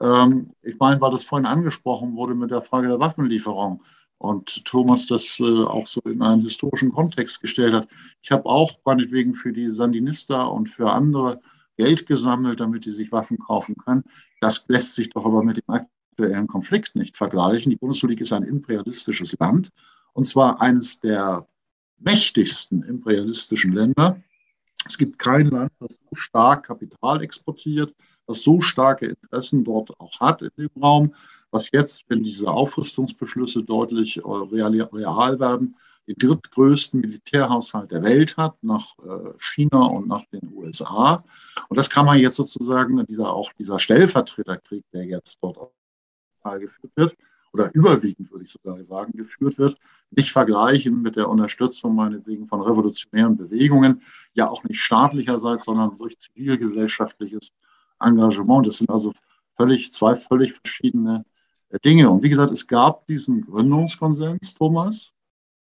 Ähm, 0.00 0.50
ich 0.62 0.78
meine, 0.78 1.00
weil 1.00 1.10
das 1.10 1.24
vorhin 1.24 1.46
angesprochen 1.46 2.16
wurde 2.16 2.34
mit 2.34 2.50
der 2.50 2.62
Frage 2.62 2.88
der 2.88 3.00
Waffenlieferung 3.00 3.82
und 4.18 4.64
Thomas 4.64 5.06
das 5.06 5.38
äh, 5.40 5.64
auch 5.64 5.86
so 5.86 6.00
in 6.02 6.22
einen 6.22 6.42
historischen 6.42 6.92
Kontext 6.92 7.40
gestellt 7.40 7.74
hat. 7.74 7.88
Ich 8.22 8.30
habe 8.30 8.46
auch 8.46 8.72
meinetwegen 8.84 9.34
für 9.34 9.52
die 9.52 9.70
Sandinista 9.70 10.44
und 10.44 10.68
für 10.68 10.90
andere 10.92 11.40
Geld 11.76 12.06
gesammelt, 12.06 12.60
damit 12.60 12.86
die 12.86 12.92
sich 12.92 13.12
Waffen 13.12 13.38
kaufen 13.38 13.76
können. 13.76 14.04
Das 14.40 14.64
lässt 14.68 14.94
sich 14.94 15.10
doch 15.10 15.24
aber 15.26 15.42
mit 15.42 15.58
dem 15.58 15.74
aktuellen 15.74 16.46
Konflikt 16.46 16.94
nicht 16.96 17.16
vergleichen. 17.16 17.70
Die 17.70 17.76
Bundesrepublik 17.76 18.20
ist 18.20 18.32
ein 18.32 18.44
imperialistisches 18.44 19.36
Land 19.38 19.70
und 20.12 20.24
zwar 20.24 20.60
eines 20.60 21.00
der 21.00 21.46
mächtigsten 21.98 22.82
imperialistischen 22.82 23.72
Länder. 23.72 24.22
Es 24.86 24.98
gibt 24.98 25.18
kein 25.18 25.46
Land, 25.46 25.72
das 25.80 25.98
so 26.10 26.14
stark 26.14 26.66
Kapital 26.66 27.22
exportiert, 27.22 27.94
das 28.26 28.42
so 28.42 28.60
starke 28.60 29.06
Interessen 29.06 29.64
dort 29.64 29.98
auch 29.98 30.20
hat 30.20 30.42
in 30.42 30.50
dem 30.58 30.70
Raum, 30.82 31.14
was 31.50 31.70
jetzt, 31.72 32.04
wenn 32.08 32.22
diese 32.22 32.50
Aufrüstungsbeschlüsse 32.50 33.62
deutlich 33.62 34.18
äh, 34.18 34.20
real, 34.22 35.40
werden, 35.40 35.76
den 36.06 36.16
drittgrößten 36.16 37.00
Militärhaushalt 37.00 37.90
der 37.92 38.02
Welt 38.02 38.36
hat, 38.36 38.62
nach 38.62 38.94
äh, 38.98 39.32
China 39.38 39.86
und 39.86 40.06
nach 40.06 40.24
den 40.26 40.52
USA. 40.54 41.24
Und 41.68 41.78
das 41.78 41.88
kann 41.88 42.04
man 42.04 42.18
jetzt 42.18 42.36
sozusagen, 42.36 43.04
dieser, 43.06 43.32
auch 43.32 43.52
dieser 43.54 43.78
Stellvertreterkrieg, 43.78 44.84
der 44.92 45.04
jetzt 45.04 45.38
dort 45.40 45.72
geführt 46.60 46.92
wird, 46.94 47.16
oder 47.54 47.72
überwiegend, 47.72 48.32
würde 48.32 48.44
ich 48.44 48.50
sogar 48.50 48.82
sagen, 48.84 49.12
geführt 49.16 49.58
wird, 49.58 49.78
nicht 50.10 50.32
vergleichen 50.32 51.00
mit 51.02 51.14
der 51.14 51.28
Unterstützung 51.28 51.94
meinetwegen 51.94 52.48
von 52.48 52.60
revolutionären 52.60 53.36
Bewegungen, 53.36 54.02
ja 54.34 54.50
auch 54.50 54.64
nicht 54.64 54.80
staatlicherseits, 54.80 55.64
sondern 55.64 55.96
durch 55.96 56.18
zivilgesellschaftliches 56.18 57.52
Engagement. 58.00 58.66
Das 58.66 58.78
sind 58.78 58.90
also 58.90 59.14
völlig, 59.56 59.92
zwei 59.92 60.16
völlig 60.16 60.52
verschiedene 60.52 61.24
äh, 61.68 61.78
Dinge. 61.78 62.10
Und 62.10 62.24
wie 62.24 62.28
gesagt, 62.28 62.52
es 62.52 62.66
gab 62.66 63.06
diesen 63.06 63.42
Gründungskonsens, 63.42 64.54
Thomas, 64.54 65.14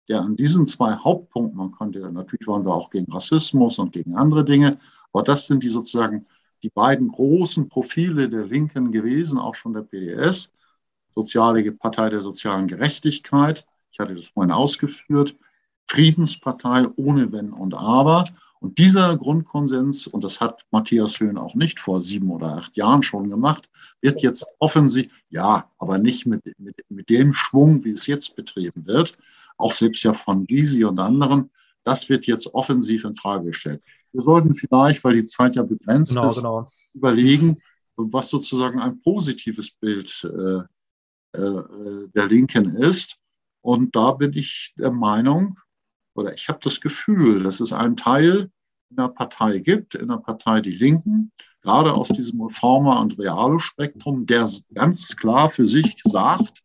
der 0.08 0.20
an 0.20 0.36
diesen 0.36 0.68
zwei 0.68 0.94
Hauptpunkten, 0.94 1.58
man 1.58 1.72
konnte, 1.72 2.00
natürlich 2.12 2.46
waren 2.46 2.64
wir 2.64 2.72
auch 2.72 2.90
gegen 2.90 3.10
Rassismus 3.12 3.80
und 3.80 3.92
gegen 3.92 4.14
andere 4.14 4.44
Dinge, 4.44 4.78
aber 5.12 5.24
das 5.24 5.48
sind 5.48 5.64
die 5.64 5.68
sozusagen 5.68 6.24
die 6.62 6.70
beiden 6.70 7.08
großen 7.08 7.68
Profile 7.68 8.28
der 8.28 8.46
Linken 8.46 8.92
gewesen, 8.92 9.38
auch 9.38 9.56
schon 9.56 9.72
der 9.72 9.82
PDS. 9.82 10.52
Soziale 11.14 11.72
Partei 11.72 12.10
der 12.10 12.20
sozialen 12.20 12.68
Gerechtigkeit, 12.68 13.66
ich 13.92 13.98
hatte 13.98 14.14
das 14.14 14.28
vorhin 14.28 14.52
ausgeführt, 14.52 15.36
Friedenspartei 15.86 16.86
ohne 16.96 17.32
Wenn 17.32 17.52
und 17.52 17.74
Aber. 17.74 18.24
Und 18.60 18.78
dieser 18.78 19.16
Grundkonsens, 19.16 20.06
und 20.06 20.22
das 20.22 20.40
hat 20.40 20.66
Matthias 20.70 21.18
Höhn 21.18 21.38
auch 21.38 21.54
nicht 21.54 21.80
vor 21.80 22.00
sieben 22.02 22.30
oder 22.30 22.58
acht 22.58 22.76
Jahren 22.76 23.02
schon 23.02 23.30
gemacht, 23.30 23.70
wird 24.02 24.22
jetzt 24.22 24.46
offensiv, 24.58 25.10
ja, 25.30 25.70
aber 25.78 25.98
nicht 25.98 26.26
mit, 26.26 26.42
mit, 26.58 26.76
mit 26.90 27.08
dem 27.08 27.32
Schwung, 27.32 27.84
wie 27.84 27.90
es 27.90 28.06
jetzt 28.06 28.36
betrieben 28.36 28.86
wird, 28.86 29.16
auch 29.56 29.72
selbst 29.72 30.02
ja 30.02 30.12
von 30.12 30.46
Gysi 30.46 30.84
und 30.84 30.98
anderen, 30.98 31.50
das 31.84 32.08
wird 32.10 32.26
jetzt 32.26 32.54
offensiv 32.54 33.04
in 33.04 33.16
Frage 33.16 33.46
gestellt. 33.46 33.82
Wir 34.12 34.22
sollten 34.22 34.54
vielleicht, 34.54 35.02
weil 35.04 35.14
die 35.14 35.24
Zeit 35.24 35.56
ja 35.56 35.62
begrenzt 35.62 36.12
genau, 36.12 36.28
ist, 36.28 36.36
genau. 36.36 36.68
überlegen, 36.94 37.56
was 37.96 38.28
sozusagen 38.28 38.78
ein 38.78 38.98
positives 39.00 39.70
Bild 39.70 40.24
äh, 40.24 40.60
der 41.32 42.26
Linken 42.26 42.76
ist. 42.76 43.16
Und 43.62 43.94
da 43.94 44.12
bin 44.12 44.32
ich 44.32 44.72
der 44.76 44.90
Meinung, 44.90 45.58
oder 46.14 46.34
ich 46.34 46.48
habe 46.48 46.60
das 46.62 46.80
Gefühl, 46.80 47.42
dass 47.42 47.60
es 47.60 47.72
einen 47.72 47.96
Teil 47.96 48.50
in 48.90 48.96
der 48.96 49.08
Partei 49.08 49.58
gibt, 49.58 49.94
in 49.94 50.08
der 50.08 50.16
Partei 50.16 50.60
Die 50.60 50.74
Linken, 50.74 51.32
gerade 51.62 51.94
aus 51.94 52.08
diesem 52.08 52.40
Reformer- 52.40 53.00
und 53.00 53.18
Realo-Spektrum, 53.18 54.26
der 54.26 54.48
ganz 54.74 55.16
klar 55.16 55.50
für 55.50 55.66
sich 55.66 56.00
sagt, 56.04 56.62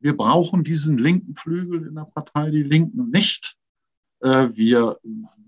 wir 0.00 0.16
brauchen 0.16 0.64
diesen 0.64 0.98
linken 0.98 1.34
Flügel 1.36 1.86
in 1.86 1.94
der 1.94 2.04
Partei 2.04 2.50
Die 2.50 2.62
Linken 2.62 3.10
nicht. 3.10 3.56
Äh, 4.20 4.48
wir 4.52 4.98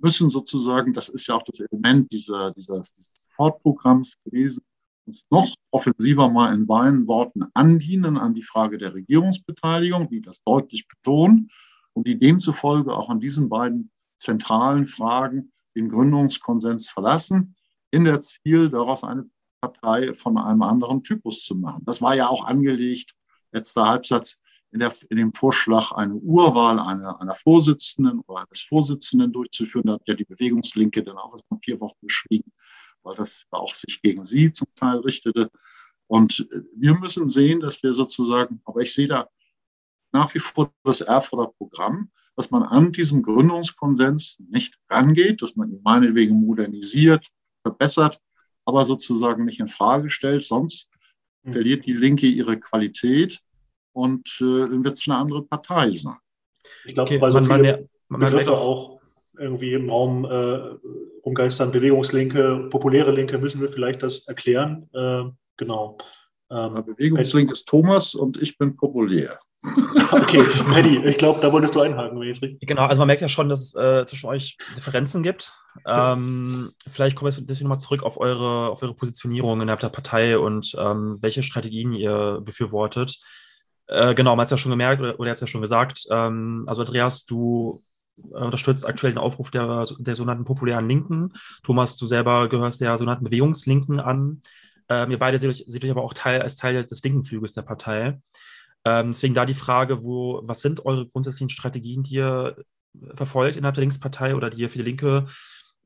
müssen 0.01 0.31
sozusagen, 0.31 0.93
das 0.93 1.09
ist 1.09 1.27
ja 1.27 1.35
auch 1.35 1.43
das 1.43 1.61
Element 1.61 2.11
dieser, 2.13 2.53
dieses 2.53 3.27
Fortprogramms 3.35 4.17
gewesen, 4.25 4.63
uns 5.09 5.25
noch 5.31 5.55
offensiver 5.71 6.29
mal 6.29 6.55
in 6.55 6.67
meinen 6.67 7.07
Worten 7.07 7.45
andienen 7.55 8.17
an 8.17 8.35
die 8.35 8.43
Frage 8.43 8.79
der 8.79 8.95
Regierungsbeteiligung, 8.95 10.09
die 10.11 10.21
das 10.21 10.43
deutlich 10.45 10.87
betonen 10.87 11.51
und 11.95 12.07
die 12.07 12.19
demzufolge 12.19 12.95
auch 12.95 13.09
an 13.09 13.19
diesen 13.19 13.49
beiden 13.49 13.91
zentralen 14.19 14.87
Fragen 14.87 15.53
den 15.75 15.89
Gründungskonsens 15.89 16.89
verlassen, 16.89 17.57
in 17.91 18.05
der 18.05 18.21
Ziel, 18.21 18.69
daraus 18.69 19.03
eine 19.03 19.29
Partei 19.61 20.15
von 20.15 20.37
einem 20.37 20.63
anderen 20.63 21.03
Typus 21.03 21.45
zu 21.45 21.55
machen. 21.55 21.83
Das 21.87 22.03
war 22.03 22.15
ja 22.15 22.29
auch 22.29 22.45
angelegt, 22.45 23.15
letzter 23.53 23.89
Halbsatz, 23.89 24.41
in, 24.71 24.81
der, 24.81 24.93
in 25.09 25.17
dem 25.17 25.33
Vorschlag, 25.33 25.93
eine 25.93 26.15
Urwahl 26.15 26.79
einer, 26.79 27.19
einer 27.21 27.35
Vorsitzenden 27.35 28.21
oder 28.27 28.41
eines 28.41 28.61
Vorsitzenden 28.61 29.33
durchzuführen. 29.33 29.87
Da 29.87 29.95
hat 29.95 30.03
ja 30.07 30.15
die 30.15 30.27
Bewegungslinke 30.27 31.03
dann 31.03 31.17
auch 31.17 31.33
erst 31.33 31.51
mal 31.51 31.59
vier 31.63 31.81
Wochen 31.81 31.97
geschwiegen 32.03 32.53
weil 33.09 33.17
das 33.17 33.47
auch 33.51 33.75
sich 33.75 34.01
gegen 34.03 34.25
sie 34.25 34.53
zum 34.53 34.69
Teil 34.75 34.99
richtete. 34.99 35.51
Und 36.07 36.47
wir 36.77 36.95
müssen 36.95 37.29
sehen, 37.29 37.61
dass 37.61 37.83
wir 37.83 37.95
sozusagen, 37.95 38.61
aber 38.65 38.81
ich 38.81 38.93
sehe 38.95 39.09
da 39.09 39.29
nach 40.13 40.33
wie 40.35 40.39
vor 40.39 40.73
das 40.85 41.01
Erfurter 41.01 41.53
Programm, 41.59 42.11
dass 42.37 42.51
man 42.51 42.63
an 42.63 42.93
diesem 42.93 43.23
Gründungskonsens 43.23 44.43
nicht 44.49 44.79
rangeht, 44.89 45.43
dass 45.43 45.57
man 45.57 45.71
ihn 45.71 45.83
meinetwegen 45.83 46.41
modernisiert, 46.41 47.27
verbessert, 47.63 48.21
aber 48.65 48.85
sozusagen 48.85 49.45
nicht 49.45 49.61
in 49.61 49.69
Frage 49.69 50.09
stellt. 50.09 50.45
Sonst 50.45 50.91
mhm. 51.43 51.53
verliert 51.53 51.85
die 51.85 51.95
Linke 51.95 52.27
ihre 52.27 52.59
Qualität 52.59 53.41
und 53.93 54.39
äh, 54.41 54.69
dann 54.69 54.85
wird 54.85 54.97
es 54.97 55.09
eine 55.09 55.19
andere 55.19 55.43
Partei 55.43 55.91
sein. 55.91 56.19
Ich 56.85 56.95
glaube, 56.95 57.11
okay, 57.11 57.21
weil 57.21 57.33
so 57.33 57.41
man, 57.41 57.61
viele 57.61 57.89
man, 58.09 58.21
man 58.21 58.31
Begriffe 58.31 58.53
auch 58.53 58.98
irgendwie 59.39 59.75
im 59.75 59.91
Raum 59.91 60.25
äh, 60.25 60.77
rumgeistern, 61.25 61.73
Bewegungslinke, 61.73 62.69
populäre 62.71 63.13
Linke, 63.13 63.39
müssen 63.39 63.61
wir 63.61 63.69
vielleicht 63.69 64.03
das 64.03 64.27
erklären. 64.29 64.89
Äh, 64.93 65.25
genau. 65.57 65.99
Ähm, 66.51 66.75
Bewegungslink 66.75 67.51
ist 67.51 67.67
Thomas 67.67 68.15
und 68.15 68.41
ich 68.41 68.57
bin 68.59 68.77
populär. 68.77 69.39
okay, 70.13 70.43
Paddy, 70.71 71.05
ich 71.05 71.19
glaube, 71.19 71.41
da 71.41 71.53
wolltest 71.53 71.75
du 71.75 71.81
einhaken, 71.81 72.21
wenn 72.21 72.29
ich 72.29 72.41
richtig. 72.41 72.67
Genau, 72.67 72.83
also 72.83 73.01
man 73.01 73.09
merkt 73.09 73.23
ja 73.23 73.29
schon, 73.29 73.49
dass 73.49 73.61
es 73.61 73.75
äh, 73.75 74.07
zwischen 74.07 74.29
euch 74.29 74.57
Differenzen 74.77 75.23
gibt. 75.23 75.53
Ähm, 75.85 76.73
vielleicht 76.89 77.17
kommen 77.17 77.33
wir 77.33 77.45
jetzt 77.45 77.61
nochmal 77.61 77.79
zurück 77.79 78.05
auf 78.05 78.19
eure, 78.19 78.71
auf 78.71 78.83
eure 78.83 78.95
Positionierung 78.95 79.61
innerhalb 79.61 79.81
der 79.81 79.89
Partei 79.89 80.39
und 80.39 80.77
ähm, 80.79 81.19
welche 81.21 81.43
Strategien 81.43 81.93
ihr 81.93 82.41
befürwortet. 82.43 83.19
Äh, 83.89 84.15
genau, 84.15 84.33
man 84.33 84.41
hat 84.41 84.47
es 84.47 84.51
ja 84.53 84.59
schon 84.59 84.71
gemerkt, 84.71 85.01
oder, 85.01 85.19
oder 85.19 85.29
ihr 85.29 85.31
habt 85.31 85.39
es 85.39 85.41
ja 85.41 85.47
schon 85.49 85.61
gesagt. 85.61 86.05
Ähm, 86.11 86.65
also 86.69 86.83
Andreas, 86.83 87.25
du 87.25 87.83
unterstützt 88.31 88.87
aktuell 88.87 89.13
den 89.13 89.19
Aufruf 89.19 89.51
der, 89.51 89.87
der 89.99 90.15
sogenannten 90.15 90.45
populären 90.45 90.89
Linken. 90.89 91.33
Thomas, 91.63 91.97
du 91.97 92.07
selber 92.07 92.49
gehörst 92.49 92.81
der 92.81 92.97
sogenannten 92.99 93.25
Bewegungslinken 93.25 94.01
an. 94.01 94.43
Ähm, 94.89 95.11
ihr 95.11 95.19
beide 95.19 95.39
seht 95.39 95.51
euch, 95.51 95.65
seht 95.67 95.85
euch 95.85 95.91
aber 95.91 96.03
auch 96.03 96.15
Teil, 96.15 96.43
als 96.43 96.57
Teil 96.57 96.85
des 96.85 97.03
linken 97.03 97.25
Flügels 97.25 97.53
der 97.53 97.63
Partei. 97.63 98.21
Ähm, 98.85 99.09
deswegen 99.09 99.35
da 99.35 99.45
die 99.45 99.55
Frage, 99.55 100.03
wo, 100.03 100.41
was 100.45 100.61
sind 100.61 100.85
eure 100.87 101.07
grundsätzlichen 101.07 101.51
Strategien, 101.51 102.03
die 102.03 102.15
ihr 102.15 102.57
verfolgt 103.15 103.57
innerhalb 103.57 103.75
der 103.75 103.83
Linkspartei 103.83 104.35
oder 104.35 104.51
die 104.51 104.63
ihr 104.63 104.71
für 104.71 104.79
die 104.79 104.85
Linke 104.85 105.27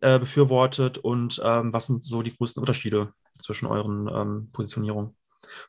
äh, 0.01 0.19
befürwortet 0.19 0.99
und 0.99 1.41
ähm, 1.45 1.73
was 1.73 1.87
sind 1.87 2.05
so 2.05 2.23
die 2.23 2.37
größten 2.37 2.61
Unterschiede 2.61 3.13
zwischen 3.39 3.67
euren 3.67 4.09
ähm, 4.09 4.51
Positionierungen? 4.53 5.17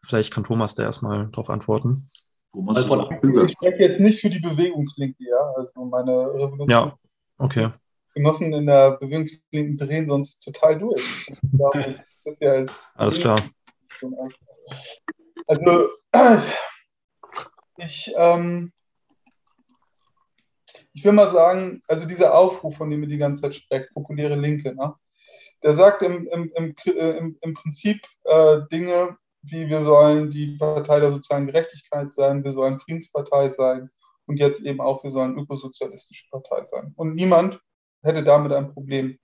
Vielleicht 0.03 0.31
kann 0.31 0.43
Thomas 0.43 0.75
da 0.75 0.83
erstmal 0.83 1.27
darauf 1.27 1.49
antworten. 1.49 2.09
Thomas 2.53 2.77
also, 2.77 3.09
ich 3.45 3.51
spreche 3.51 3.79
jetzt 3.79 3.99
nicht 3.99 4.21
für 4.21 4.29
die 4.29 4.39
Bewegungslinke, 4.39 5.23
ja. 5.23 5.53
Also 5.57 5.85
meine 5.85 6.11
Revolution. 6.33 6.69
Ja, 6.69 6.97
okay. 7.39 7.69
Genossen 8.13 8.53
in 8.53 8.67
der 8.67 8.91
Bewegungslinken 8.91 9.75
drehen 9.77 10.07
sonst 10.07 10.39
total 10.39 10.77
durch. 10.77 11.01
Ich, 11.27 11.97
das 12.23 12.39
ja 12.39 12.51
als 12.51 12.91
Alles 12.95 13.19
klar. 13.19 13.37
Also 15.47 16.47
ich, 17.77 18.13
ähm, 18.15 18.71
ich 20.93 21.03
will 21.03 21.11
mal 21.11 21.31
sagen, 21.31 21.81
also 21.87 22.07
dieser 22.07 22.35
Aufruf, 22.35 22.77
von 22.77 22.89
dem 22.91 23.01
ihr 23.01 23.09
die 23.09 23.17
ganze 23.17 23.41
Zeit 23.41 23.55
sprecht, 23.55 23.93
populäre 23.93 24.35
Linke, 24.35 24.75
ne? 24.75 24.93
der 25.63 25.73
sagt 25.73 26.03
im, 26.03 26.27
im, 26.27 26.51
im, 26.55 26.75
äh, 26.85 27.17
im, 27.17 27.37
im 27.41 27.53
Prinzip 27.55 28.05
äh, 28.25 28.59
Dinge, 28.71 29.17
wie 29.43 29.69
wir 29.69 29.81
sollen 29.81 30.29
die 30.29 30.57
Partei 30.57 30.99
der 30.99 31.11
sozialen 31.11 31.47
Gerechtigkeit 31.47 32.13
sein, 32.13 32.43
wir 32.43 32.51
sollen 32.51 32.79
Friedenspartei 32.79 33.49
sein 33.49 33.89
und 34.25 34.37
jetzt 34.37 34.61
eben 34.61 34.81
auch, 34.81 35.03
wir 35.03 35.11
sollen 35.11 35.37
ökosozialistische 35.37 36.25
Partei 36.31 36.63
sein. 36.63 36.93
Und 36.95 37.15
niemand 37.15 37.59
hätte 38.01 38.23
damit 38.23 38.51
ein 38.53 38.73
Problem. 38.73 39.17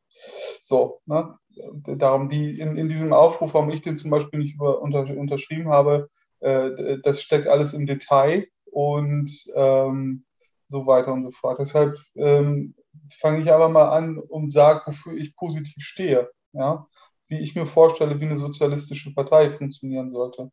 So, 0.62 1.02
ne? 1.06 1.38
darum, 1.86 2.30
die 2.30 2.60
in, 2.60 2.78
in 2.78 2.90
diesem 2.90 3.14
Aufruf, 3.14 3.54
warum 3.54 3.70
ich 3.70 3.82
den 3.82 3.96
zum 3.96 4.12
Beispiel 4.12 4.40
nicht 4.40 4.56
über, 4.56 4.82
unter, 4.82 5.02
unterschrieben 5.16 5.70
habe, 5.70 6.10
äh, 6.40 6.98
das 7.04 7.22
steckt 7.22 7.48
alles 7.48 7.74
im 7.74 7.86
Detail 7.86 8.48
und 8.66 9.32
ähm, 9.56 10.26
so 10.68 10.86
weiter 10.86 11.14
und 11.14 11.24
so 11.24 11.32
fort. 11.32 11.60
Deshalb 11.60 11.98
ähm, 12.16 12.76
fange 13.20 13.42
ich 13.42 13.52
aber 13.52 13.70
mal 13.70 13.90
an 13.90 14.18
und 14.18 14.52
sage, 14.52 14.84
wofür 14.86 15.14
ich 15.14 15.36
positiv 15.36 15.84
stehe. 15.84 16.30
Ja? 16.54 16.88
Wie 17.30 17.40
ich 17.40 17.56
mir 17.56 17.66
vorstelle, 17.66 18.20
wie 18.20 18.26
eine 18.26 18.36
sozialistische 18.36 19.14
Partei 19.14 19.52
funktionieren 19.52 20.12
sollte. 20.12 20.52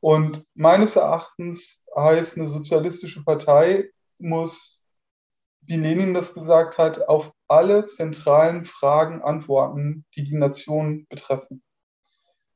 Und 0.00 0.44
meines 0.54 0.96
Erachtens 0.96 1.84
heißt, 1.96 2.36
eine 2.36 2.48
sozialistische 2.48 3.24
Partei 3.24 3.90
muss, 4.18 4.84
wie 5.62 5.76
Lenin 5.76 6.12
das 6.14 6.34
gesagt 6.34 6.78
hat, 6.78 7.08
auf 7.08 7.32
alle 7.48 7.84
zentralen 7.86 8.64
Fragen 8.64 9.22
antworten, 9.22 10.04
die 10.16 10.24
die 10.24 10.36
Nation 10.36 11.06
betreffen. 11.08 11.62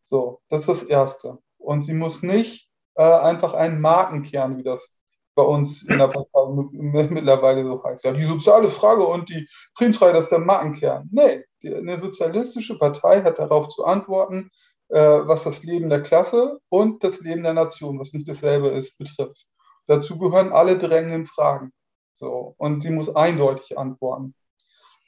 So, 0.02 0.40
das 0.48 0.62
ist 0.62 0.68
das 0.68 0.82
Erste. 0.82 1.38
Und 1.58 1.82
sie 1.82 1.94
muss 1.94 2.22
nicht 2.22 2.70
äh, 2.94 3.02
einfach 3.02 3.54
einen 3.54 3.80
Markenkern, 3.80 4.58
wie 4.58 4.62
das 4.62 4.96
bei 5.36 5.42
uns 5.42 5.82
in 5.82 5.98
der 5.98 6.08
Partei 6.08 6.48
mittlerweile 6.72 7.62
so 7.62 7.84
heißt. 7.84 8.04
Ja, 8.04 8.12
die 8.12 8.22
soziale 8.22 8.70
Frage 8.70 9.06
und 9.06 9.28
die 9.28 9.46
Friedensfreiheit, 9.74 10.16
das 10.16 10.24
ist 10.24 10.32
der 10.32 10.38
Markenkern. 10.38 11.08
Nee, 11.12 11.44
eine 11.74 11.98
sozialistische 11.98 12.78
Partei 12.78 13.22
hat 13.22 13.38
darauf 13.38 13.68
zu 13.68 13.84
antworten, 13.84 14.50
äh, 14.88 14.98
was 14.98 15.44
das 15.44 15.62
Leben 15.62 15.88
der 15.88 16.02
Klasse 16.02 16.60
und 16.68 17.02
das 17.02 17.20
Leben 17.20 17.42
der 17.42 17.54
Nation, 17.54 17.98
was 17.98 18.12
nicht 18.12 18.28
dasselbe 18.28 18.68
ist, 18.68 18.98
betrifft. 18.98 19.46
Dazu 19.86 20.18
gehören 20.18 20.52
alle 20.52 20.78
drängenden 20.78 21.26
Fragen. 21.26 21.72
So, 22.14 22.54
und 22.56 22.82
sie 22.82 22.90
muss 22.90 23.14
eindeutig 23.14 23.78
antworten. 23.78 24.34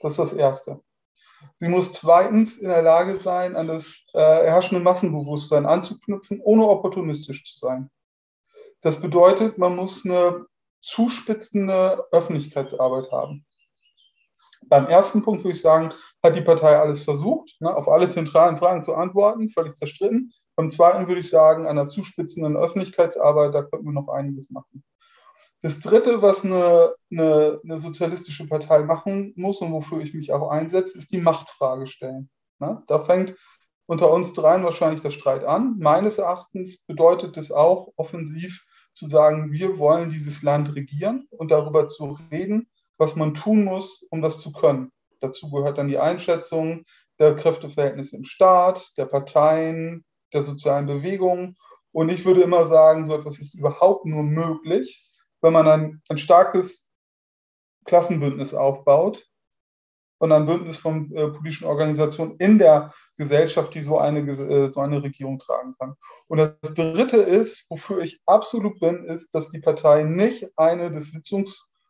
Das 0.00 0.12
ist 0.12 0.18
das 0.18 0.32
Erste. 0.32 0.80
Sie 1.60 1.68
muss 1.68 1.92
zweitens 1.92 2.58
in 2.58 2.68
der 2.68 2.82
Lage 2.82 3.16
sein, 3.16 3.56
an 3.56 3.68
das 3.68 4.04
äh, 4.12 4.20
herrschende 4.20 4.82
Massenbewusstsein 4.82 5.66
anzuknüpfen, 5.66 6.40
ohne 6.42 6.68
opportunistisch 6.68 7.44
zu 7.44 7.58
sein. 7.58 7.90
Das 8.80 9.00
bedeutet, 9.00 9.58
man 9.58 9.74
muss 9.74 10.04
eine 10.04 10.46
zuspitzende 10.80 12.06
Öffentlichkeitsarbeit 12.12 13.10
haben. 13.10 13.44
Beim 14.66 14.86
ersten 14.86 15.22
Punkt 15.22 15.44
würde 15.44 15.54
ich 15.54 15.62
sagen, 15.62 15.92
hat 16.22 16.36
die 16.36 16.42
Partei 16.42 16.76
alles 16.76 17.02
versucht, 17.02 17.56
ne, 17.60 17.74
auf 17.74 17.88
alle 17.88 18.08
zentralen 18.08 18.56
Fragen 18.56 18.82
zu 18.82 18.94
antworten, 18.94 19.50
völlig 19.50 19.74
zerstritten. 19.74 20.30
Beim 20.56 20.70
zweiten 20.70 21.06
würde 21.06 21.20
ich 21.20 21.30
sagen, 21.30 21.66
an 21.66 21.76
der 21.76 21.88
zuspitzenden 21.88 22.56
Öffentlichkeitsarbeit, 22.56 23.54
da 23.54 23.62
könnten 23.62 23.86
wir 23.86 23.92
noch 23.92 24.08
einiges 24.08 24.50
machen. 24.50 24.82
Das 25.62 25.80
Dritte, 25.80 26.22
was 26.22 26.44
eine, 26.44 26.94
eine, 27.10 27.60
eine, 27.64 27.78
sozialistische 27.78 28.46
Partei 28.46 28.82
machen 28.82 29.32
muss 29.36 29.60
und 29.60 29.72
wofür 29.72 30.00
ich 30.00 30.14
mich 30.14 30.32
auch 30.32 30.50
einsetze, 30.50 30.96
ist 30.96 31.10
die 31.12 31.18
Machtfrage 31.18 31.86
stellen. 31.88 32.30
Ne? 32.60 32.82
Da 32.86 33.00
fängt 33.00 33.34
unter 33.86 34.12
uns 34.12 34.34
dreien 34.34 34.64
wahrscheinlich 34.64 35.00
der 35.00 35.10
Streit 35.10 35.44
an. 35.44 35.76
Meines 35.78 36.18
Erachtens 36.18 36.84
bedeutet 36.84 37.36
es 37.36 37.50
auch 37.50 37.92
offensiv 37.96 38.64
zu 38.92 39.06
sagen, 39.06 39.50
wir 39.50 39.78
wollen 39.78 40.10
dieses 40.10 40.42
Land 40.42 40.74
regieren 40.74 41.26
und 41.30 41.50
darüber 41.50 41.86
zu 41.86 42.18
reden, 42.30 42.68
was 42.98 43.16
man 43.16 43.34
tun 43.34 43.64
muss, 43.64 44.04
um 44.10 44.20
das 44.20 44.40
zu 44.40 44.52
können. 44.52 44.92
Dazu 45.20 45.50
gehört 45.50 45.78
dann 45.78 45.88
die 45.88 45.98
Einschätzung 45.98 46.84
der 47.18 47.34
Kräfteverhältnisse 47.34 48.16
im 48.16 48.24
Staat, 48.24 48.96
der 48.98 49.06
Parteien, 49.06 50.04
der 50.32 50.42
sozialen 50.42 50.86
Bewegungen. 50.86 51.56
Und 51.92 52.10
ich 52.10 52.24
würde 52.24 52.42
immer 52.42 52.66
sagen, 52.66 53.08
so 53.08 53.16
etwas 53.16 53.38
ist 53.38 53.54
überhaupt 53.54 54.06
nur 54.06 54.22
möglich, 54.22 55.04
wenn 55.40 55.52
man 55.52 55.66
ein, 55.66 56.02
ein 56.08 56.18
starkes 56.18 56.92
Klassenbündnis 57.86 58.54
aufbaut 58.54 59.26
und 60.18 60.32
ein 60.32 60.46
Bündnis 60.46 60.76
von 60.76 61.10
äh, 61.12 61.28
politischen 61.28 61.66
Organisationen 61.66 62.36
in 62.38 62.58
der 62.58 62.92
Gesellschaft, 63.16 63.74
die 63.74 63.80
so 63.80 63.98
eine, 63.98 64.20
äh, 64.20 64.70
so 64.70 64.80
eine 64.80 65.02
Regierung 65.02 65.38
tragen 65.38 65.74
kann. 65.78 65.94
Und 66.26 66.38
das 66.38 66.74
Dritte 66.74 67.18
ist, 67.18 67.66
wofür 67.70 68.00
ich 68.00 68.20
absolut 68.26 68.80
bin, 68.80 69.04
ist, 69.04 69.34
dass 69.34 69.48
die 69.48 69.60
Partei 69.60 70.04
nicht 70.04 70.48
eine 70.56 70.90
des 70.90 71.12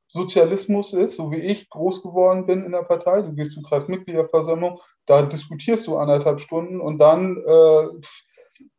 Sitzungssozialismus 0.09 0.92
ist, 0.94 1.16
so 1.16 1.30
wie 1.30 1.40
ich 1.40 1.68
groß 1.68 2.02
geworden 2.02 2.46
bin 2.46 2.62
in 2.62 2.72
der 2.72 2.82
Partei. 2.82 3.22
Du 3.22 3.34
gehst 3.34 3.52
zur 3.52 3.62
Kreismitgliederversammlung, 3.62 4.80
da 5.06 5.22
diskutierst 5.22 5.86
du 5.86 5.96
anderthalb 5.96 6.40
Stunden 6.40 6.80
und 6.80 6.98
dann 6.98 7.36
äh, 7.46 7.88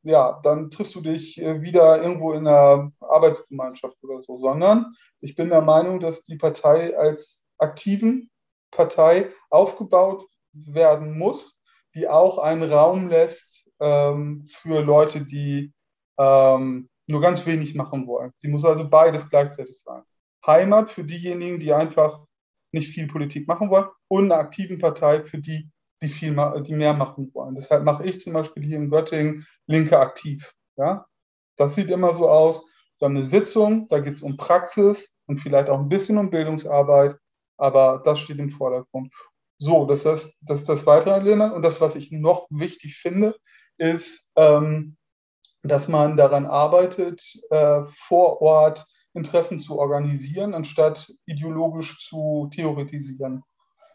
ja, 0.04 0.40
dann 0.44 0.72
triffst 0.72 0.96
du 0.96 1.02
dich 1.02 1.42
äh, 1.42 1.62
wieder 1.62 2.02
irgendwo 2.02 2.34
in 2.34 2.48
einer 2.48 2.92
Arbeitsgemeinschaft 3.00 3.96
oder 4.04 4.22
so, 4.22 4.38
sondern 4.38 4.92
ich 5.22 5.36
bin 5.36 5.50
der 5.50 5.62
Meinung, 5.62 6.00
dass 6.00 6.22
die 6.24 6.36
Partei 6.36 6.98
als 6.98 7.46
aktiven 7.58 8.30
Partei 8.72 9.30
aufgebaut 9.50 10.26
werden 10.52 11.18
muss, 11.18 11.58
die 11.96 12.08
auch 12.10 12.40
einen 12.40 12.70
Raum 12.70 13.08
lässt 13.08 13.70
ähm, 13.80 14.48
für 14.50 14.82
Leute, 14.82 15.22
die 15.22 15.74
ähm, 16.18 16.90
nur 17.08 17.22
ganz 17.22 17.46
wenig 17.46 17.74
machen 17.76 18.06
wollen. 18.06 18.34
Sie 18.38 18.50
muss 18.50 18.66
also 18.66 18.90
beides 18.90 19.30
gleichzeitig 19.30 19.82
sein. 19.82 20.04
Heimat 20.46 20.92
für 20.92 21.04
diejenigen, 21.04 21.60
die 21.60 21.74
einfach 21.74 22.26
nicht 22.72 22.92
viel 22.94 23.08
Politik 23.08 23.48
machen 23.48 23.70
wollen 23.70 23.88
und 24.08 24.26
eine 24.26 24.36
aktiven 24.36 24.80
Partei 24.80 25.24
für 25.24 25.40
die, 25.40 25.70
die, 26.02 26.08
viel, 26.08 26.36
die 26.62 26.76
mehr 26.76 26.94
machen 26.94 27.32
wollen. 27.34 27.56
Deshalb 27.56 27.84
mache 27.84 28.06
ich 28.06 28.20
zum 28.20 28.34
Beispiel 28.34 28.64
hier 28.64 28.78
in 28.78 28.90
Göttingen 28.90 29.46
Linke 29.68 29.98
aktiv. 30.00 30.54
Ja? 30.78 31.06
Das 31.58 31.76
sieht 31.76 31.90
immer 31.90 32.14
so 32.14 32.30
aus. 32.30 32.64
Wir 33.00 33.06
haben 33.06 33.16
eine 33.16 33.26
Sitzung, 33.26 33.88
da 33.90 34.00
geht 34.00 34.16
es 34.16 34.22
um 34.22 34.38
Praxis 34.38 35.16
und 35.26 35.40
vielleicht 35.40 35.70
auch 35.70 35.80
ein 35.80 35.90
bisschen 35.90 36.18
um 36.18 36.30
Bildungsarbeit, 36.30 37.18
aber 37.58 38.02
das 38.04 38.20
steht 38.20 38.40
im 38.40 38.50
Vordergrund. 38.50 39.14
So, 39.58 39.86
das 39.86 40.06
ist, 40.06 40.38
das, 40.42 40.64
das 40.64 40.86
weitere 40.86 41.16
Element. 41.16 41.54
Und 41.54 41.64
das, 41.64 41.82
was 41.82 41.96
ich 41.96 42.12
noch 42.12 42.48
wichtig 42.50 42.96
finde, 42.96 43.36
ist, 43.78 44.26
ähm, 44.36 44.96
dass 45.64 45.90
man 45.90 46.16
daran 46.16 46.46
arbeitet, 46.46 47.22
äh, 47.50 47.82
vor 47.90 48.42
Ort 48.42 48.86
Interessen 49.14 49.60
zu 49.60 49.80
organisieren, 49.80 50.54
anstatt 50.54 51.12
ideologisch 51.26 52.00
zu 52.00 52.50
theoretisieren. 52.52 53.44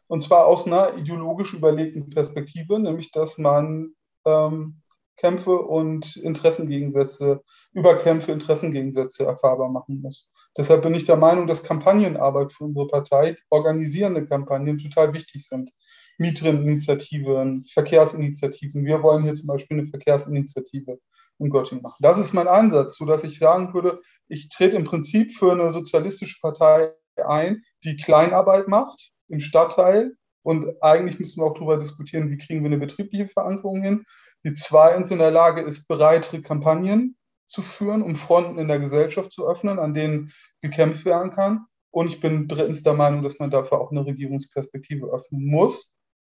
Und 0.07 0.21
zwar 0.21 0.47
aus 0.47 0.67
einer 0.67 0.97
ideologisch 0.97 1.55
überlegten 1.55 2.11
Perspektive, 2.11 2.79
nämlich 2.79 3.11
dass 3.11 3.39
man 3.39 3.95
ähm, 4.27 4.83
Kämpfe 5.17 5.59
und 5.61 6.17
Interessengegensätze, 6.17 7.43
Überkämpfe, 7.73 8.33
Interessengegensätze 8.33 9.25
erfahrbar 9.25 9.69
machen 9.69 10.01
muss. 10.01 10.29
Deshalb 10.57 10.83
bin 10.83 10.95
ich 10.95 11.05
der 11.05 11.17
Meinung, 11.17 11.47
dass 11.47 11.63
Kampagnenarbeit 11.63 12.53
für 12.53 12.65
unsere 12.65 12.87
Partei, 12.87 13.37
organisierende 13.51 14.27
Kampagnen 14.27 14.79
total 14.79 15.13
wichtig 15.15 15.47
sind. 15.49 15.71
Mieteninitiativen, 16.19 17.65
Verkehrsinitiativen. 17.73 18.85
Wir 18.85 19.03
wollen 19.03 19.25
hier 19.25 19.35
zum 19.35 19.49
Beispiel 19.49 19.79
eine 19.79 19.89
Verkehrsinitiative 19.89 20.99
in 21.39 21.51
Göttingen 21.51 21.83
machen. 21.83 21.97
Das 22.01 22.19
ist 22.19 22.33
mein 22.33 22.49
Ansatz, 22.49 22.97
sodass 22.97 23.25
ich 23.25 23.39
sagen 23.39 23.75
würde, 23.75 24.01
ich 24.29 24.49
trete 24.49 24.77
im 24.77 24.85
Prinzip 24.85 25.33
für 25.33 25.53
eine 25.53 25.71
sozialistische 25.71 26.39
Partei 26.41 26.93
ein, 27.25 27.63
die 27.85 27.97
Kleinarbeit 27.97 28.69
macht 28.69 29.13
im 29.29 29.41
Stadtteil. 29.41 30.13
Und 30.43 30.83
eigentlich 30.83 31.19
müssen 31.19 31.41
wir 31.41 31.47
auch 31.47 31.55
darüber 31.55 31.79
diskutieren, 31.79 32.31
wie 32.31 32.37
kriegen 32.37 32.61
wir 32.61 32.67
eine 32.67 32.79
betriebliche 32.79 33.29
Verankerung 33.29 33.83
hin. 33.83 34.05
Die 34.45 34.53
zweitens 34.53 35.11
in 35.11 35.19
der 35.19 35.31
Lage 35.31 35.63
ist, 35.63 35.89
breitere 35.89 36.43
Kampagnen 36.43 37.17
zu 37.47 37.63
führen, 37.63 38.03
um 38.03 38.15
Fronten 38.15 38.59
in 38.59 38.69
der 38.69 38.79
Gesellschaft 38.79 39.33
zu 39.33 39.47
öffnen, 39.47 39.79
an 39.79 39.95
denen 39.95 40.31
gekämpft 40.61 41.05
werden 41.05 41.31
kann. 41.31 41.67
Und 41.91 42.09
ich 42.09 42.21
bin 42.21 42.49
drittens 42.49 42.83
der 42.83 42.95
Meinung, 42.95 43.23
dass 43.23 43.39
man 43.39 43.51
dafür 43.51 43.81
auch 43.81 43.91
eine 43.91 44.05
Regierungsperspektive 44.05 45.07
öffnen 45.07 45.47
muss, 45.47 45.95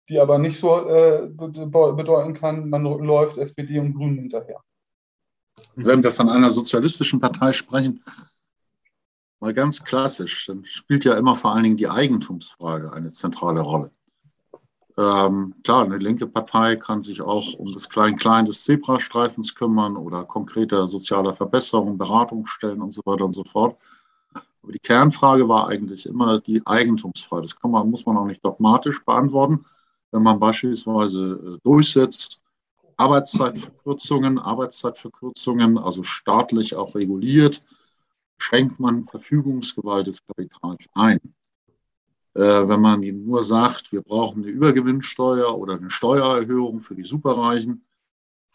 die 0.08 0.20
aber 0.20 0.38
nicht 0.38 0.58
so 0.58 0.88
äh, 0.88 1.28
bedeuten 1.28 2.34
kann, 2.34 2.68
man 2.68 2.84
läuft 2.84 3.38
SPD 3.38 3.78
und 3.78 3.94
Grünen 3.94 4.18
hinterher. 4.18 4.60
Wenn 5.74 6.02
wir 6.02 6.12
von 6.12 6.28
einer 6.28 6.50
sozialistischen 6.50 7.20
Partei 7.20 7.52
sprechen, 7.52 8.02
mal 9.40 9.54
ganz 9.54 9.82
klassisch, 9.84 10.46
dann 10.46 10.64
spielt 10.64 11.04
ja 11.04 11.16
immer 11.16 11.36
vor 11.36 11.52
allen 11.52 11.64
Dingen 11.64 11.76
die 11.76 11.88
Eigentumsfrage 11.88 12.92
eine 12.92 13.10
zentrale 13.10 13.60
Rolle. 13.60 13.90
Ähm, 14.98 15.54
klar, 15.62 15.84
eine 15.84 15.98
linke 15.98 16.26
Partei 16.26 16.76
kann 16.76 17.02
sich 17.02 17.20
auch 17.20 17.52
um 17.54 17.72
das 17.72 17.88
Klein-Klein 17.88 18.46
des 18.46 18.64
Zebrastreifens 18.64 19.54
kümmern 19.54 19.96
oder 19.96 20.24
konkrete 20.24 20.88
soziale 20.88 21.34
Verbesserungen, 21.34 21.98
Beratungsstellen 21.98 22.80
und 22.80 22.94
so 22.94 23.02
weiter 23.04 23.26
und 23.26 23.34
so 23.34 23.44
fort. 23.44 23.76
Aber 24.62 24.72
die 24.72 24.78
Kernfrage 24.78 25.48
war 25.48 25.68
eigentlich 25.68 26.06
immer 26.06 26.40
die 26.40 26.66
Eigentumsfrage. 26.66 27.42
Das 27.42 27.54
man, 27.62 27.90
muss 27.90 28.06
man 28.06 28.16
auch 28.16 28.24
nicht 28.24 28.42
dogmatisch 28.44 29.04
beantworten. 29.04 29.66
Wenn 30.12 30.22
man 30.22 30.40
beispielsweise 30.40 31.56
äh, 31.56 31.58
durchsetzt, 31.62 32.40
Arbeitszeitverkürzungen, 32.96 34.38
Arbeitszeitverkürzungen, 34.38 35.78
also 35.78 36.02
staatlich 36.02 36.74
auch 36.74 36.94
reguliert, 36.94 37.62
schränkt 38.38 38.80
man 38.80 39.04
Verfügungsgewalt 39.04 40.06
des 40.06 40.24
Kapitals 40.26 40.86
ein. 40.94 41.20
Äh, 42.34 42.68
wenn 42.68 42.80
man 42.80 43.02
ihm 43.02 43.24
nur 43.24 43.42
sagt, 43.42 43.92
wir 43.92 44.02
brauchen 44.02 44.42
eine 44.42 44.52
Übergewinnsteuer 44.52 45.56
oder 45.56 45.74
eine 45.74 45.90
Steuererhöhung 45.90 46.80
für 46.80 46.94
die 46.94 47.04
Superreichen, 47.04 47.84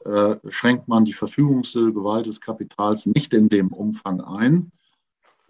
äh, 0.06 0.36
schränkt 0.50 0.88
man 0.88 1.06
die 1.06 1.14
Verfügungsgewalt 1.14 2.26
des 2.26 2.42
Kapitals 2.42 3.06
nicht 3.06 3.34
in 3.34 3.50
dem 3.50 3.70
Umfang 3.70 4.22
ein. 4.22 4.72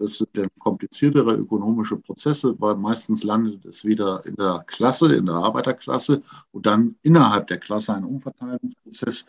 Das 0.02 0.18
sind 0.18 0.30
dann 0.34 0.50
kompliziertere 0.58 1.36
ökonomische 1.36 1.96
Prozesse, 1.96 2.56
weil 2.60 2.76
meistens 2.76 3.24
landet 3.24 3.64
es 3.66 3.86
wieder 3.86 4.26
in 4.26 4.36
der 4.36 4.64
Klasse, 4.66 5.14
in 5.16 5.28
der 5.28 5.36
Arbeiterklasse 5.36 6.24
und 6.52 6.66
dann 6.66 6.96
innerhalb 7.04 7.48
der 7.48 7.60
Klasse 7.60 7.94
ein 7.94 8.04
Umverteilungsprozess 8.04 9.26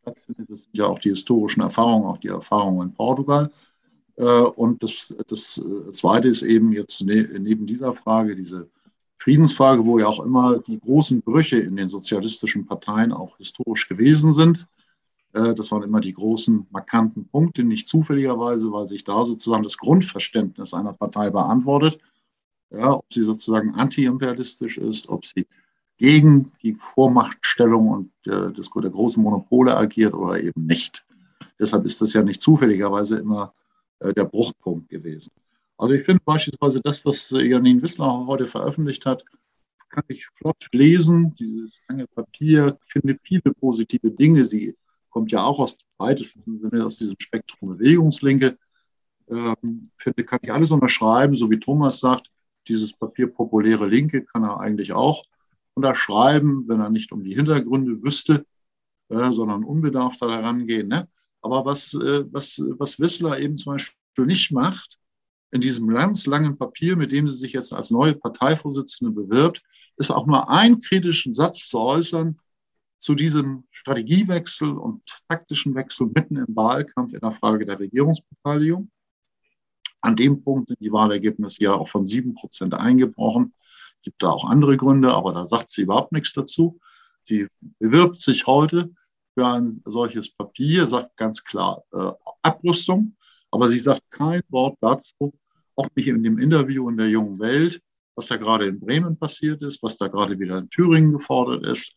stattfindet. 0.00 0.50
Das 0.50 0.62
sind 0.62 0.76
ja 0.76 0.86
auch 0.86 0.98
die 0.98 1.10
historischen 1.10 1.60
Erfahrungen, 1.60 2.06
auch 2.06 2.18
die 2.18 2.28
Erfahrungen 2.28 2.88
in 2.88 2.94
Portugal. 2.94 3.50
Äh, 4.16 4.24
und 4.24 4.82
das, 4.82 5.16
das 5.28 5.58
äh, 5.58 5.92
Zweite 5.92 6.28
ist 6.28 6.42
eben 6.42 6.72
jetzt 6.72 7.02
ne, 7.02 7.28
neben 7.38 7.66
dieser 7.66 7.94
Frage, 7.94 8.34
diese 8.34 8.68
Friedensfrage, 9.18 9.84
wo 9.84 9.98
ja 9.98 10.06
auch 10.08 10.24
immer 10.24 10.58
die 10.58 10.80
großen 10.80 11.22
Brüche 11.22 11.58
in 11.58 11.76
den 11.76 11.88
sozialistischen 11.88 12.66
Parteien 12.66 13.12
auch 13.12 13.36
historisch 13.36 13.88
gewesen 13.88 14.32
sind. 14.32 14.66
Äh, 15.32 15.54
das 15.54 15.70
waren 15.70 15.82
immer 15.82 16.00
die 16.00 16.12
großen 16.12 16.66
markanten 16.70 17.26
Punkte, 17.28 17.64
nicht 17.64 17.88
zufälligerweise, 17.88 18.72
weil 18.72 18.88
sich 18.88 19.04
da 19.04 19.24
sozusagen 19.24 19.62
das 19.62 19.78
Grundverständnis 19.78 20.74
einer 20.74 20.92
Partei 20.92 21.30
beantwortet. 21.30 21.98
Ja, 22.70 22.94
ob 22.94 23.12
sie 23.12 23.22
sozusagen 23.22 23.74
antiimperialistisch 23.74 24.78
ist, 24.78 25.08
ob 25.08 25.26
sie 25.26 25.46
gegen 25.96 26.52
die 26.62 26.74
Vormachtstellung 26.74 27.88
und 27.88 28.10
äh, 28.26 28.52
des, 28.52 28.70
der 28.70 28.90
großen 28.90 29.22
Monopole 29.22 29.76
agiert 29.76 30.14
oder 30.14 30.40
eben 30.40 30.64
nicht. 30.64 31.04
Deshalb 31.58 31.84
ist 31.84 32.00
das 32.00 32.14
ja 32.14 32.22
nicht 32.22 32.40
zufälligerweise 32.40 33.18
immer 33.18 33.52
äh, 33.98 34.14
der 34.14 34.24
Bruchpunkt 34.24 34.88
gewesen. 34.88 35.30
Also 35.76 35.94
ich 35.94 36.04
finde 36.04 36.22
beispielsweise 36.24 36.80
das, 36.82 37.04
was 37.04 37.30
äh, 37.32 37.42
Janine 37.42 37.82
Wissler 37.82 38.26
heute 38.26 38.46
veröffentlicht 38.46 39.04
hat, 39.04 39.24
kann 39.90 40.04
ich 40.08 40.26
flott 40.36 40.68
lesen. 40.72 41.34
Dieses 41.34 41.74
lange 41.88 42.06
Papier 42.06 42.78
finde 42.80 43.18
viele 43.22 43.52
positive 43.52 44.10
Dinge. 44.10 44.46
Sie 44.46 44.76
kommt 45.10 45.32
ja 45.32 45.42
auch 45.42 45.58
aus 45.58 45.76
weitesten 45.98 46.60
Sinne 46.60 46.84
aus 46.84 46.96
diesem 46.96 47.16
Spektrum 47.18 47.76
Bewegungslinke. 47.76 48.58
Ähm, 49.28 49.90
finde, 49.96 50.24
kann 50.24 50.40
ich 50.42 50.52
alles 50.52 50.70
unterschreiben, 50.70 51.36
so 51.36 51.50
wie 51.50 51.60
Thomas 51.60 52.00
sagt, 52.00 52.30
dieses 52.68 52.92
Papier 52.92 53.28
populäre 53.28 53.86
Linke 53.86 54.24
kann 54.24 54.44
er 54.44 54.60
eigentlich 54.60 54.92
auch 54.92 55.24
unterschreiben, 55.74 56.68
wenn 56.68 56.80
er 56.80 56.90
nicht 56.90 57.12
um 57.12 57.22
die 57.22 57.34
Hintergründe 57.34 58.02
wüsste, 58.02 58.44
äh, 59.08 59.30
sondern 59.30 59.64
unbedarfter 59.64 60.30
herangehen. 60.30 60.88
Ne? 60.88 61.08
Aber 61.42 61.64
was, 61.64 61.94
äh, 61.94 62.24
was, 62.32 62.62
was 62.78 63.00
Wissler 63.00 63.38
eben 63.38 63.56
zum 63.56 63.74
Beispiel 63.74 64.26
nicht 64.26 64.52
macht, 64.52 64.98
in 65.52 65.60
diesem 65.60 65.88
ganz 65.88 66.26
langen 66.26 66.56
Papier, 66.56 66.96
mit 66.96 67.12
dem 67.12 67.28
sie 67.28 67.36
sich 67.36 67.52
jetzt 67.52 67.72
als 67.72 67.90
neue 67.90 68.14
Parteivorsitzende 68.14 69.12
bewirbt, 69.12 69.62
ist 69.96 70.10
auch 70.10 70.26
nur 70.26 70.48
einen 70.48 70.80
kritischen 70.80 71.32
Satz 71.32 71.68
zu 71.68 71.80
äußern 71.80 72.38
zu 73.00 73.14
diesem 73.14 73.64
Strategiewechsel 73.70 74.70
und 74.70 75.02
taktischen 75.28 75.74
Wechsel 75.74 76.10
mitten 76.14 76.36
im 76.36 76.54
Wahlkampf 76.54 77.14
in 77.14 77.20
der 77.20 77.32
Frage 77.32 77.64
der 77.64 77.80
Regierungsbeteiligung. 77.80 78.90
An 80.02 80.16
dem 80.16 80.44
Punkt 80.44 80.68
sind 80.68 80.80
die 80.80 80.92
Wahlergebnisse 80.92 81.64
ja 81.64 81.74
auch 81.74 81.88
von 81.88 82.04
sieben 82.04 82.34
Prozent 82.34 82.74
eingebrochen. 82.74 83.54
Gibt 84.02 84.22
da 84.22 84.30
auch 84.30 84.44
andere 84.44 84.76
Gründe, 84.76 85.12
aber 85.12 85.32
da 85.32 85.46
sagt 85.46 85.70
sie 85.70 85.82
überhaupt 85.82 86.12
nichts 86.12 86.34
dazu. 86.34 86.78
Sie 87.22 87.48
bewirbt 87.78 88.20
sich 88.20 88.46
heute 88.46 88.90
für 89.34 89.46
ein 89.46 89.82
solches 89.86 90.30
Papier, 90.30 90.86
sagt 90.86 91.16
ganz 91.16 91.42
klar 91.42 91.82
äh, 91.92 92.12
Abrüstung, 92.42 93.16
aber 93.50 93.68
sie 93.68 93.78
sagt 93.78 94.02
kein 94.10 94.42
Wort 94.50 94.76
dazu, 94.80 95.32
auch 95.74 95.88
nicht 95.94 96.06
in 96.06 96.22
dem 96.22 96.38
Interview 96.38 96.88
in 96.90 96.98
der 96.98 97.08
jungen 97.08 97.38
Welt, 97.38 97.80
was 98.14 98.26
da 98.26 98.36
gerade 98.36 98.66
in 98.66 98.80
Bremen 98.80 99.18
passiert 99.18 99.62
ist, 99.62 99.82
was 99.82 99.96
da 99.96 100.08
gerade 100.08 100.38
wieder 100.38 100.58
in 100.58 100.68
Thüringen 100.68 101.12
gefordert 101.12 101.64
ist. 101.64 101.94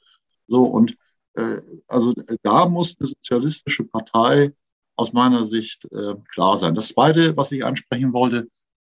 So, 0.54 0.66
und 0.66 0.96
äh, 1.34 1.62
also 1.88 2.14
da 2.44 2.70
muss 2.70 2.96
eine 3.00 3.08
sozialistische 3.08 3.86
Partei 3.86 4.54
aus 4.96 5.12
meiner 5.12 5.46
Sicht 5.46 5.86
äh, 5.86 6.14
klar 6.30 6.60
sein. 6.60 6.76
Das 6.76 6.90
Zweite, 6.90 7.36
was 7.36 7.52
ich 7.52 7.66
ansprechen 7.66 8.14
wollte, 8.14 8.48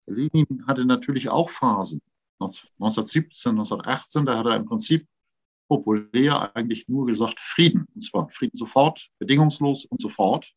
Lenin 0.04 0.66
hatte 0.66 0.84
natürlich 0.84 1.30
auch 1.30 1.48
Phasen. 1.48 2.02
1917, 2.40 3.52
1918, 3.52 4.26
da 4.26 4.36
hat 4.36 4.44
er 4.44 4.57
im 4.57 4.66
Prinzip 4.66 5.07
populär 5.66 6.54
eigentlich 6.54 6.88
nur 6.88 7.07
gesagt 7.07 7.40
Frieden. 7.40 7.86
Und 7.94 8.02
zwar 8.02 8.28
Frieden 8.28 8.59
sofort, 8.59 9.09
bedingungslos 9.18 9.86
und 9.86 10.02
sofort. 10.02 10.52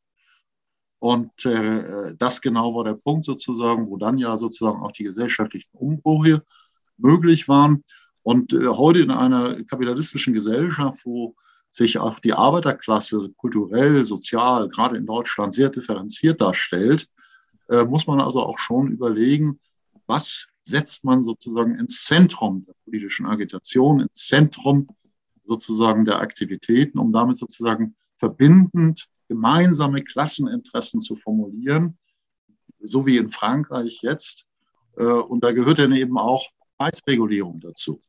Und 0.99 1.45
äh, 1.45 2.13
das 2.17 2.41
genau 2.41 2.75
war 2.75 2.83
der 2.83 2.95
Punkt 2.95 3.23
sozusagen, 3.23 3.89
wo 3.89 3.95
dann 3.95 4.17
ja 4.17 4.35
sozusagen 4.35 4.81
auch 4.81 4.91
die 4.91 5.05
gesellschaftlichen 5.05 5.69
Umbrüche 5.71 6.43
möglich 6.97 7.47
waren. 7.47 7.85
Und 8.23 8.53
äh, 8.53 8.67
heute 8.67 8.99
in 8.99 9.11
einer 9.11 9.63
kapitalistischen 9.63 10.33
Gesellschaft, 10.33 11.05
wo 11.05 11.35
sich 11.71 11.99
auch 11.99 12.19
die 12.19 12.33
Arbeiterklasse 12.33 13.31
kulturell, 13.37 14.03
sozial, 14.05 14.69
gerade 14.69 14.97
in 14.97 15.05
Deutschland 15.05 15.53
sehr 15.53 15.69
differenziert 15.69 16.41
darstellt, 16.41 17.07
äh, 17.69 17.83
muss 17.85 18.07
man 18.07 18.19
also 18.19 18.41
auch 18.41 18.59
schon 18.59 18.91
überlegen, 18.91 19.59
was 20.07 20.47
setzt 20.63 21.03
man 21.03 21.23
sozusagen 21.23 21.75
ins 21.75 22.05
Zentrum 22.05 22.65
der 22.65 22.73
politischen 22.83 23.25
Agitation, 23.25 24.01
ins 24.01 24.27
Zentrum 24.27 24.87
sozusagen 25.45 26.05
der 26.05 26.19
Aktivitäten, 26.19 26.99
um 26.99 27.11
damit 27.11 27.37
sozusagen 27.37 27.95
verbindend 28.15 29.07
gemeinsame 29.27 30.03
Klasseninteressen 30.03 31.01
zu 31.01 31.15
formulieren, 31.15 31.97
so 32.79 33.05
wie 33.05 33.17
in 33.17 33.29
Frankreich 33.29 33.99
jetzt. 34.01 34.47
Äh, 34.97 35.03
und 35.03 35.43
da 35.43 35.51
gehört 35.51 35.79
dann 35.79 35.93
eben 35.93 36.17
auch 36.17 36.47
Preisregulierung 36.79 37.59
dazu. 37.59 37.99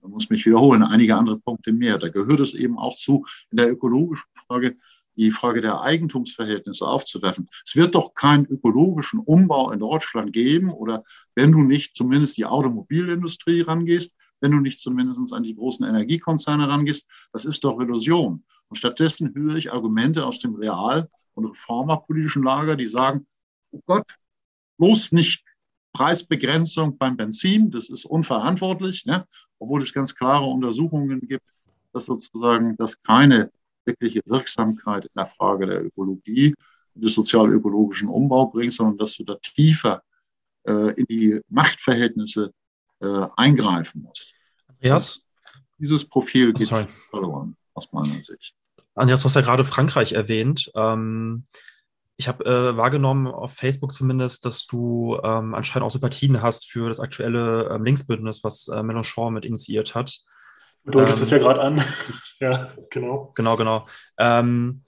Man 0.00 0.12
muss 0.12 0.30
mich 0.30 0.46
wiederholen, 0.46 0.84
einige 0.84 1.16
andere 1.16 1.38
Punkte 1.40 1.72
mehr. 1.72 1.98
Da 1.98 2.08
gehört 2.08 2.40
es 2.40 2.54
eben 2.54 2.78
auch 2.78 2.96
zu, 2.96 3.26
in 3.50 3.56
der 3.56 3.70
ökologischen 3.70 4.30
Frage 4.46 4.76
die 5.16 5.30
Frage 5.30 5.60
der 5.60 5.82
Eigentumsverhältnisse 5.82 6.86
aufzuwerfen. 6.86 7.48
Es 7.66 7.76
wird 7.76 7.94
doch 7.94 8.14
keinen 8.14 8.46
ökologischen 8.46 9.20
Umbau 9.20 9.70
in 9.70 9.80
Deutschland 9.80 10.32
geben 10.32 10.70
oder 10.70 11.04
wenn 11.34 11.52
du 11.52 11.62
nicht 11.62 11.96
zumindest 11.96 12.38
die 12.38 12.46
Automobilindustrie 12.46 13.60
rangehst, 13.60 14.14
wenn 14.40 14.52
du 14.52 14.60
nicht 14.60 14.80
zumindest 14.80 15.32
an 15.32 15.42
die 15.42 15.54
großen 15.54 15.86
Energiekonzerne 15.86 16.66
rangehst. 16.66 17.06
Das 17.32 17.44
ist 17.44 17.62
doch 17.64 17.78
Illusion. 17.80 18.44
Und 18.68 18.76
stattdessen 18.76 19.34
höre 19.34 19.56
ich 19.56 19.72
Argumente 19.72 20.24
aus 20.26 20.38
dem 20.38 20.54
Real- 20.54 21.10
und 21.34 21.44
reformerpolitischen 21.44 22.42
Lager, 22.42 22.76
die 22.76 22.86
sagen, 22.86 23.26
oh 23.70 23.80
Gott, 23.84 24.16
bloß 24.78 25.12
nicht 25.12 25.44
Preisbegrenzung 25.92 26.96
beim 26.96 27.16
Benzin, 27.16 27.70
das 27.70 27.90
ist 27.90 28.04
unverantwortlich, 28.04 29.04
ne? 29.06 29.26
obwohl 29.58 29.82
es 29.82 29.92
ganz 29.92 30.14
klare 30.14 30.44
Untersuchungen 30.44 31.20
gibt, 31.20 31.44
dass 31.92 32.06
sozusagen 32.06 32.76
das 32.76 33.02
keine 33.02 33.50
wirkliche 33.84 34.22
Wirksamkeit 34.26 35.04
in 35.04 35.10
der 35.16 35.26
Frage 35.26 35.66
der 35.66 35.84
Ökologie 35.84 36.54
den 36.94 37.08
sozial-ökologischen 37.08 38.08
Umbau 38.08 38.46
bringst, 38.46 38.78
sondern 38.78 38.98
dass 38.98 39.16
du 39.16 39.24
da 39.24 39.36
tiefer 39.36 40.02
äh, 40.64 40.92
in 40.94 41.06
die 41.06 41.40
Machtverhältnisse 41.48 42.52
äh, 43.00 43.26
eingreifen 43.36 44.02
musst. 44.02 44.34
Andreas? 44.68 45.26
Dieses 45.78 46.04
Profil 46.04 46.52
geht 46.52 46.68
Sorry. 46.68 46.86
verloren, 47.10 47.56
aus 47.74 47.92
meiner 47.92 48.22
Sicht. 48.22 48.54
Andreas, 48.94 49.22
du 49.22 49.26
hast 49.26 49.34
ja 49.34 49.40
gerade 49.40 49.64
Frankreich 49.64 50.12
erwähnt. 50.12 50.70
Ähm, 50.74 51.44
ich 52.16 52.28
habe 52.28 52.44
äh, 52.44 52.76
wahrgenommen, 52.76 53.26
auf 53.26 53.54
Facebook 53.54 53.92
zumindest, 53.92 54.44
dass 54.44 54.66
du 54.66 55.18
ähm, 55.22 55.54
anscheinend 55.54 55.86
auch 55.86 55.90
Sympathien 55.90 56.42
hast 56.42 56.70
für 56.70 56.88
das 56.88 57.00
aktuelle 57.00 57.70
ähm, 57.70 57.84
Linksbündnis, 57.84 58.44
was 58.44 58.68
äh, 58.68 58.82
Mélenchon 58.82 59.30
mit 59.32 59.44
initiiert 59.44 59.94
hat. 59.94 60.20
Du 60.84 60.92
deutest 60.92 61.18
ähm, 61.18 61.24
es 61.24 61.30
ja 61.30 61.38
gerade 61.38 61.60
an. 61.60 61.84
ja, 62.40 62.72
genau. 62.90 63.32
Genau, 63.34 63.56
genau. 63.56 63.86
Ähm, 64.18 64.84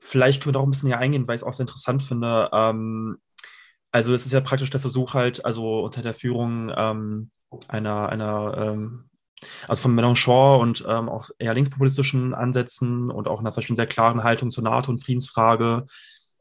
vielleicht 0.00 0.42
können 0.42 0.50
wir 0.50 0.52
da 0.54 0.60
auch 0.60 0.66
ein 0.66 0.70
bisschen 0.70 0.88
näher 0.88 0.98
eingehen, 0.98 1.26
weil 1.26 1.36
ich 1.36 1.42
es 1.42 1.46
auch 1.46 1.52
sehr 1.52 1.64
interessant 1.64 2.02
finde. 2.02 2.50
Ähm, 2.52 3.18
also 3.92 4.12
es 4.12 4.26
ist 4.26 4.32
ja 4.32 4.40
praktisch 4.40 4.70
der 4.70 4.80
Versuch 4.80 5.14
halt, 5.14 5.44
also 5.44 5.80
unter 5.80 6.02
der 6.02 6.14
Führung 6.14 6.72
ähm, 6.76 7.30
einer, 7.68 8.08
einer 8.10 8.92
also 9.68 9.82
von 9.82 9.94
Mélenchon 9.94 10.60
und 10.60 10.84
auch 10.84 11.30
eher 11.38 11.54
linkspopulistischen 11.54 12.34
Ansätzen 12.34 13.10
und 13.10 13.28
auch 13.28 13.40
einer 13.40 13.50
solchen 13.50 13.76
sehr 13.76 13.86
klaren 13.86 14.24
Haltung 14.24 14.50
zur 14.50 14.64
NATO 14.64 14.90
und 14.90 15.02
Friedensfrage, 15.02 15.86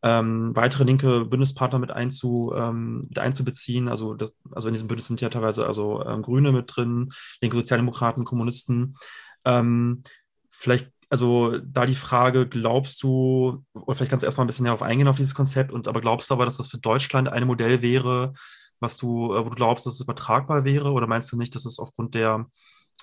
ähm, 0.05 0.55
weitere 0.55 0.83
linke 0.83 1.25
Bündnispartner 1.25 1.79
mit, 1.79 1.89
einzu, 1.89 2.53
ähm, 2.55 3.07
mit 3.09 3.17
einzubeziehen. 3.17 3.89
Also, 3.89 4.13
das, 4.13 4.31
also 4.51 4.67
in 4.67 4.75
diesem 4.75 4.87
Bündnis 4.87 5.07
sind 5.07 5.19
ja 5.19 5.29
teilweise 5.29 5.65
also 5.65 6.05
ähm, 6.05 6.21
Grüne 6.21 6.51
mit 6.51 6.71
drin, 6.75 7.11
linke 7.41 7.57
Sozialdemokraten, 7.57 8.23
Kommunisten. 8.23 8.97
Ähm, 9.45 10.03
vielleicht, 10.51 10.91
also 11.09 11.57
da 11.57 11.87
die 11.87 11.95
Frage, 11.95 12.47
glaubst 12.47 13.01
du, 13.01 13.65
oder 13.73 13.95
vielleicht 13.95 14.11
kannst 14.11 14.21
du 14.21 14.27
erstmal 14.27 14.45
ein 14.45 14.47
bisschen 14.47 14.65
darauf 14.65 14.83
eingehen 14.83 15.07
auf 15.07 15.17
dieses 15.17 15.33
Konzept, 15.33 15.71
und 15.71 15.87
aber 15.87 16.01
glaubst 16.01 16.29
du 16.29 16.35
aber, 16.35 16.45
dass 16.45 16.57
das 16.57 16.67
für 16.67 16.77
Deutschland 16.77 17.27
ein 17.27 17.47
Modell 17.47 17.81
wäre, 17.81 18.33
was 18.79 18.97
du, 18.97 19.33
äh, 19.33 19.43
wo 19.43 19.49
du 19.49 19.55
glaubst, 19.55 19.87
dass 19.87 19.95
es 19.95 20.01
übertragbar 20.01 20.65
wäre, 20.65 20.91
oder 20.91 21.07
meinst 21.07 21.31
du 21.31 21.37
nicht, 21.37 21.55
dass 21.55 21.65
es 21.65 21.79
aufgrund 21.79 22.13
der 22.13 22.45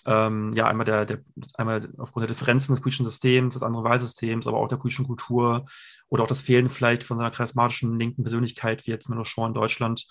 ähm, 0.05 0.53
ja, 0.55 0.67
einmal, 0.67 0.85
der, 0.85 1.07
der, 1.07 1.21
einmal 1.55 1.89
aufgrund 1.99 2.25
der 2.25 2.35
Differenzen 2.35 2.75
des 2.75 2.81
politischen 2.81 3.05
Systems, 3.05 3.55
des 3.55 3.63
anderen 3.63 3.85
Wahlsystems, 3.85 4.47
aber 4.47 4.59
auch 4.59 4.69
der 4.69 4.77
politischen 4.77 5.07
Kultur 5.07 5.67
oder 6.09 6.25
auch 6.25 6.29
das 6.29 6.41
Fehlen 6.41 6.71
vielleicht 6.71 7.05
von 7.05 7.19
seiner 7.19 7.31
charismatischen 7.31 7.99
linken 7.99 8.23
Persönlichkeit, 8.23 8.87
wie 8.87 8.91
jetzt 8.91 9.09
Mélenchon 9.09 9.49
in 9.49 9.55
Deutschland, 9.55 10.07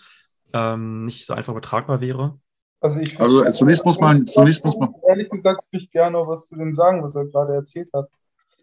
ähm, 0.54 1.06
nicht 1.06 1.26
so 1.26 1.34
einfach 1.34 1.52
übertragbar 1.52 2.02
wäre? 2.02 2.40
Also, 2.80 3.00
ich 3.00 3.20
also 3.20 3.44
zunächst 3.52 3.86
muss 3.86 4.00
man, 4.00 4.26
zunächst 4.26 4.66
muss 4.66 4.78
man. 4.78 4.94
Ehrlich 5.08 5.30
gesagt, 5.30 5.62
würde 5.72 5.84
ich 5.84 5.92
gerne 5.92 6.18
noch 6.18 6.28
was 6.28 6.48
zu 6.48 6.56
dem 6.56 6.74
sagen, 6.74 7.04
was 7.04 7.16
er 7.16 7.26
gerade 7.26 7.54
erzählt 7.54 7.90
hat. 7.94 8.10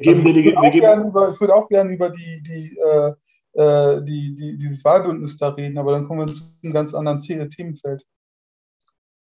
Also 0.01 0.21
ich, 0.21 0.25
würde 0.25 0.59
auch 0.59 0.73
gerne 0.73 1.09
über, 1.09 1.31
ich 1.31 1.41
würde 1.41 1.55
auch 1.55 1.69
gerne 1.69 1.93
über 1.93 2.11
die, 2.11 2.43
die, 2.43 2.79
äh, 2.79 3.13
äh, 3.53 4.03
die, 4.03 4.35
die, 4.35 4.57
dieses 4.57 4.85
Wahlbündnis 4.85 5.39
da 5.39 5.49
reden, 5.51 5.79
aber 5.79 5.93
dann 5.93 6.07
kommen 6.07 6.21
wir 6.21 6.33
zu 6.33 6.45
einem 6.63 6.73
ganz 6.73 6.95
anderen 6.95 7.19
Themenfeld. 7.19 8.05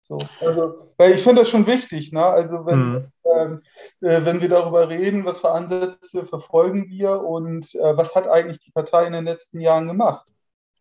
So, 0.05 0.19
also, 0.41 0.75
weil 0.97 1.13
ich 1.13 1.23
finde 1.23 1.43
das 1.43 1.49
schon 1.49 1.69
wichtig, 1.69 2.13
ne? 2.13 2.25
Also 2.25 2.67
wenn, 2.67 2.91
mhm. 2.91 3.13
ähm, 3.25 3.63
äh, 4.01 4.25
wenn 4.25 4.41
wir 4.41 4.49
darüber 4.49 4.89
reden, 4.89 5.25
was 5.25 5.39
für 5.41 5.53
Ansätze 5.53 6.27
verfolgen 6.27 6.89
wir 6.89 7.21
und 7.23 7.73
äh, 7.77 7.97
was 7.97 8.17
hat 8.17 8.27
eigentlich 8.27 8.59
die 8.59 8.73
Partei 8.73 9.07
in 9.07 9.13
den 9.13 9.25
letzten 9.25 9.61
Jahren 9.61 9.87
gemacht? 9.87 10.27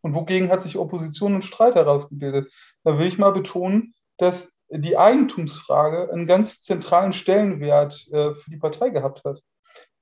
Und 0.01 0.15
wogegen 0.15 0.49
hat 0.49 0.63
sich 0.63 0.76
Opposition 0.76 1.36
und 1.36 1.43
Streit 1.43 1.76
herausgebildet? 1.76 2.51
Da 2.84 2.97
will 2.97 3.05
ich 3.05 3.19
mal 3.19 3.32
betonen, 3.32 3.93
dass 4.17 4.53
die 4.69 4.97
Eigentumsfrage 4.97 6.11
einen 6.11 6.26
ganz 6.26 6.63
zentralen 6.63 7.13
Stellenwert 7.13 8.07
äh, 8.11 8.34
für 8.34 8.49
die 8.49 8.57
Partei 8.57 8.89
gehabt 8.89 9.24
hat. 9.24 9.43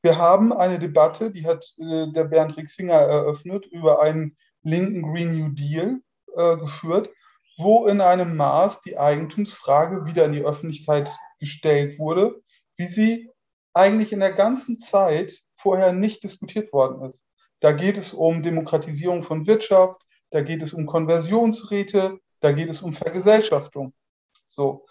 Wir 0.01 0.17
haben 0.17 0.53
eine 0.53 0.79
Debatte, 0.79 1.29
die 1.29 1.45
hat 1.45 1.65
äh, 1.77 2.09
der 2.13 2.23
Bernd 2.23 2.55
Rixinger 2.55 2.93
eröffnet, 2.93 3.65
über 3.65 4.01
einen 4.01 4.37
linken 4.63 5.01
Green 5.11 5.37
New 5.37 5.49
Deal 5.49 5.99
äh, 6.37 6.55
geführt 6.55 7.09
wo 7.59 7.87
in 7.87 7.99
einem 7.99 8.37
Maß 8.37 8.81
die 8.81 8.97
Eigentumsfrage 8.97 10.05
wieder 10.05 10.25
in 10.25 10.31
die 10.31 10.43
Öffentlichkeit 10.43 11.11
gestellt 11.39 11.99
wurde, 11.99 12.41
wie 12.77 12.85
sie 12.85 13.29
eigentlich 13.73 14.13
in 14.13 14.21
der 14.21 14.31
ganzen 14.31 14.79
Zeit 14.79 15.37
vorher 15.55 15.91
nicht 15.91 16.23
diskutiert 16.23 16.71
worden 16.71 17.07
ist. 17.07 17.25
Da 17.59 17.73
geht 17.73 17.97
es 17.97 18.13
um 18.13 18.41
Demokratisierung 18.43 19.23
von 19.23 19.45
Wirtschaft, 19.45 20.01
da 20.31 20.41
geht 20.41 20.63
es 20.63 20.73
um 20.73 20.85
Konversionsräte, 20.85 22.19
da 22.39 22.53
geht 22.53 22.69
es 22.69 22.81
um 22.81 22.93
Vergesellschaftung. 22.93 23.93
So, 24.47 24.85